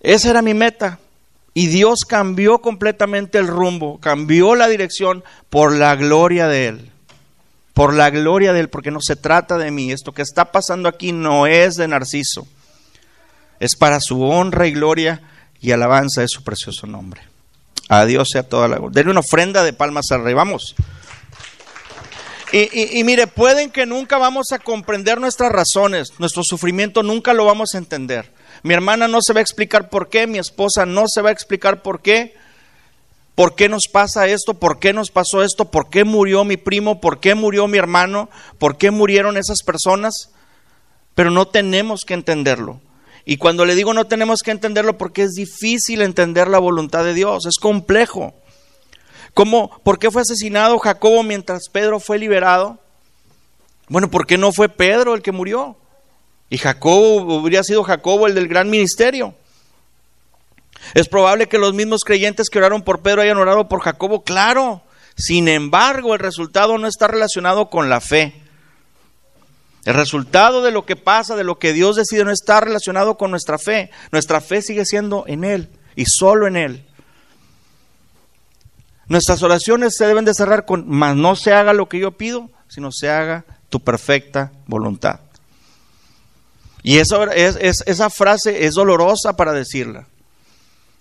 Esa 0.00 0.30
era 0.30 0.42
mi 0.42 0.54
meta. 0.54 0.98
Y 1.54 1.66
Dios 1.66 2.00
cambió 2.06 2.60
completamente 2.60 3.38
el 3.38 3.46
rumbo, 3.46 3.98
cambió 4.00 4.54
la 4.54 4.68
dirección 4.68 5.22
por 5.50 5.74
la 5.74 5.96
gloria 5.96 6.48
de 6.48 6.68
Él. 6.68 6.90
Por 7.74 7.94
la 7.94 8.10
gloria 8.10 8.52
de 8.52 8.60
Él, 8.60 8.68
porque 8.68 8.90
no 8.90 9.00
se 9.00 9.16
trata 9.16 9.58
de 9.58 9.70
mí. 9.70 9.92
Esto 9.92 10.12
que 10.12 10.22
está 10.22 10.52
pasando 10.52 10.88
aquí 10.88 11.12
no 11.12 11.46
es 11.46 11.76
de 11.76 11.88
Narciso. 11.88 12.46
Es 13.60 13.76
para 13.76 14.00
su 14.00 14.22
honra 14.22 14.66
y 14.66 14.72
gloria 14.72 15.22
y 15.60 15.72
alabanza 15.72 16.22
de 16.22 16.28
su 16.28 16.42
precioso 16.42 16.86
nombre. 16.86 17.22
A 17.88 18.04
Dios 18.06 18.30
sea 18.30 18.42
toda 18.42 18.68
la 18.68 18.76
gloria. 18.76 18.94
Denle 18.94 19.10
una 19.12 19.20
ofrenda 19.20 19.62
de 19.62 19.72
palmas 19.72 20.06
al 20.10 20.24
rey. 20.24 20.34
Vamos. 20.34 20.74
Y, 22.52 23.02
mire, 23.04 23.26
pueden 23.26 23.70
que 23.70 23.86
nunca 23.86 24.18
vamos 24.18 24.52
a 24.52 24.58
comprender 24.58 25.18
nuestras 25.18 25.50
razones, 25.50 26.12
nuestro 26.18 26.42
sufrimiento 26.44 27.02
nunca 27.02 27.32
lo 27.32 27.46
vamos 27.46 27.74
a 27.74 27.78
entender. 27.78 28.30
Mi 28.62 28.74
hermana 28.74 29.08
no 29.08 29.18
se 29.20 29.32
va 29.32 29.40
a 29.40 29.42
explicar 29.42 29.90
por 29.90 30.08
qué, 30.08 30.26
mi 30.26 30.38
esposa 30.38 30.86
no 30.86 31.04
se 31.08 31.20
va 31.20 31.30
a 31.30 31.32
explicar 31.32 31.82
por 31.82 32.00
qué. 32.00 32.34
¿Por 33.34 33.54
qué 33.54 33.68
nos 33.68 33.88
pasa 33.90 34.26
esto? 34.28 34.54
¿Por 34.54 34.78
qué 34.78 34.92
nos 34.92 35.10
pasó 35.10 35.42
esto? 35.42 35.70
¿Por 35.70 35.88
qué 35.88 36.04
murió 36.04 36.44
mi 36.44 36.56
primo? 36.56 37.00
¿Por 37.00 37.18
qué 37.18 37.34
murió 37.34 37.66
mi 37.66 37.78
hermano? 37.78 38.28
¿Por 38.58 38.76
qué 38.76 38.90
murieron 38.90 39.36
esas 39.36 39.62
personas? 39.64 40.30
Pero 41.14 41.30
no 41.30 41.48
tenemos 41.48 42.04
que 42.04 42.14
entenderlo. 42.14 42.80
Y 43.24 43.36
cuando 43.38 43.64
le 43.64 43.74
digo 43.74 43.94
no 43.94 44.06
tenemos 44.06 44.42
que 44.42 44.50
entenderlo 44.50 44.98
porque 44.98 45.22
es 45.22 45.32
difícil 45.32 46.02
entender 46.02 46.48
la 46.48 46.58
voluntad 46.58 47.04
de 47.04 47.14
Dios, 47.14 47.46
es 47.46 47.56
complejo. 47.58 48.34
¿Cómo, 49.34 49.80
¿Por 49.82 49.98
qué 49.98 50.10
fue 50.10 50.22
asesinado 50.22 50.78
Jacobo 50.78 51.22
mientras 51.22 51.68
Pedro 51.70 52.00
fue 52.00 52.18
liberado? 52.18 52.78
Bueno, 53.88 54.10
¿por 54.10 54.26
qué 54.26 54.36
no 54.36 54.52
fue 54.52 54.68
Pedro 54.68 55.14
el 55.14 55.22
que 55.22 55.32
murió? 55.32 55.76
Y 56.52 56.58
Jacobo 56.58 57.38
hubiera 57.38 57.64
sido 57.64 57.82
Jacobo 57.82 58.26
el 58.26 58.34
del 58.34 58.46
gran 58.46 58.68
ministerio. 58.68 59.34
Es 60.92 61.08
probable 61.08 61.48
que 61.48 61.56
los 61.56 61.72
mismos 61.72 62.04
creyentes 62.04 62.50
que 62.50 62.58
oraron 62.58 62.82
por 62.82 63.00
Pedro 63.00 63.22
hayan 63.22 63.38
orado 63.38 63.70
por 63.70 63.80
Jacobo, 63.80 64.22
claro. 64.22 64.82
Sin 65.16 65.48
embargo, 65.48 66.12
el 66.12 66.20
resultado 66.20 66.76
no 66.76 66.86
está 66.86 67.08
relacionado 67.08 67.70
con 67.70 67.88
la 67.88 68.02
fe. 68.02 68.34
El 69.86 69.94
resultado 69.94 70.60
de 70.60 70.72
lo 70.72 70.84
que 70.84 70.94
pasa, 70.94 71.36
de 71.36 71.44
lo 71.44 71.58
que 71.58 71.72
Dios 71.72 71.96
decide, 71.96 72.22
no 72.22 72.30
está 72.30 72.60
relacionado 72.60 73.16
con 73.16 73.30
nuestra 73.30 73.56
fe. 73.56 73.90
Nuestra 74.10 74.42
fe 74.42 74.60
sigue 74.60 74.84
siendo 74.84 75.24
en 75.26 75.44
Él 75.44 75.70
y 75.96 76.04
solo 76.04 76.46
en 76.46 76.56
Él. 76.56 76.84
Nuestras 79.06 79.42
oraciones 79.42 79.94
se 79.96 80.06
deben 80.06 80.26
de 80.26 80.34
cerrar 80.34 80.66
con, 80.66 80.86
más 80.86 81.16
no 81.16 81.34
se 81.34 81.54
haga 81.54 81.72
lo 81.72 81.88
que 81.88 81.98
yo 81.98 82.18
pido, 82.18 82.50
sino 82.68 82.92
se 82.92 83.08
haga 83.08 83.46
tu 83.70 83.80
perfecta 83.80 84.52
voluntad. 84.66 85.20
Y 86.82 86.98
eso 86.98 87.30
es, 87.30 87.82
esa 87.86 88.10
frase 88.10 88.66
es 88.66 88.74
dolorosa 88.74 89.36
para 89.36 89.52
decirla. 89.52 90.06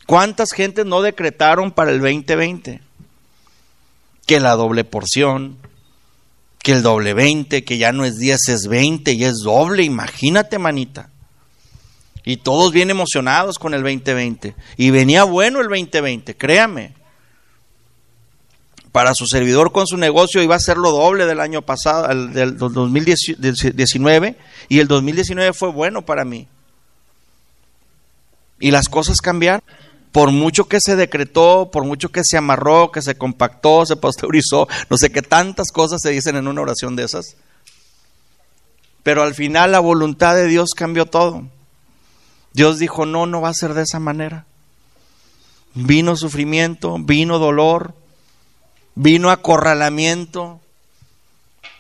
¿Cuántas 0.06 0.52
gentes 0.52 0.86
no 0.86 1.02
decretaron 1.02 1.72
para 1.72 1.92
el 1.92 2.00
2020? 2.00 2.82
Que 4.26 4.40
la 4.40 4.56
doble 4.56 4.84
porción, 4.84 5.58
que 6.60 6.74
el 6.74 6.84
doble 6.84 7.14
20, 7.14 7.64
que 7.64 7.78
ya 7.78 7.92
no 7.92 8.06
es 8.06 8.18
10, 8.18 8.50
es 8.50 8.68
20 8.68 9.14
y 9.14 9.24
es 9.24 9.40
doble, 9.40 9.84
imagínate 9.84 10.60
manita. 10.60 11.10
Y 12.24 12.38
todos 12.38 12.72
bien 12.72 12.92
emocionados 12.92 13.58
con 13.58 13.74
el 13.74 13.82
2020. 13.82 14.56
Y 14.78 14.92
venía 14.92 15.24
bueno 15.24 15.62
el 15.62 15.68
2020, 15.68 16.38
créame 16.38 17.01
para 18.92 19.14
su 19.14 19.26
servidor 19.26 19.72
con 19.72 19.88
su 19.88 19.98
negocio 19.98 20.44
iba 20.44 20.56
a 20.56 20.60
ser 20.60 20.78
lo 20.78 20.92
doble 20.92 21.26
del 21.26 21.40
año 21.40 21.62
pasado, 21.62 22.08
del 22.28 22.58
2019, 22.58 24.38
y 24.68 24.80
el 24.80 24.88
2019 24.88 25.54
fue 25.54 25.72
bueno 25.72 26.02
para 26.02 26.26
mí. 26.26 26.48
Y 28.60 28.72
las 28.72 28.90
cosas 28.90 29.22
cambiaron. 29.22 29.64
por 30.12 30.32
mucho 30.32 30.66
que 30.66 30.82
se 30.82 30.98
decretó, 30.98 31.70
por 31.72 31.86
mucho 31.86 32.10
que 32.10 32.26
se 32.26 32.36
amarró, 32.38 32.92
que 32.92 33.02
se 33.02 33.16
compactó, 33.16 33.86
se 33.86 33.96
pasteurizó, 33.96 34.68
no 34.90 34.98
sé 34.98 35.10
qué 35.10 35.22
tantas 35.22 35.72
cosas 35.72 36.02
se 36.02 36.10
dicen 36.10 36.36
en 36.36 36.50
una 36.50 36.62
oración 36.62 36.98
de 36.98 37.06
esas. 37.06 37.38
Pero 39.04 39.24
al 39.24 39.34
final 39.34 39.72
la 39.72 39.80
voluntad 39.80 40.36
de 40.36 40.48
Dios 40.48 40.72
cambió 40.76 41.06
todo. 41.06 41.48
Dios 42.54 42.78
dijo, 42.78 43.06
no, 43.06 43.26
no 43.26 43.40
va 43.40 43.50
a 43.50 43.54
ser 43.54 43.74
de 43.74 43.84
esa 43.84 44.00
manera. 44.00 44.46
Vino 45.74 46.18
sufrimiento, 46.18 46.98
vino 47.00 47.40
dolor, 47.40 47.96
vino 48.96 49.30
acorralamiento. 49.30 50.60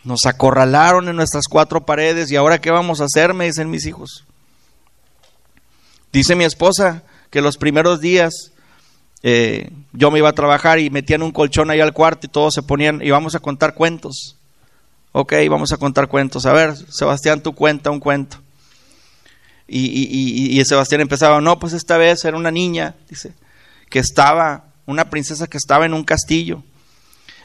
Nos 0.04 0.26
acorralaron 0.26 1.08
en 1.10 1.16
nuestras 1.16 1.46
cuatro 1.48 1.86
paredes 1.86 2.32
y 2.32 2.36
ahora 2.36 2.60
qué 2.60 2.72
vamos 2.72 3.02
a 3.02 3.06
hacer, 3.06 3.34
me 3.34 3.46
dicen 3.46 3.70
mis 3.70 3.86
hijos. 3.86 4.26
Dice 6.12 6.36
mi 6.36 6.44
esposa 6.44 7.04
que 7.30 7.42
los 7.42 7.58
primeros 7.58 8.02
días 8.02 8.52
eh, 9.24 9.70
yo 9.94 10.10
me 10.10 10.20
iba 10.20 10.30
a 10.30 10.34
trabajar 10.34 10.80
y 10.80 10.90
metían 10.90 11.22
un 11.22 11.32
colchón 11.32 11.70
ahí 11.70 11.80
al 11.80 11.94
cuarto 11.94 12.26
y 12.26 12.30
todos 12.30 12.54
se 12.54 12.64
ponían, 12.64 13.02
y 13.02 13.12
vamos 13.12 13.36
a 13.36 13.40
contar 13.40 13.76
cuentos. 13.76 14.38
Ok, 15.12 15.34
vamos 15.50 15.72
a 15.74 15.78
contar 15.78 16.08
cuentos. 16.08 16.46
A 16.46 16.54
ver, 16.54 16.76
Sebastián, 16.76 17.42
tú 17.42 17.54
cuenta 17.54 17.92
un 17.92 18.00
cuento. 18.00 18.38
Y, 19.68 19.86
y, 19.86 20.60
y, 20.60 20.66
Sebastián 20.66 21.02
empezaba, 21.02 21.40
no, 21.40 21.58
pues 21.60 21.72
esta 21.72 21.98
vez 21.98 22.26
era 22.26 22.36
una 22.36 22.52
niña, 22.52 22.96
dice, 23.10 23.34
que 23.90 24.00
estaba, 24.00 24.66
una 24.86 25.10
princesa 25.10 25.48
que 25.48 25.58
estaba 25.58 25.86
en 25.86 25.94
un 25.94 26.04
castillo. 26.04 26.64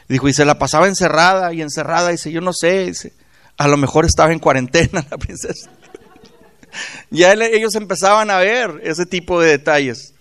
Dijo, 0.07 0.27
y 0.27 0.33
se 0.33 0.45
la 0.45 0.57
pasaba 0.57 0.87
encerrada 0.87 1.53
y 1.53 1.61
encerrada. 1.61 2.09
Dice, 2.09 2.31
yo 2.31 2.41
no 2.41 2.53
sé, 2.53 2.85
dice, 2.85 3.13
a 3.57 3.67
lo 3.67 3.77
mejor 3.77 4.05
estaba 4.05 4.31
en 4.31 4.39
cuarentena 4.39 5.05
la 5.11 5.17
princesa. 5.17 5.69
ya 7.09 7.33
ellos 7.33 7.75
empezaban 7.75 8.29
a 8.29 8.37
ver 8.37 8.81
ese 8.83 9.05
tipo 9.05 9.41
de 9.41 9.49
detalles. 9.49 10.13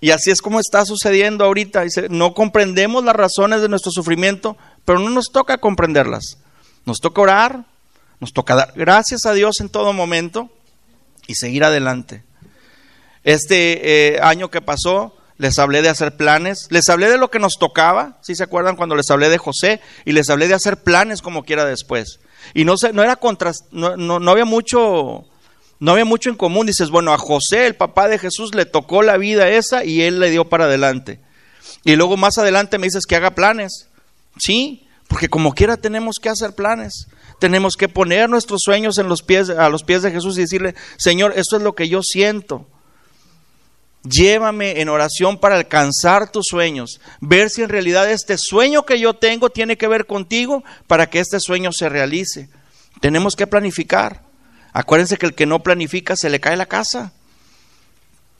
Y 0.00 0.10
así 0.10 0.30
es 0.30 0.40
como 0.40 0.60
está 0.60 0.84
sucediendo 0.84 1.44
ahorita. 1.44 1.82
Dice, 1.82 2.08
no 2.08 2.34
comprendemos 2.34 3.02
las 3.04 3.16
razones 3.16 3.62
de 3.62 3.68
nuestro 3.68 3.90
sufrimiento, 3.90 4.56
pero 4.84 4.98
no 4.98 5.10
nos 5.10 5.32
toca 5.32 5.58
comprenderlas. 5.58 6.38
Nos 6.84 7.00
toca 7.00 7.22
orar, 7.22 7.64
nos 8.20 8.32
toca 8.32 8.54
dar 8.54 8.72
gracias 8.76 9.26
a 9.26 9.32
Dios 9.32 9.60
en 9.60 9.68
todo 9.68 9.92
momento 9.92 10.50
y 11.26 11.34
seguir 11.34 11.64
adelante. 11.64 12.22
Este 13.24 14.14
eh, 14.14 14.20
año 14.22 14.50
que 14.50 14.60
pasó, 14.60 15.16
les 15.38 15.58
hablé 15.58 15.82
de 15.82 15.88
hacer 15.88 16.16
planes, 16.16 16.66
les 16.70 16.88
hablé 16.88 17.08
de 17.10 17.18
lo 17.18 17.30
que 17.30 17.38
nos 17.38 17.58
tocaba, 17.58 18.18
si 18.22 18.34
se 18.34 18.42
acuerdan 18.42 18.76
cuando 18.76 18.94
les 18.94 19.10
hablé 19.10 19.28
de 19.28 19.38
José, 19.38 19.80
y 20.04 20.12
les 20.12 20.30
hablé 20.30 20.48
de 20.48 20.54
hacer 20.54 20.82
planes 20.82 21.22
como 21.22 21.44
quiera 21.44 21.64
después. 21.64 22.20
Y 22.54 22.64
no, 22.64 22.74
no 22.92 23.02
era 23.02 23.16
contra, 23.16 23.52
no, 23.70 23.96
no 23.96 24.30
había 24.30 24.44
mucho 24.44 25.26
no 25.78 25.92
había 25.92 26.04
mucho 26.04 26.30
en 26.30 26.36
común. 26.36 26.66
Dices, 26.66 26.90
bueno, 26.90 27.12
a 27.12 27.18
José, 27.18 27.66
el 27.66 27.76
papá 27.76 28.08
de 28.08 28.18
Jesús, 28.18 28.54
le 28.54 28.64
tocó 28.64 29.02
la 29.02 29.16
vida 29.18 29.48
esa 29.48 29.84
y 29.84 30.02
él 30.02 30.20
le 30.20 30.30
dio 30.30 30.48
para 30.48 30.64
adelante. 30.64 31.20
Y 31.84 31.96
luego 31.96 32.16
más 32.16 32.38
adelante 32.38 32.78
me 32.78 32.86
dices 32.86 33.06
que 33.06 33.16
haga 33.16 33.34
planes. 33.34 33.88
Sí, 34.38 34.86
porque 35.08 35.28
como 35.28 35.52
quiera 35.52 35.76
tenemos 35.76 36.16
que 36.20 36.28
hacer 36.28 36.54
planes. 36.54 37.06
Tenemos 37.38 37.76
que 37.76 37.88
poner 37.88 38.30
nuestros 38.30 38.62
sueños 38.64 38.98
en 38.98 39.08
los 39.08 39.22
pies, 39.22 39.50
a 39.50 39.68
los 39.68 39.84
pies 39.84 40.02
de 40.02 40.10
Jesús 40.10 40.38
y 40.38 40.42
decirle, 40.42 40.74
Señor, 40.96 41.34
esto 41.36 41.56
es 41.56 41.62
lo 41.62 41.74
que 41.74 41.88
yo 41.88 42.00
siento. 42.02 42.66
Llévame 44.08 44.80
en 44.80 44.88
oración 44.88 45.38
para 45.38 45.56
alcanzar 45.56 46.30
tus 46.30 46.46
sueños, 46.46 47.00
ver 47.20 47.50
si 47.50 47.62
en 47.62 47.68
realidad 47.68 48.10
este 48.10 48.38
sueño 48.38 48.84
que 48.84 49.00
yo 49.00 49.14
tengo 49.14 49.50
tiene 49.50 49.76
que 49.76 49.88
ver 49.88 50.06
contigo 50.06 50.62
para 50.86 51.08
que 51.08 51.18
este 51.18 51.40
sueño 51.40 51.72
se 51.72 51.88
realice. 51.88 52.48
Tenemos 53.00 53.34
que 53.34 53.46
planificar. 53.46 54.22
Acuérdense 54.72 55.16
que 55.16 55.26
el 55.26 55.34
que 55.34 55.46
no 55.46 55.62
planifica 55.62 56.16
se 56.16 56.30
le 56.30 56.40
cae 56.40 56.56
la 56.56 56.66
casa. 56.66 57.12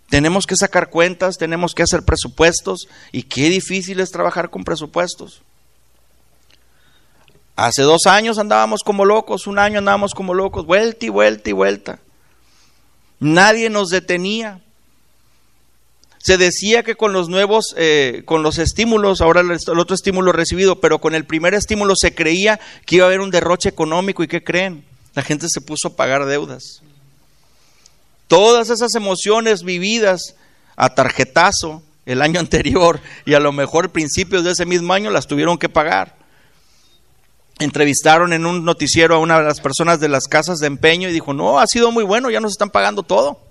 Tenemos 0.08 0.46
que 0.46 0.56
sacar 0.56 0.90
cuentas, 0.90 1.36
tenemos 1.36 1.74
que 1.74 1.82
hacer 1.82 2.02
presupuestos 2.04 2.88
y 3.10 3.24
qué 3.24 3.48
difícil 3.48 4.00
es 4.00 4.10
trabajar 4.10 4.50
con 4.50 4.62
presupuestos. 4.62 5.42
Hace 7.56 7.82
dos 7.82 8.06
años 8.06 8.38
andábamos 8.38 8.82
como 8.84 9.04
locos, 9.04 9.46
un 9.46 9.58
año 9.58 9.78
andábamos 9.78 10.14
como 10.14 10.34
locos, 10.34 10.66
vuelta 10.66 11.06
y 11.06 11.08
vuelta 11.08 11.50
y 11.50 11.54
vuelta. 11.54 11.98
Nadie 13.18 13.70
nos 13.70 13.88
detenía. 13.88 14.60
Se 16.26 16.38
decía 16.38 16.82
que 16.82 16.96
con 16.96 17.12
los 17.12 17.28
nuevos, 17.28 17.72
eh, 17.76 18.22
con 18.24 18.42
los 18.42 18.58
estímulos, 18.58 19.20
ahora 19.20 19.42
el, 19.42 19.52
el 19.52 19.78
otro 19.78 19.94
estímulo 19.94 20.32
recibido, 20.32 20.80
pero 20.80 20.98
con 20.98 21.14
el 21.14 21.24
primer 21.24 21.54
estímulo 21.54 21.94
se 21.94 22.16
creía 22.16 22.58
que 22.84 22.96
iba 22.96 23.04
a 23.04 23.06
haber 23.06 23.20
un 23.20 23.30
derroche 23.30 23.68
económico 23.68 24.24
y 24.24 24.26
¿qué 24.26 24.42
creen? 24.42 24.84
la 25.14 25.22
gente 25.22 25.46
se 25.48 25.60
puso 25.60 25.86
a 25.86 25.94
pagar 25.94 26.26
deudas. 26.26 26.82
Todas 28.26 28.70
esas 28.70 28.96
emociones 28.96 29.62
vividas 29.62 30.34
a 30.74 30.96
tarjetazo 30.96 31.80
el 32.06 32.22
año 32.22 32.40
anterior 32.40 32.98
y 33.24 33.34
a 33.34 33.40
lo 33.40 33.52
mejor 33.52 33.90
principios 33.90 34.42
de 34.42 34.50
ese 34.50 34.66
mismo 34.66 34.94
año 34.94 35.12
las 35.12 35.28
tuvieron 35.28 35.58
que 35.58 35.68
pagar. 35.68 36.16
Entrevistaron 37.60 38.32
en 38.32 38.46
un 38.46 38.64
noticiero 38.64 39.14
a 39.14 39.18
una 39.20 39.38
de 39.38 39.44
las 39.44 39.60
personas 39.60 40.00
de 40.00 40.08
las 40.08 40.24
casas 40.26 40.58
de 40.58 40.66
empeño 40.66 41.08
y 41.08 41.12
dijo, 41.12 41.32
no, 41.34 41.60
ha 41.60 41.68
sido 41.68 41.92
muy 41.92 42.02
bueno, 42.02 42.30
ya 42.30 42.40
nos 42.40 42.50
están 42.50 42.70
pagando 42.70 43.04
todo. 43.04 43.45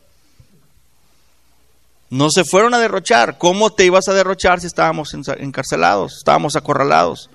No 2.15 2.29
se 2.29 2.45
fueron 2.45 2.73
a 2.73 2.79
derrochar. 2.79 3.37
¿Cómo 3.37 3.73
te 3.73 3.83
ibas 3.83 4.07
a 4.07 4.13
derrochar 4.13 4.61
si 4.61 4.67
estábamos 4.67 5.13
encarcelados, 5.13 6.19
estábamos 6.19 6.55
acorralados? 6.55 7.29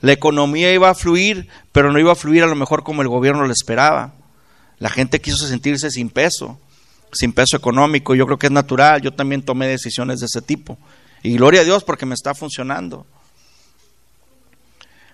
La 0.00 0.10
economía 0.10 0.74
iba 0.74 0.90
a 0.90 0.96
fluir, 0.96 1.46
pero 1.70 1.92
no 1.92 2.00
iba 2.00 2.10
a 2.10 2.16
fluir 2.16 2.42
a 2.42 2.48
lo 2.48 2.56
mejor 2.56 2.82
como 2.82 3.02
el 3.02 3.08
gobierno 3.08 3.46
lo 3.46 3.52
esperaba. 3.52 4.14
La 4.80 4.90
gente 4.90 5.20
quiso 5.20 5.46
sentirse 5.46 5.88
sin 5.92 6.10
peso, 6.10 6.58
sin 7.12 7.32
peso 7.32 7.56
económico. 7.56 8.16
Yo 8.16 8.26
creo 8.26 8.36
que 8.36 8.48
es 8.48 8.52
natural. 8.52 9.02
Yo 9.02 9.12
también 9.12 9.40
tomé 9.40 9.68
decisiones 9.68 10.18
de 10.18 10.26
ese 10.26 10.42
tipo. 10.42 10.78
Y 11.22 11.36
gloria 11.36 11.60
a 11.60 11.64
Dios 11.64 11.84
porque 11.84 12.04
me 12.04 12.16
está 12.16 12.34
funcionando. 12.34 13.06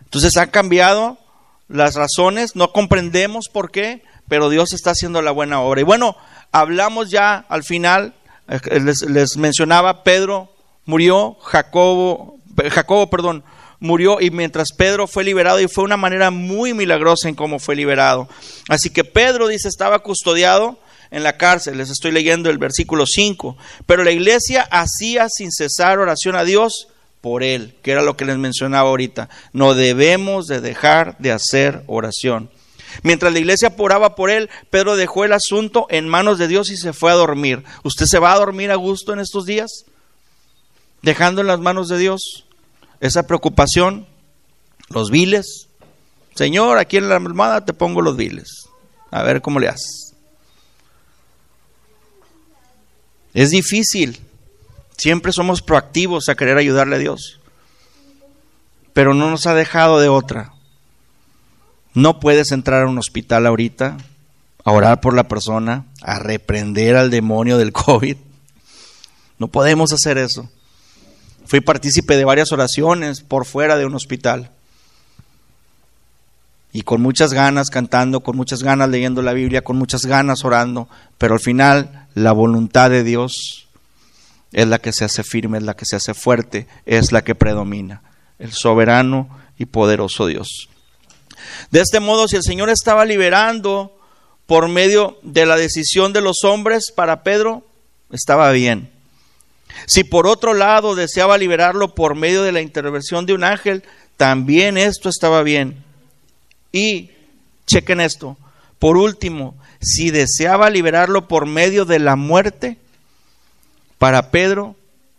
Entonces 0.02 0.34
han 0.38 0.48
cambiado 0.48 1.18
las 1.68 1.94
razones, 1.94 2.56
no 2.56 2.72
comprendemos 2.72 3.50
por 3.52 3.70
qué, 3.70 4.02
pero 4.28 4.48
Dios 4.48 4.72
está 4.72 4.92
haciendo 4.92 5.20
la 5.20 5.30
buena 5.30 5.60
obra. 5.60 5.82
Y 5.82 5.84
bueno, 5.84 6.16
hablamos 6.52 7.10
ya 7.10 7.44
al 7.50 7.64
final, 7.64 8.14
les, 9.08 9.36
mencionaba, 9.36 10.02
Pedro 10.02 10.52
murió, 10.84 11.36
Jacobo, 11.42 12.38
Jacobo, 12.70 13.08
perdón, 13.08 13.44
murió 13.78 14.20
y 14.20 14.30
mientras 14.30 14.72
Pedro 14.72 15.06
fue 15.06 15.24
liberado 15.24 15.60
y 15.60 15.68
fue 15.68 15.84
una 15.84 15.96
manera 15.96 16.30
muy 16.30 16.74
milagrosa 16.74 17.28
en 17.28 17.34
cómo 17.34 17.58
fue 17.58 17.76
liberado. 17.76 18.28
Así 18.68 18.90
que 18.90 19.04
Pedro 19.04 19.48
dice 19.48 19.68
estaba 19.68 20.00
custodiado 20.00 20.78
en 21.10 21.22
la 21.22 21.36
cárcel, 21.36 21.78
les 21.78 21.90
estoy 21.90 22.12
leyendo 22.12 22.50
el 22.50 22.58
versículo 22.58 23.04
5, 23.06 23.56
pero 23.86 24.04
la 24.04 24.12
iglesia 24.12 24.62
hacía 24.70 25.28
sin 25.28 25.50
cesar 25.50 25.98
oración 25.98 26.36
a 26.36 26.44
Dios 26.44 26.88
por 27.20 27.42
él, 27.42 27.74
que 27.82 27.92
era 27.92 28.02
lo 28.02 28.16
que 28.16 28.24
les 28.24 28.38
mencionaba 28.38 28.88
ahorita. 28.88 29.28
No 29.52 29.74
debemos 29.74 30.46
de 30.46 30.60
dejar 30.60 31.16
de 31.18 31.32
hacer 31.32 31.82
oración. 31.86 32.50
Mientras 33.02 33.32
la 33.32 33.38
iglesia 33.38 33.74
oraba 33.78 34.14
por 34.14 34.30
él, 34.30 34.50
Pedro 34.70 34.96
dejó 34.96 35.24
el 35.24 35.32
asunto 35.32 35.86
en 35.90 36.08
manos 36.08 36.38
de 36.38 36.48
Dios 36.48 36.70
y 36.70 36.76
se 36.76 36.92
fue 36.92 37.10
a 37.10 37.14
dormir. 37.14 37.64
¿Usted 37.82 38.06
se 38.06 38.18
va 38.18 38.32
a 38.32 38.38
dormir 38.38 38.70
a 38.70 38.76
gusto 38.76 39.12
en 39.12 39.20
estos 39.20 39.46
días? 39.46 39.84
Dejando 41.02 41.40
en 41.40 41.46
las 41.46 41.60
manos 41.60 41.88
de 41.88 41.98
Dios 41.98 42.46
esa 43.00 43.26
preocupación, 43.26 44.06
los 44.88 45.10
viles. 45.10 45.68
Señor, 46.34 46.78
aquí 46.78 46.98
en 46.98 47.08
la 47.08 47.16
almohada 47.16 47.64
te 47.64 47.72
pongo 47.72 48.02
los 48.02 48.16
viles. 48.16 48.68
A 49.10 49.22
ver 49.22 49.40
cómo 49.40 49.58
le 49.58 49.68
haces. 49.68 50.14
Es 53.34 53.50
difícil. 53.50 54.20
Siempre 54.96 55.32
somos 55.32 55.62
proactivos 55.62 56.28
a 56.28 56.34
querer 56.34 56.58
ayudarle 56.58 56.96
a 56.96 56.98
Dios. 56.98 57.40
Pero 58.92 59.14
no 59.14 59.30
nos 59.30 59.46
ha 59.46 59.54
dejado 59.54 60.00
de 60.00 60.08
otra. 60.08 60.52
No 61.94 62.20
puedes 62.20 62.52
entrar 62.52 62.82
a 62.82 62.88
un 62.88 62.98
hospital 62.98 63.46
ahorita 63.46 63.96
a 64.64 64.72
orar 64.72 65.00
por 65.00 65.14
la 65.14 65.28
persona, 65.28 65.86
a 66.02 66.18
reprender 66.18 66.96
al 66.96 67.10
demonio 67.10 67.58
del 67.58 67.72
COVID. 67.72 68.16
No 69.38 69.48
podemos 69.48 69.92
hacer 69.92 70.18
eso. 70.18 70.48
Fui 71.46 71.60
partícipe 71.60 72.16
de 72.16 72.24
varias 72.24 72.52
oraciones 72.52 73.22
por 73.22 73.44
fuera 73.44 73.76
de 73.76 73.86
un 73.86 73.94
hospital. 73.94 74.50
Y 76.72 76.82
con 76.82 77.02
muchas 77.02 77.32
ganas 77.32 77.70
cantando, 77.70 78.20
con 78.20 78.36
muchas 78.36 78.62
ganas 78.62 78.88
leyendo 78.88 79.22
la 79.22 79.32
Biblia, 79.32 79.64
con 79.64 79.76
muchas 79.76 80.06
ganas 80.06 80.44
orando. 80.44 80.88
Pero 81.18 81.34
al 81.34 81.40
final 81.40 82.06
la 82.14 82.30
voluntad 82.30 82.90
de 82.90 83.02
Dios 83.02 83.66
es 84.52 84.68
la 84.68 84.78
que 84.78 84.92
se 84.92 85.04
hace 85.04 85.24
firme, 85.24 85.58
es 85.58 85.64
la 85.64 85.74
que 85.74 85.86
se 85.86 85.96
hace 85.96 86.14
fuerte, 86.14 86.68
es 86.86 87.10
la 87.10 87.24
que 87.24 87.34
predomina. 87.34 88.02
El 88.38 88.52
soberano 88.52 89.28
y 89.58 89.66
poderoso 89.66 90.26
Dios. 90.26 90.69
De 91.70 91.80
este 91.80 92.00
modo, 92.00 92.28
si 92.28 92.36
el 92.36 92.42
Señor 92.42 92.70
estaba 92.70 93.04
liberando 93.04 93.96
por 94.46 94.68
medio 94.68 95.18
de 95.22 95.46
la 95.46 95.56
decisión 95.56 96.12
de 96.12 96.20
los 96.20 96.44
hombres 96.44 96.92
para 96.94 97.22
Pedro, 97.22 97.64
estaba 98.10 98.50
bien. 98.50 98.90
Si 99.86 100.04
por 100.04 100.26
otro 100.26 100.54
lado 100.54 100.94
deseaba 100.94 101.38
liberarlo 101.38 101.94
por 101.94 102.14
medio 102.14 102.42
de 102.42 102.52
la 102.52 102.60
intervención 102.60 103.26
de 103.26 103.34
un 103.34 103.44
ángel, 103.44 103.84
también 104.16 104.76
esto 104.76 105.08
estaba 105.08 105.42
bien. 105.42 105.82
Y, 106.72 107.10
chequen 107.66 108.00
esto, 108.00 108.36
por 108.78 108.96
último, 108.96 109.54
si 109.80 110.10
deseaba 110.10 110.70
liberarlo 110.70 111.28
por 111.28 111.46
medio 111.46 111.84
de 111.84 111.98
la 111.98 112.16
muerte, 112.16 112.76
para 113.98 114.30
Pedro 114.30 114.76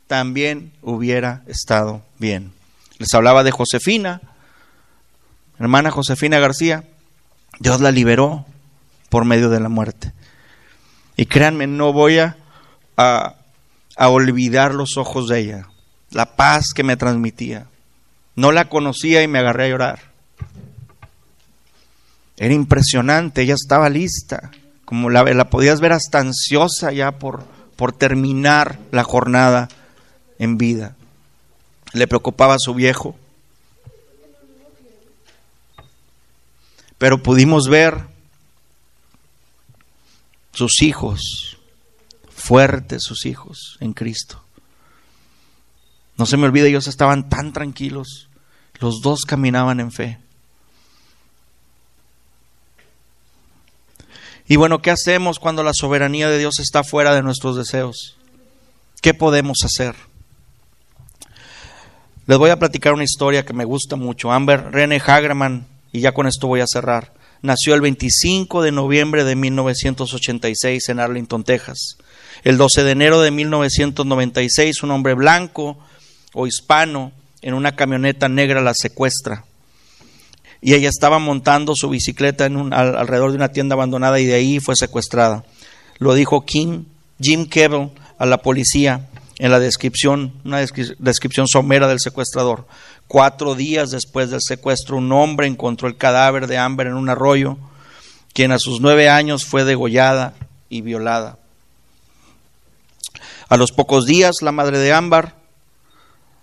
también 0.08 0.72
hubiera 0.82 1.44
estado 1.48 2.02
bien. 2.20 2.52
Les 2.98 3.14
hablaba 3.14 3.44
de 3.44 3.52
Josefina, 3.52 4.22
hermana 5.62 5.92
Josefina 5.92 6.40
García. 6.40 6.84
Dios 7.60 7.82
la 7.82 7.92
liberó 7.92 8.46
por 9.10 9.26
medio 9.26 9.50
de 9.50 9.60
la 9.60 9.70
muerte. 9.70 10.12
Y 11.16 11.28
créanme, 11.28 11.68
no 11.68 11.94
voy 11.94 12.18
a, 12.18 12.38
a, 12.98 13.36
olvidar 14.10 14.74
los 14.74 14.98
ojos 14.98 15.28
de 15.28 15.40
ella, 15.40 15.68
la 16.10 16.36
paz 16.36 16.74
que 16.74 16.84
me 16.84 16.98
transmitía. 16.98 17.68
No 18.36 18.52
la 18.52 18.70
conocía 18.70 19.22
y 19.22 19.28
me 19.28 19.40
agarré 19.40 19.66
a 19.66 19.70
llorar. 19.70 20.00
Era 22.38 22.54
impresionante, 22.54 23.44
ella 23.44 23.54
estaba 23.54 23.90
lista, 23.90 24.50
como 24.86 25.12
la, 25.12 25.24
la 25.24 25.50
podías 25.50 25.80
ver 25.80 25.94
hasta 25.94 26.20
ansiosa 26.20 26.92
ya 26.92 27.12
por, 27.12 27.44
por 27.76 27.92
terminar 27.92 28.80
la 28.92 29.04
jornada 29.04 29.70
en 30.40 30.58
vida. 30.58 30.96
Le 31.94 32.08
preocupaba 32.08 32.56
a 32.56 32.60
su 32.60 32.74
viejo. 32.74 33.16
Pero 37.02 37.24
pudimos 37.24 37.68
ver 37.68 37.98
sus 40.54 40.84
hijos, 40.84 41.58
fuertes 42.30 43.02
sus 43.02 43.26
hijos 43.26 43.78
en 43.80 43.94
Cristo. 43.94 44.44
No 46.16 46.28
se 46.28 46.38
me 46.38 46.46
olvide, 46.46 46.70
ellos 46.70 46.86
estaban 46.86 47.28
tan 47.28 47.54
tranquilos. 47.54 48.30
Los 48.80 49.02
dos 49.02 49.22
caminaban 49.22 49.80
en 49.80 49.92
fe. 49.92 50.20
Y 54.48 54.58
bueno, 54.58 54.84
¿qué 54.84 54.92
hacemos 54.92 55.40
cuando 55.40 55.64
la 55.64 55.74
soberanía 55.74 56.30
de 56.30 56.38
Dios 56.38 56.60
está 56.60 56.84
fuera 56.84 57.16
de 57.16 57.24
nuestros 57.24 57.56
deseos? 57.56 58.16
¿Qué 59.02 59.16
podemos 59.16 59.58
hacer? 59.66 59.96
Les 62.28 62.38
voy 62.38 62.52
a 62.52 62.60
platicar 62.60 62.94
una 62.94 63.06
historia 63.06 63.44
que 63.44 63.54
me 63.54 63.66
gusta 63.66 63.96
mucho. 63.96 64.32
Amber 64.32 64.72
René 64.72 65.02
Hagerman, 65.04 65.71
y 65.92 66.02
ya 66.02 66.14
con 66.14 66.28
esto 66.28 66.48
voy 66.48 66.62
a 66.62 66.68
cerrar, 66.68 67.14
nació 67.42 67.74
el 67.74 67.82
25 67.82 68.62
de 68.62 68.72
noviembre 68.72 69.24
de 69.24 69.36
1986 69.36 70.90
en 70.90 71.00
Arlington, 71.00 71.44
Texas. 71.44 71.98
El 72.44 72.58
12 72.58 72.84
de 72.84 72.92
enero 72.92 73.22
de 73.22 73.32
1996, 73.32 74.84
un 74.84 74.92
hombre 74.92 75.14
blanco 75.14 75.78
o 76.34 76.48
hispano 76.48 77.12
en 77.42 77.54
una 77.54 77.76
camioneta 77.76 78.30
negra 78.30 78.62
la 78.62 78.74
secuestra 78.74 79.46
y 80.62 80.76
ella 80.76 80.90
estaba 80.90 81.18
montando 81.18 81.74
su 81.76 81.90
bicicleta 81.90 82.46
alrededor 82.46 83.32
de 83.32 83.38
una 83.38 83.52
tienda 83.52 83.74
abandonada 83.74 84.20
y 84.20 84.28
de 84.28 84.36
ahí 84.36 84.60
fue 84.60 84.76
secuestrada. 84.76 85.44
Lo 85.98 86.14
dijo 86.14 86.46
King, 86.46 86.84
Jim 87.20 87.48
Kevin 87.48 87.92
a 88.20 88.28
la 88.28 88.38
policía 88.38 89.08
en 89.40 89.50
la 89.50 89.60
descripción, 89.60 90.34
una 90.46 90.60
descripción 90.60 91.48
somera 91.48 91.88
del 91.88 92.00
secuestrador. 92.00 92.68
Cuatro 93.12 93.56
días 93.56 93.92
después 93.92 94.30
del 94.30 94.40
secuestro, 94.42 94.96
un 94.96 95.12
hombre 95.12 95.46
encontró 95.46 95.90
el 95.90 95.98
cadáver 95.98 96.48
de 96.48 96.58
Amber 96.58 96.88
en 96.88 96.94
un 96.94 97.10
arroyo, 97.10 97.58
quien 98.32 98.54
a 98.54 98.58
sus 98.58 98.80
nueve 98.80 99.10
años 99.10 99.44
fue 99.44 99.66
degollada 99.66 100.34
y 100.70 100.80
violada. 100.80 101.38
A 103.50 103.58
los 103.58 103.74
pocos 103.74 104.06
días, 104.06 104.36
la 104.42 104.54
madre 104.54 104.78
de 104.78 104.94
Amber 104.94 105.34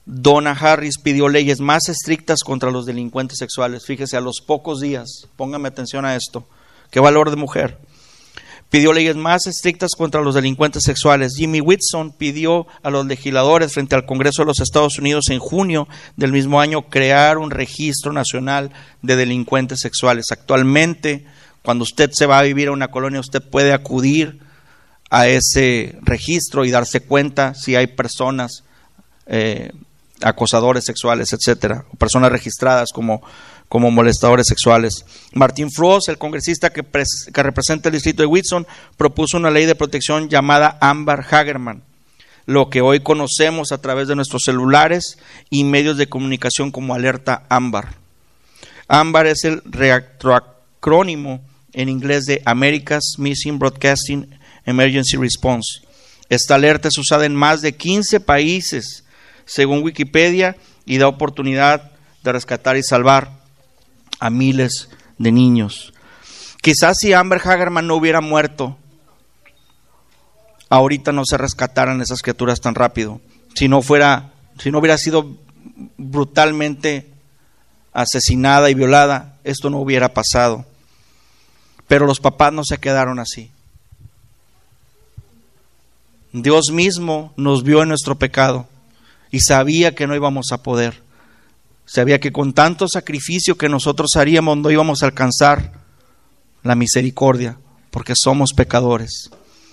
Donna 0.05 0.51
Harris 0.51 0.99
pidió 0.99 1.31
leyes 1.31 1.61
más 1.61 1.89
estrictas 1.89 2.41
contra 2.45 2.71
los 2.71 2.85
delincuentes 2.85 3.39
sexuales. 3.39 3.87
Fíjese, 3.87 4.19
a 4.19 4.21
los 4.21 4.43
pocos 4.43 4.83
días, 4.83 5.27
póngame 5.37 5.69
atención 5.69 6.05
a 6.05 6.17
esto, 6.17 6.47
qué 6.91 7.01
valor 7.01 7.31
de 7.31 7.37
mujer. 7.37 7.79
Pidió 8.71 8.93
leyes 8.93 9.17
más 9.17 9.47
estrictas 9.47 9.93
contra 9.97 10.21
los 10.21 10.35
delincuentes 10.35 10.83
sexuales. 10.83 11.35
Jimmy 11.37 11.61
Whitson 11.61 12.13
pidió 12.13 12.67
a 12.83 12.91
los 12.91 13.07
legisladores 13.07 13.73
frente 13.73 13.95
al 13.95 14.05
Congreso 14.05 14.43
de 14.43 14.47
los 14.47 14.61
Estados 14.61 14.99
Unidos 14.99 15.31
en 15.31 15.39
junio 15.39 15.89
del 16.17 16.33
mismo 16.33 16.61
año 16.61 16.83
crear 16.83 17.39
un 17.39 17.51
registro 17.51 18.13
nacional 18.13 18.71
de 19.01 19.17
delincuentes 19.17 19.81
sexuales. 19.81 20.27
Actualmente, 20.33 21.25
cuando 21.63 21.85
usted 21.85 22.11
se 22.13 22.27
va 22.27 22.41
a 22.41 22.43
vivir 22.43 22.69
a 22.69 22.73
una 22.73 22.89
colonia, 22.89 23.21
usted 23.21 23.43
puede 23.43 23.73
acudir 23.73 24.39
a 25.11 25.29
ese 25.29 25.99
registro 26.03 26.67
y 26.67 26.71
darse 26.71 27.01
cuenta 27.01 27.55
si 27.55 27.75
hay 27.75 27.87
personas 27.87 28.65
eh, 29.27 29.73
acosadores 30.23 30.85
sexuales, 30.85 31.33
etcétera, 31.33 31.85
personas 31.99 32.33
registradas 32.33 32.91
como, 32.93 33.23
como 33.69 33.91
molestadores 33.91 34.47
sexuales. 34.47 35.05
Martín 35.33 35.71
Frost, 35.71 36.09
el 36.09 36.19
congresista 36.19 36.71
que, 36.71 36.85
representa 37.43 37.89
el 37.89 37.95
distrito 37.95 38.23
de 38.23 38.27
Whitson, 38.27 38.67
propuso 38.97 39.37
una 39.37 39.51
ley 39.51 39.67
de 39.67 39.75
protección 39.75 40.29
llamada 40.29 40.79
Amber 40.81 41.21
Hagerman, 41.31 41.83
lo 42.47 42.71
que 42.71 42.81
hoy 42.81 43.01
conocemos 43.01 43.73
a 43.73 43.81
través 43.81 44.09
de 44.09 44.17
nuestros 44.17 44.43
celulares 44.45 45.19
y 45.51 45.65
medios 45.65 45.97
de 45.97 46.09
comunicación 46.09 46.71
como 46.71 46.95
alerta 46.95 47.45
AMBAR. 47.49 47.95
AMBAR 48.89 49.27
es 49.27 49.45
el 49.45 49.63
reacrónimo 49.67 51.43
en 51.75 51.89
inglés 51.89 52.25
de 52.25 52.41
America's 52.47 53.17
Missing 53.19 53.59
Broadcasting 53.59 54.39
Emergency 54.65 55.17
Response. 55.19 55.83
Esta 56.31 56.55
alerta 56.55 56.89
es 56.89 56.97
usada 56.97 57.27
en 57.27 57.35
más 57.35 57.61
de 57.61 57.75
15 57.75 58.21
países 58.21 59.05
según 59.49 59.83
Wikipedia, 59.83 60.57
y 60.85 60.99
da 60.99 61.09
oportunidad 61.09 61.91
de 62.23 62.33
rescatar 62.33 62.77
y 62.77 62.83
salvar 62.83 63.38
a 64.19 64.31
miles 64.31 64.89
de 65.19 65.33
niños. 65.33 65.93
Quizás 66.61 66.99
si 67.01 67.13
Amber 67.13 67.41
Hagerman 67.43 67.87
no 67.87 67.97
hubiera 67.97 68.21
muerto, 68.21 68.77
ahorita 70.69 71.13
no 71.13 71.25
se 71.25 71.39
rescataran 71.39 72.01
esas 72.01 72.23
criaturas 72.23 72.61
tan 72.61 72.75
rápido. 72.75 73.21
Si 73.55 73.69
no 73.69 73.83
fuera, 73.83 74.33
si 74.59 74.71
no 74.71 74.79
hubiera 74.79 74.99
sido 74.99 75.37
brutalmente 75.97 77.11
asesinada 77.93 78.71
y 78.71 78.75
violada, 78.75 79.37
esto 79.45 79.71
no 79.71 79.79
hubiera 79.79 80.15
pasado. 80.15 80.67
Pero 81.87 82.07
los 82.07 82.21
papás 82.21 82.53
no 82.53 82.65
se 82.65 82.79
quedaron 82.79 83.19
así. 83.19 83.51
Dios 86.33 86.71
mismo 86.71 87.33
nos 87.37 87.63
vio 87.63 87.83
en 87.83 87.89
nuestro 87.89 88.19
pecado 88.19 88.69
y 89.31 89.41
sabía 89.41 89.95
que 89.95 90.07
no 90.07 90.15
íbamos 90.15 90.53
a 90.53 90.63
poder. 90.63 91.03
Sabía 91.89 92.21
que 92.21 92.33
con 92.33 92.53
tanto 92.53 92.87
sacrificio 92.87 93.57
que 93.57 93.71
nosotros 93.71 94.11
haríamos 94.17 94.59
no 94.59 94.71
íbamos 94.71 95.03
a 95.03 95.07
alcanzar 95.07 95.73
la 96.63 96.75
misericordia, 96.75 97.59
porque 97.91 98.13
somos 98.15 98.53
pecadores. 98.53 99.31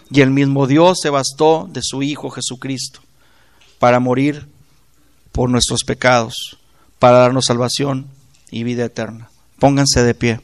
Y 0.10 0.22
el 0.22 0.32
mismo 0.32 0.66
Dios 0.66 1.00
se 1.02 1.10
bastó 1.10 1.68
de 1.70 1.82
su 1.84 2.04
Hijo 2.04 2.30
Jesucristo 2.30 3.02
para 3.80 4.00
morir 4.00 4.48
por 5.34 5.50
nuestros 5.50 5.84
pecados, 5.84 6.58
para 7.00 7.18
darnos 7.18 7.48
salvación 7.48 8.08
y 8.50 8.64
vida 8.64 8.86
eterna. 8.86 9.30
Pónganse 9.60 10.02
de 10.02 10.16
pie. 10.16 10.40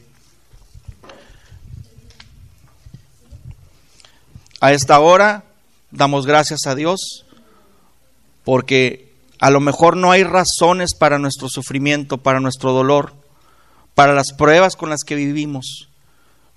A 4.60 4.74
esta 4.74 5.00
hora 5.00 5.44
damos 5.90 6.26
gracias 6.26 6.66
a 6.66 6.74
Dios 6.74 7.24
porque 8.44 9.11
a 9.42 9.50
lo 9.50 9.58
mejor 9.58 9.96
no 9.96 10.12
hay 10.12 10.22
razones 10.22 10.94
para 10.94 11.18
nuestro 11.18 11.48
sufrimiento, 11.48 12.18
para 12.18 12.38
nuestro 12.38 12.70
dolor, 12.70 13.12
para 13.96 14.14
las 14.14 14.32
pruebas 14.32 14.76
con 14.76 14.88
las 14.88 15.02
que 15.02 15.16
vivimos, 15.16 15.88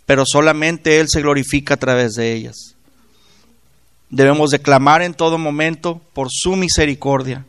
pero 0.05 0.23
solamente 0.23 0.99
Él 0.99 1.09
se 1.09 1.21
glorifica 1.21 1.73
a 1.73 1.77
través 1.77 2.13
de 2.13 2.33
ellas. 2.33 2.75
Debemos 4.11 4.51
declamar 4.51 5.01
en 5.01 5.15
todo 5.15 5.39
momento 5.39 5.99
por 6.13 6.27
su 6.29 6.55
misericordia, 6.55 7.43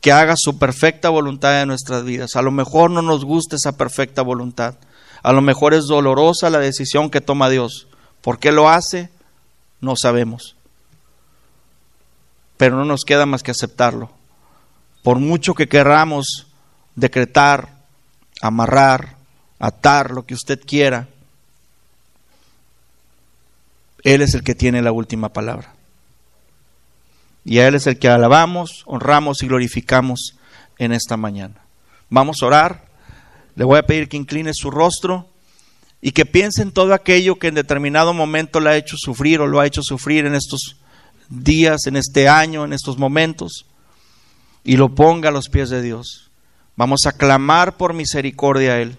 que 0.00 0.10
haga 0.10 0.34
su 0.36 0.58
perfecta 0.58 1.10
voluntad 1.10 1.62
en 1.62 1.68
nuestras 1.68 2.02
vidas. 2.02 2.34
A 2.34 2.42
lo 2.42 2.50
mejor 2.50 2.90
no 2.90 3.02
nos 3.02 3.24
gusta 3.24 3.54
esa 3.54 3.76
perfecta 3.76 4.22
voluntad, 4.22 4.74
a 5.22 5.32
lo 5.32 5.42
mejor 5.42 5.74
es 5.74 5.86
dolorosa 5.86 6.50
la 6.50 6.58
decisión 6.58 7.08
que 7.08 7.20
toma 7.20 7.50
Dios. 7.50 7.86
¿Por 8.20 8.40
qué 8.40 8.50
lo 8.50 8.68
hace? 8.68 9.10
No 9.80 9.94
sabemos 9.94 10.56
pero 12.56 12.76
no 12.76 12.84
nos 12.84 13.04
queda 13.04 13.26
más 13.26 13.42
que 13.42 13.50
aceptarlo. 13.50 14.10
Por 15.06 15.20
mucho 15.20 15.54
que 15.54 15.68
querramos 15.68 16.48
decretar, 16.96 17.68
amarrar, 18.42 19.14
atar, 19.60 20.10
lo 20.10 20.26
que 20.26 20.34
usted 20.34 20.60
quiera, 20.66 21.06
Él 24.02 24.20
es 24.20 24.34
el 24.34 24.42
que 24.42 24.56
tiene 24.56 24.82
la 24.82 24.90
última 24.90 25.28
palabra. 25.28 25.76
Y 27.44 27.60
a 27.60 27.68
Él 27.68 27.76
es 27.76 27.86
el 27.86 28.00
que 28.00 28.08
alabamos, 28.08 28.82
honramos 28.84 29.44
y 29.44 29.46
glorificamos 29.46 30.34
en 30.76 30.90
esta 30.90 31.16
mañana. 31.16 31.54
Vamos 32.10 32.42
a 32.42 32.46
orar. 32.46 32.86
Le 33.54 33.62
voy 33.62 33.78
a 33.78 33.86
pedir 33.86 34.08
que 34.08 34.16
incline 34.16 34.50
su 34.54 34.72
rostro 34.72 35.28
y 36.02 36.10
que 36.10 36.26
piense 36.26 36.62
en 36.62 36.72
todo 36.72 36.92
aquello 36.92 37.38
que 37.38 37.46
en 37.46 37.54
determinado 37.54 38.12
momento 38.12 38.58
le 38.58 38.70
ha 38.70 38.76
hecho 38.76 38.96
sufrir 38.98 39.40
o 39.40 39.46
lo 39.46 39.60
ha 39.60 39.66
hecho 39.66 39.84
sufrir 39.84 40.26
en 40.26 40.34
estos 40.34 40.78
días, 41.28 41.86
en 41.86 41.94
este 41.94 42.28
año, 42.28 42.64
en 42.64 42.72
estos 42.72 42.98
momentos, 42.98 43.66
y 44.66 44.76
lo 44.76 44.94
ponga 44.94 45.28
a 45.28 45.32
los 45.32 45.48
pies 45.48 45.70
de 45.70 45.80
Dios. 45.80 46.28
Vamos 46.74 47.06
a 47.06 47.12
clamar 47.12 47.76
por 47.76 47.94
misericordia 47.94 48.72
a 48.72 48.80
Él, 48.80 48.98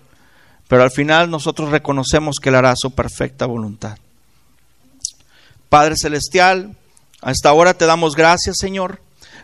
pero 0.70 0.82
al 0.82 0.92
final 0.92 1.30
nosotros 1.30 1.70
reconocemos 1.70 2.38
que 2.42 2.50
Él 2.50 2.56
hará 2.56 2.74
su 2.76 2.92
perfecta 2.92 3.46
voluntad. 3.46 3.98
Padre 5.70 5.96
Celestial, 5.98 6.76
A 7.22 7.32
esta 7.32 7.52
hora 7.52 7.74
te 7.74 7.86
damos 7.88 8.16
gracias, 8.16 8.58
Señor, 8.60 9.02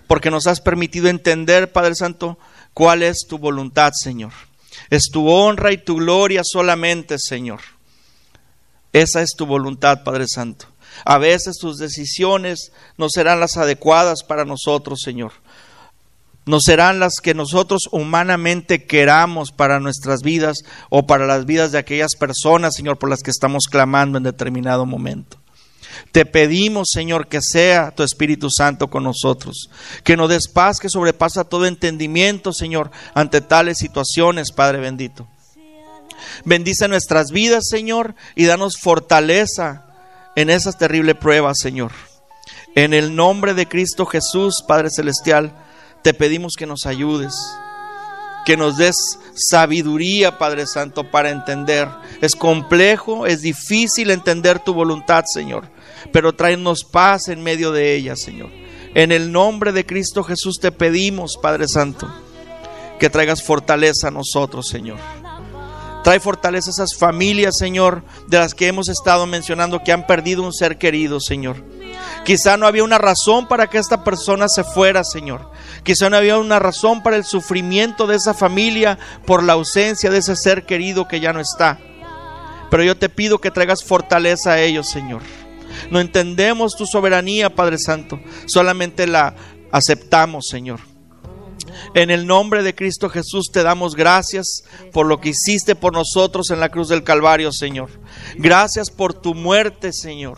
porque 0.08 0.32
nos 0.32 0.48
has 0.48 0.62
permitido 0.62 1.10
entender, 1.10 1.72
Padre 1.72 1.96
Santo, 1.96 2.38
cuál 2.74 3.04
es 3.04 3.26
tu 3.28 3.40
voluntad, 3.40 3.92
Señor. 3.94 4.32
Es 4.90 5.10
tu 5.12 5.28
honra 5.28 5.74
y 5.74 5.78
tu 5.78 5.96
gloria 5.98 6.42
solamente, 6.46 7.18
Señor. 7.20 7.62
Esa 8.94 9.22
es 9.22 9.32
tu 9.36 9.46
voluntad, 9.48 10.04
Padre 10.04 10.26
Santo. 10.28 10.68
A 11.04 11.18
veces 11.18 11.58
tus 11.58 11.80
decisiones 11.80 12.72
no 12.98 13.10
serán 13.10 13.40
las 13.40 13.58
adecuadas 13.58 14.24
para 14.24 14.46
nosotros, 14.46 15.02
Señor. 15.02 15.34
No 16.46 16.60
serán 16.60 17.00
las 17.00 17.16
que 17.22 17.34
nosotros 17.34 17.84
humanamente 17.92 18.86
queramos 18.86 19.52
para 19.52 19.80
nuestras 19.80 20.22
vidas 20.22 20.58
o 20.90 21.08
para 21.08 21.26
las 21.26 21.46
vidas 21.46 21.72
de 21.72 21.78
aquellas 21.78 22.16
personas, 22.16 22.76
Señor, 22.76 22.98
por 22.98 23.10
las 23.10 23.22
que 23.22 23.32
estamos 23.32 23.66
clamando 23.70 24.18
en 24.18 24.24
determinado 24.24 24.86
momento. 24.86 25.38
Te 26.12 26.26
pedimos, 26.26 26.90
Señor, 26.92 27.28
que 27.28 27.42
sea 27.42 27.92
tu 27.92 28.04
Espíritu 28.04 28.50
Santo 28.50 28.90
con 28.90 29.04
nosotros, 29.04 29.70
que 30.04 30.18
nos 30.18 30.30
des 30.30 30.48
paz 30.48 30.80
que 30.80 30.90
sobrepasa 30.90 31.44
todo 31.44 31.66
entendimiento, 31.66 32.52
Señor, 32.52 32.92
ante 33.14 33.42
tales 33.42 33.78
situaciones, 33.78 34.52
Padre 34.52 34.80
bendito. 34.80 35.28
Bendice 36.46 36.88
nuestras 36.88 37.32
vidas, 37.32 37.68
Señor, 37.70 38.16
y 38.36 38.46
danos 38.46 38.78
fortaleza 38.78 39.86
en 40.36 40.50
esas 40.50 40.78
terribles 40.78 41.16
pruebas, 41.16 41.60
Señor. 41.60 41.92
En 42.76 42.94
el 42.94 43.16
nombre 43.16 43.54
de 43.54 43.68
Cristo 43.68 44.06
Jesús, 44.06 44.64
Padre 44.68 44.90
Celestial, 44.90 45.54
te 46.04 46.14
pedimos 46.14 46.54
que 46.58 46.66
nos 46.66 46.86
ayudes, 46.86 47.34
que 48.46 48.58
nos 48.58 48.78
des 48.78 48.96
sabiduría, 49.34 50.38
Padre 50.38 50.68
Santo, 50.68 51.10
para 51.10 51.30
entender. 51.30 51.88
Es 52.22 52.36
complejo, 52.36 53.26
es 53.26 53.42
difícil 53.42 54.12
entender 54.12 54.60
tu 54.60 54.74
voluntad, 54.74 55.24
Señor, 55.26 55.70
pero 56.12 56.36
tráenos 56.36 56.84
paz 56.84 57.30
en 57.30 57.42
medio 57.42 57.72
de 57.72 57.96
ella, 57.96 58.16
Señor. 58.16 58.50
En 58.96 59.12
el 59.12 59.32
nombre 59.32 59.72
de 59.72 59.86
Cristo 59.86 60.24
Jesús 60.24 60.60
te 60.60 60.72
pedimos, 60.72 61.38
Padre 61.42 61.68
Santo, 61.68 62.14
que 63.00 63.10
traigas 63.10 63.42
fortaleza 63.42 64.10
a 64.10 64.12
nosotros, 64.12 64.68
Señor. 64.68 65.00
Trae 66.04 66.20
fortaleza 66.20 66.70
a 66.70 66.74
esas 66.74 66.96
familias, 66.96 67.58
Señor, 67.58 68.04
de 68.28 68.38
las 68.38 68.54
que 68.54 68.68
hemos 68.68 68.90
estado 68.90 69.26
mencionando 69.26 69.84
que 69.84 69.94
han 69.94 70.06
perdido 70.06 70.44
un 70.44 70.54
ser 70.54 70.78
querido, 70.78 71.22
Señor. 71.22 71.64
Quizá 72.26 72.58
no 72.58 72.68
había 72.68 72.84
una 72.84 72.98
razón 72.98 73.48
para 73.48 73.68
que 73.68 73.78
esta 73.78 74.04
persona 74.04 74.48
se 74.48 74.64
fuera, 74.64 75.04
Señor. 75.04 75.52
Quizá 75.84 76.10
no 76.10 76.18
había 76.18 76.38
una 76.38 76.60
razón 76.60 77.04
para 77.04 77.18
el 77.18 77.26
sufrimiento 77.26 78.08
de 78.08 78.16
esa 78.16 78.34
familia 78.34 78.98
por 79.26 79.44
la 79.44 79.54
ausencia 79.54 80.10
de 80.10 80.20
ese 80.20 80.36
ser 80.36 80.66
querido 80.66 81.08
que 81.08 81.20
ya 81.20 81.34
no 81.34 81.40
está. 81.40 81.80
Pero 82.70 82.84
yo 82.84 82.98
te 82.98 83.10
pido 83.10 83.40
que 83.40 83.52
traigas 83.52 83.84
fortaleza 83.84 84.54
a 84.54 84.62
ellos, 84.62 84.90
Señor. 84.90 85.22
No 85.92 86.00
entendemos 86.00 86.76
tu 86.76 86.86
soberanía, 86.86 87.54
Padre 87.54 87.78
Santo. 87.78 88.20
Solamente 88.46 89.06
la 89.06 89.36
aceptamos, 89.72 90.48
Señor. 90.48 90.80
En 91.94 92.10
el 92.10 92.26
nombre 92.26 92.64
de 92.64 92.76
Cristo 92.76 93.10
Jesús 93.10 93.50
te 93.52 93.64
damos 93.64 93.96
gracias 93.96 94.64
por 94.92 95.06
lo 95.06 95.20
que 95.20 95.30
hiciste 95.30 95.76
por 95.76 95.94
nosotros 95.94 96.50
en 96.50 96.60
la 96.60 96.70
cruz 96.70 96.90
del 96.90 97.04
Calvario, 97.04 97.52
Señor. 97.52 97.90
Gracias 98.36 98.90
por 98.90 99.14
tu 99.14 99.34
muerte, 99.34 99.94
Señor. 99.94 100.38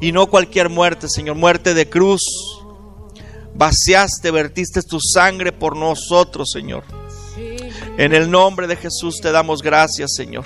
Y 0.00 0.12
no 0.12 0.26
cualquier 0.26 0.68
muerte, 0.68 1.08
Señor, 1.08 1.36
muerte 1.36 1.74
de 1.74 1.88
cruz. 1.88 2.22
Vaciaste, 3.54 4.30
vertiste 4.30 4.82
tu 4.82 5.00
sangre 5.00 5.52
por 5.52 5.76
nosotros, 5.76 6.50
Señor. 6.52 6.84
En 7.98 8.12
el 8.14 8.30
nombre 8.30 8.66
de 8.66 8.76
Jesús 8.76 9.20
te 9.22 9.32
damos 9.32 9.62
gracias, 9.62 10.14
Señor. 10.14 10.44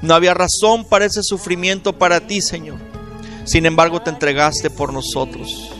No 0.00 0.14
había 0.14 0.34
razón 0.34 0.84
para 0.84 1.04
ese 1.04 1.22
sufrimiento 1.22 1.92
para 1.98 2.20
ti, 2.20 2.40
Señor. 2.40 2.78
Sin 3.44 3.66
embargo, 3.66 4.00
te 4.00 4.10
entregaste 4.10 4.70
por 4.70 4.92
nosotros. 4.92 5.72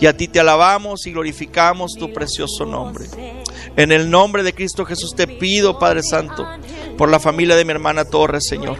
Y 0.00 0.06
a 0.06 0.16
ti 0.16 0.26
te 0.26 0.40
alabamos 0.40 1.06
y 1.06 1.12
glorificamos 1.12 1.92
tu 1.92 2.12
precioso 2.12 2.66
nombre. 2.66 3.06
En 3.76 3.92
el 3.92 4.10
nombre 4.10 4.42
de 4.42 4.52
Cristo 4.52 4.84
Jesús 4.84 5.14
te 5.14 5.26
pido, 5.26 5.78
Padre 5.78 6.02
Santo, 6.02 6.46
por 6.96 7.08
la 7.08 7.20
familia 7.20 7.56
de 7.56 7.64
mi 7.64 7.70
hermana 7.70 8.04
Torres, 8.04 8.44
Señor. 8.48 8.76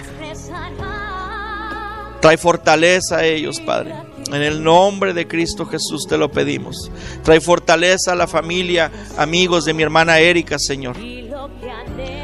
Trae 2.24 2.38
fortaleza 2.38 3.18
a 3.18 3.26
ellos, 3.26 3.60
Padre. 3.60 3.92
En 4.28 4.40
el 4.40 4.64
nombre 4.64 5.12
de 5.12 5.28
Cristo 5.28 5.66
Jesús 5.66 6.06
te 6.08 6.16
lo 6.16 6.30
pedimos. 6.30 6.90
Trae 7.22 7.38
fortaleza 7.38 8.12
a 8.12 8.14
la 8.14 8.26
familia, 8.26 8.90
amigos 9.18 9.66
de 9.66 9.74
mi 9.74 9.82
hermana 9.82 10.18
Erika, 10.20 10.58
Señor. 10.58 10.96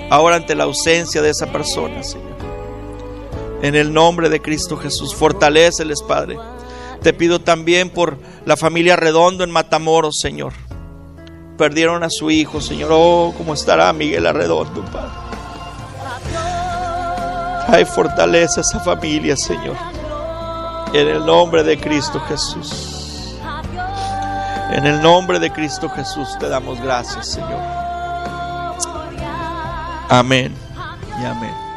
Ahora 0.08 0.36
ante 0.36 0.54
la 0.54 0.64
ausencia 0.64 1.20
de 1.20 1.28
esa 1.28 1.52
persona, 1.52 2.02
Señor. 2.02 2.34
En 3.60 3.74
el 3.74 3.92
nombre 3.92 4.30
de 4.30 4.40
Cristo 4.40 4.78
Jesús, 4.78 5.14
fortaleceles, 5.14 6.00
Padre. 6.00 6.38
Te 7.02 7.12
pido 7.12 7.42
también 7.42 7.90
por 7.90 8.16
la 8.46 8.56
familia 8.56 8.96
Redondo 8.96 9.44
en 9.44 9.50
Matamoros, 9.50 10.16
Señor. 10.18 10.54
Perdieron 11.58 12.04
a 12.04 12.08
su 12.08 12.30
hijo, 12.30 12.62
Señor. 12.62 12.88
Oh, 12.90 13.34
¿cómo 13.36 13.52
estará 13.52 13.92
Miguel 13.92 14.26
Arredondo, 14.26 14.82
Padre? 14.86 15.29
Hay 17.68 17.84
fortaleza 17.84 18.60
esa 18.60 18.80
familia, 18.80 19.36
Señor. 19.36 19.76
En 20.92 21.08
el 21.08 21.24
nombre 21.24 21.62
de 21.62 21.78
Cristo 21.78 22.20
Jesús. 22.20 23.36
En 24.72 24.86
el 24.86 25.02
nombre 25.02 25.38
de 25.38 25.50
Cristo 25.50 25.88
Jesús 25.88 26.28
te 26.38 26.48
damos 26.48 26.80
gracias, 26.80 27.32
Señor. 27.32 27.60
Amén 30.08 30.54
y 31.20 31.24
amén. 31.24 31.69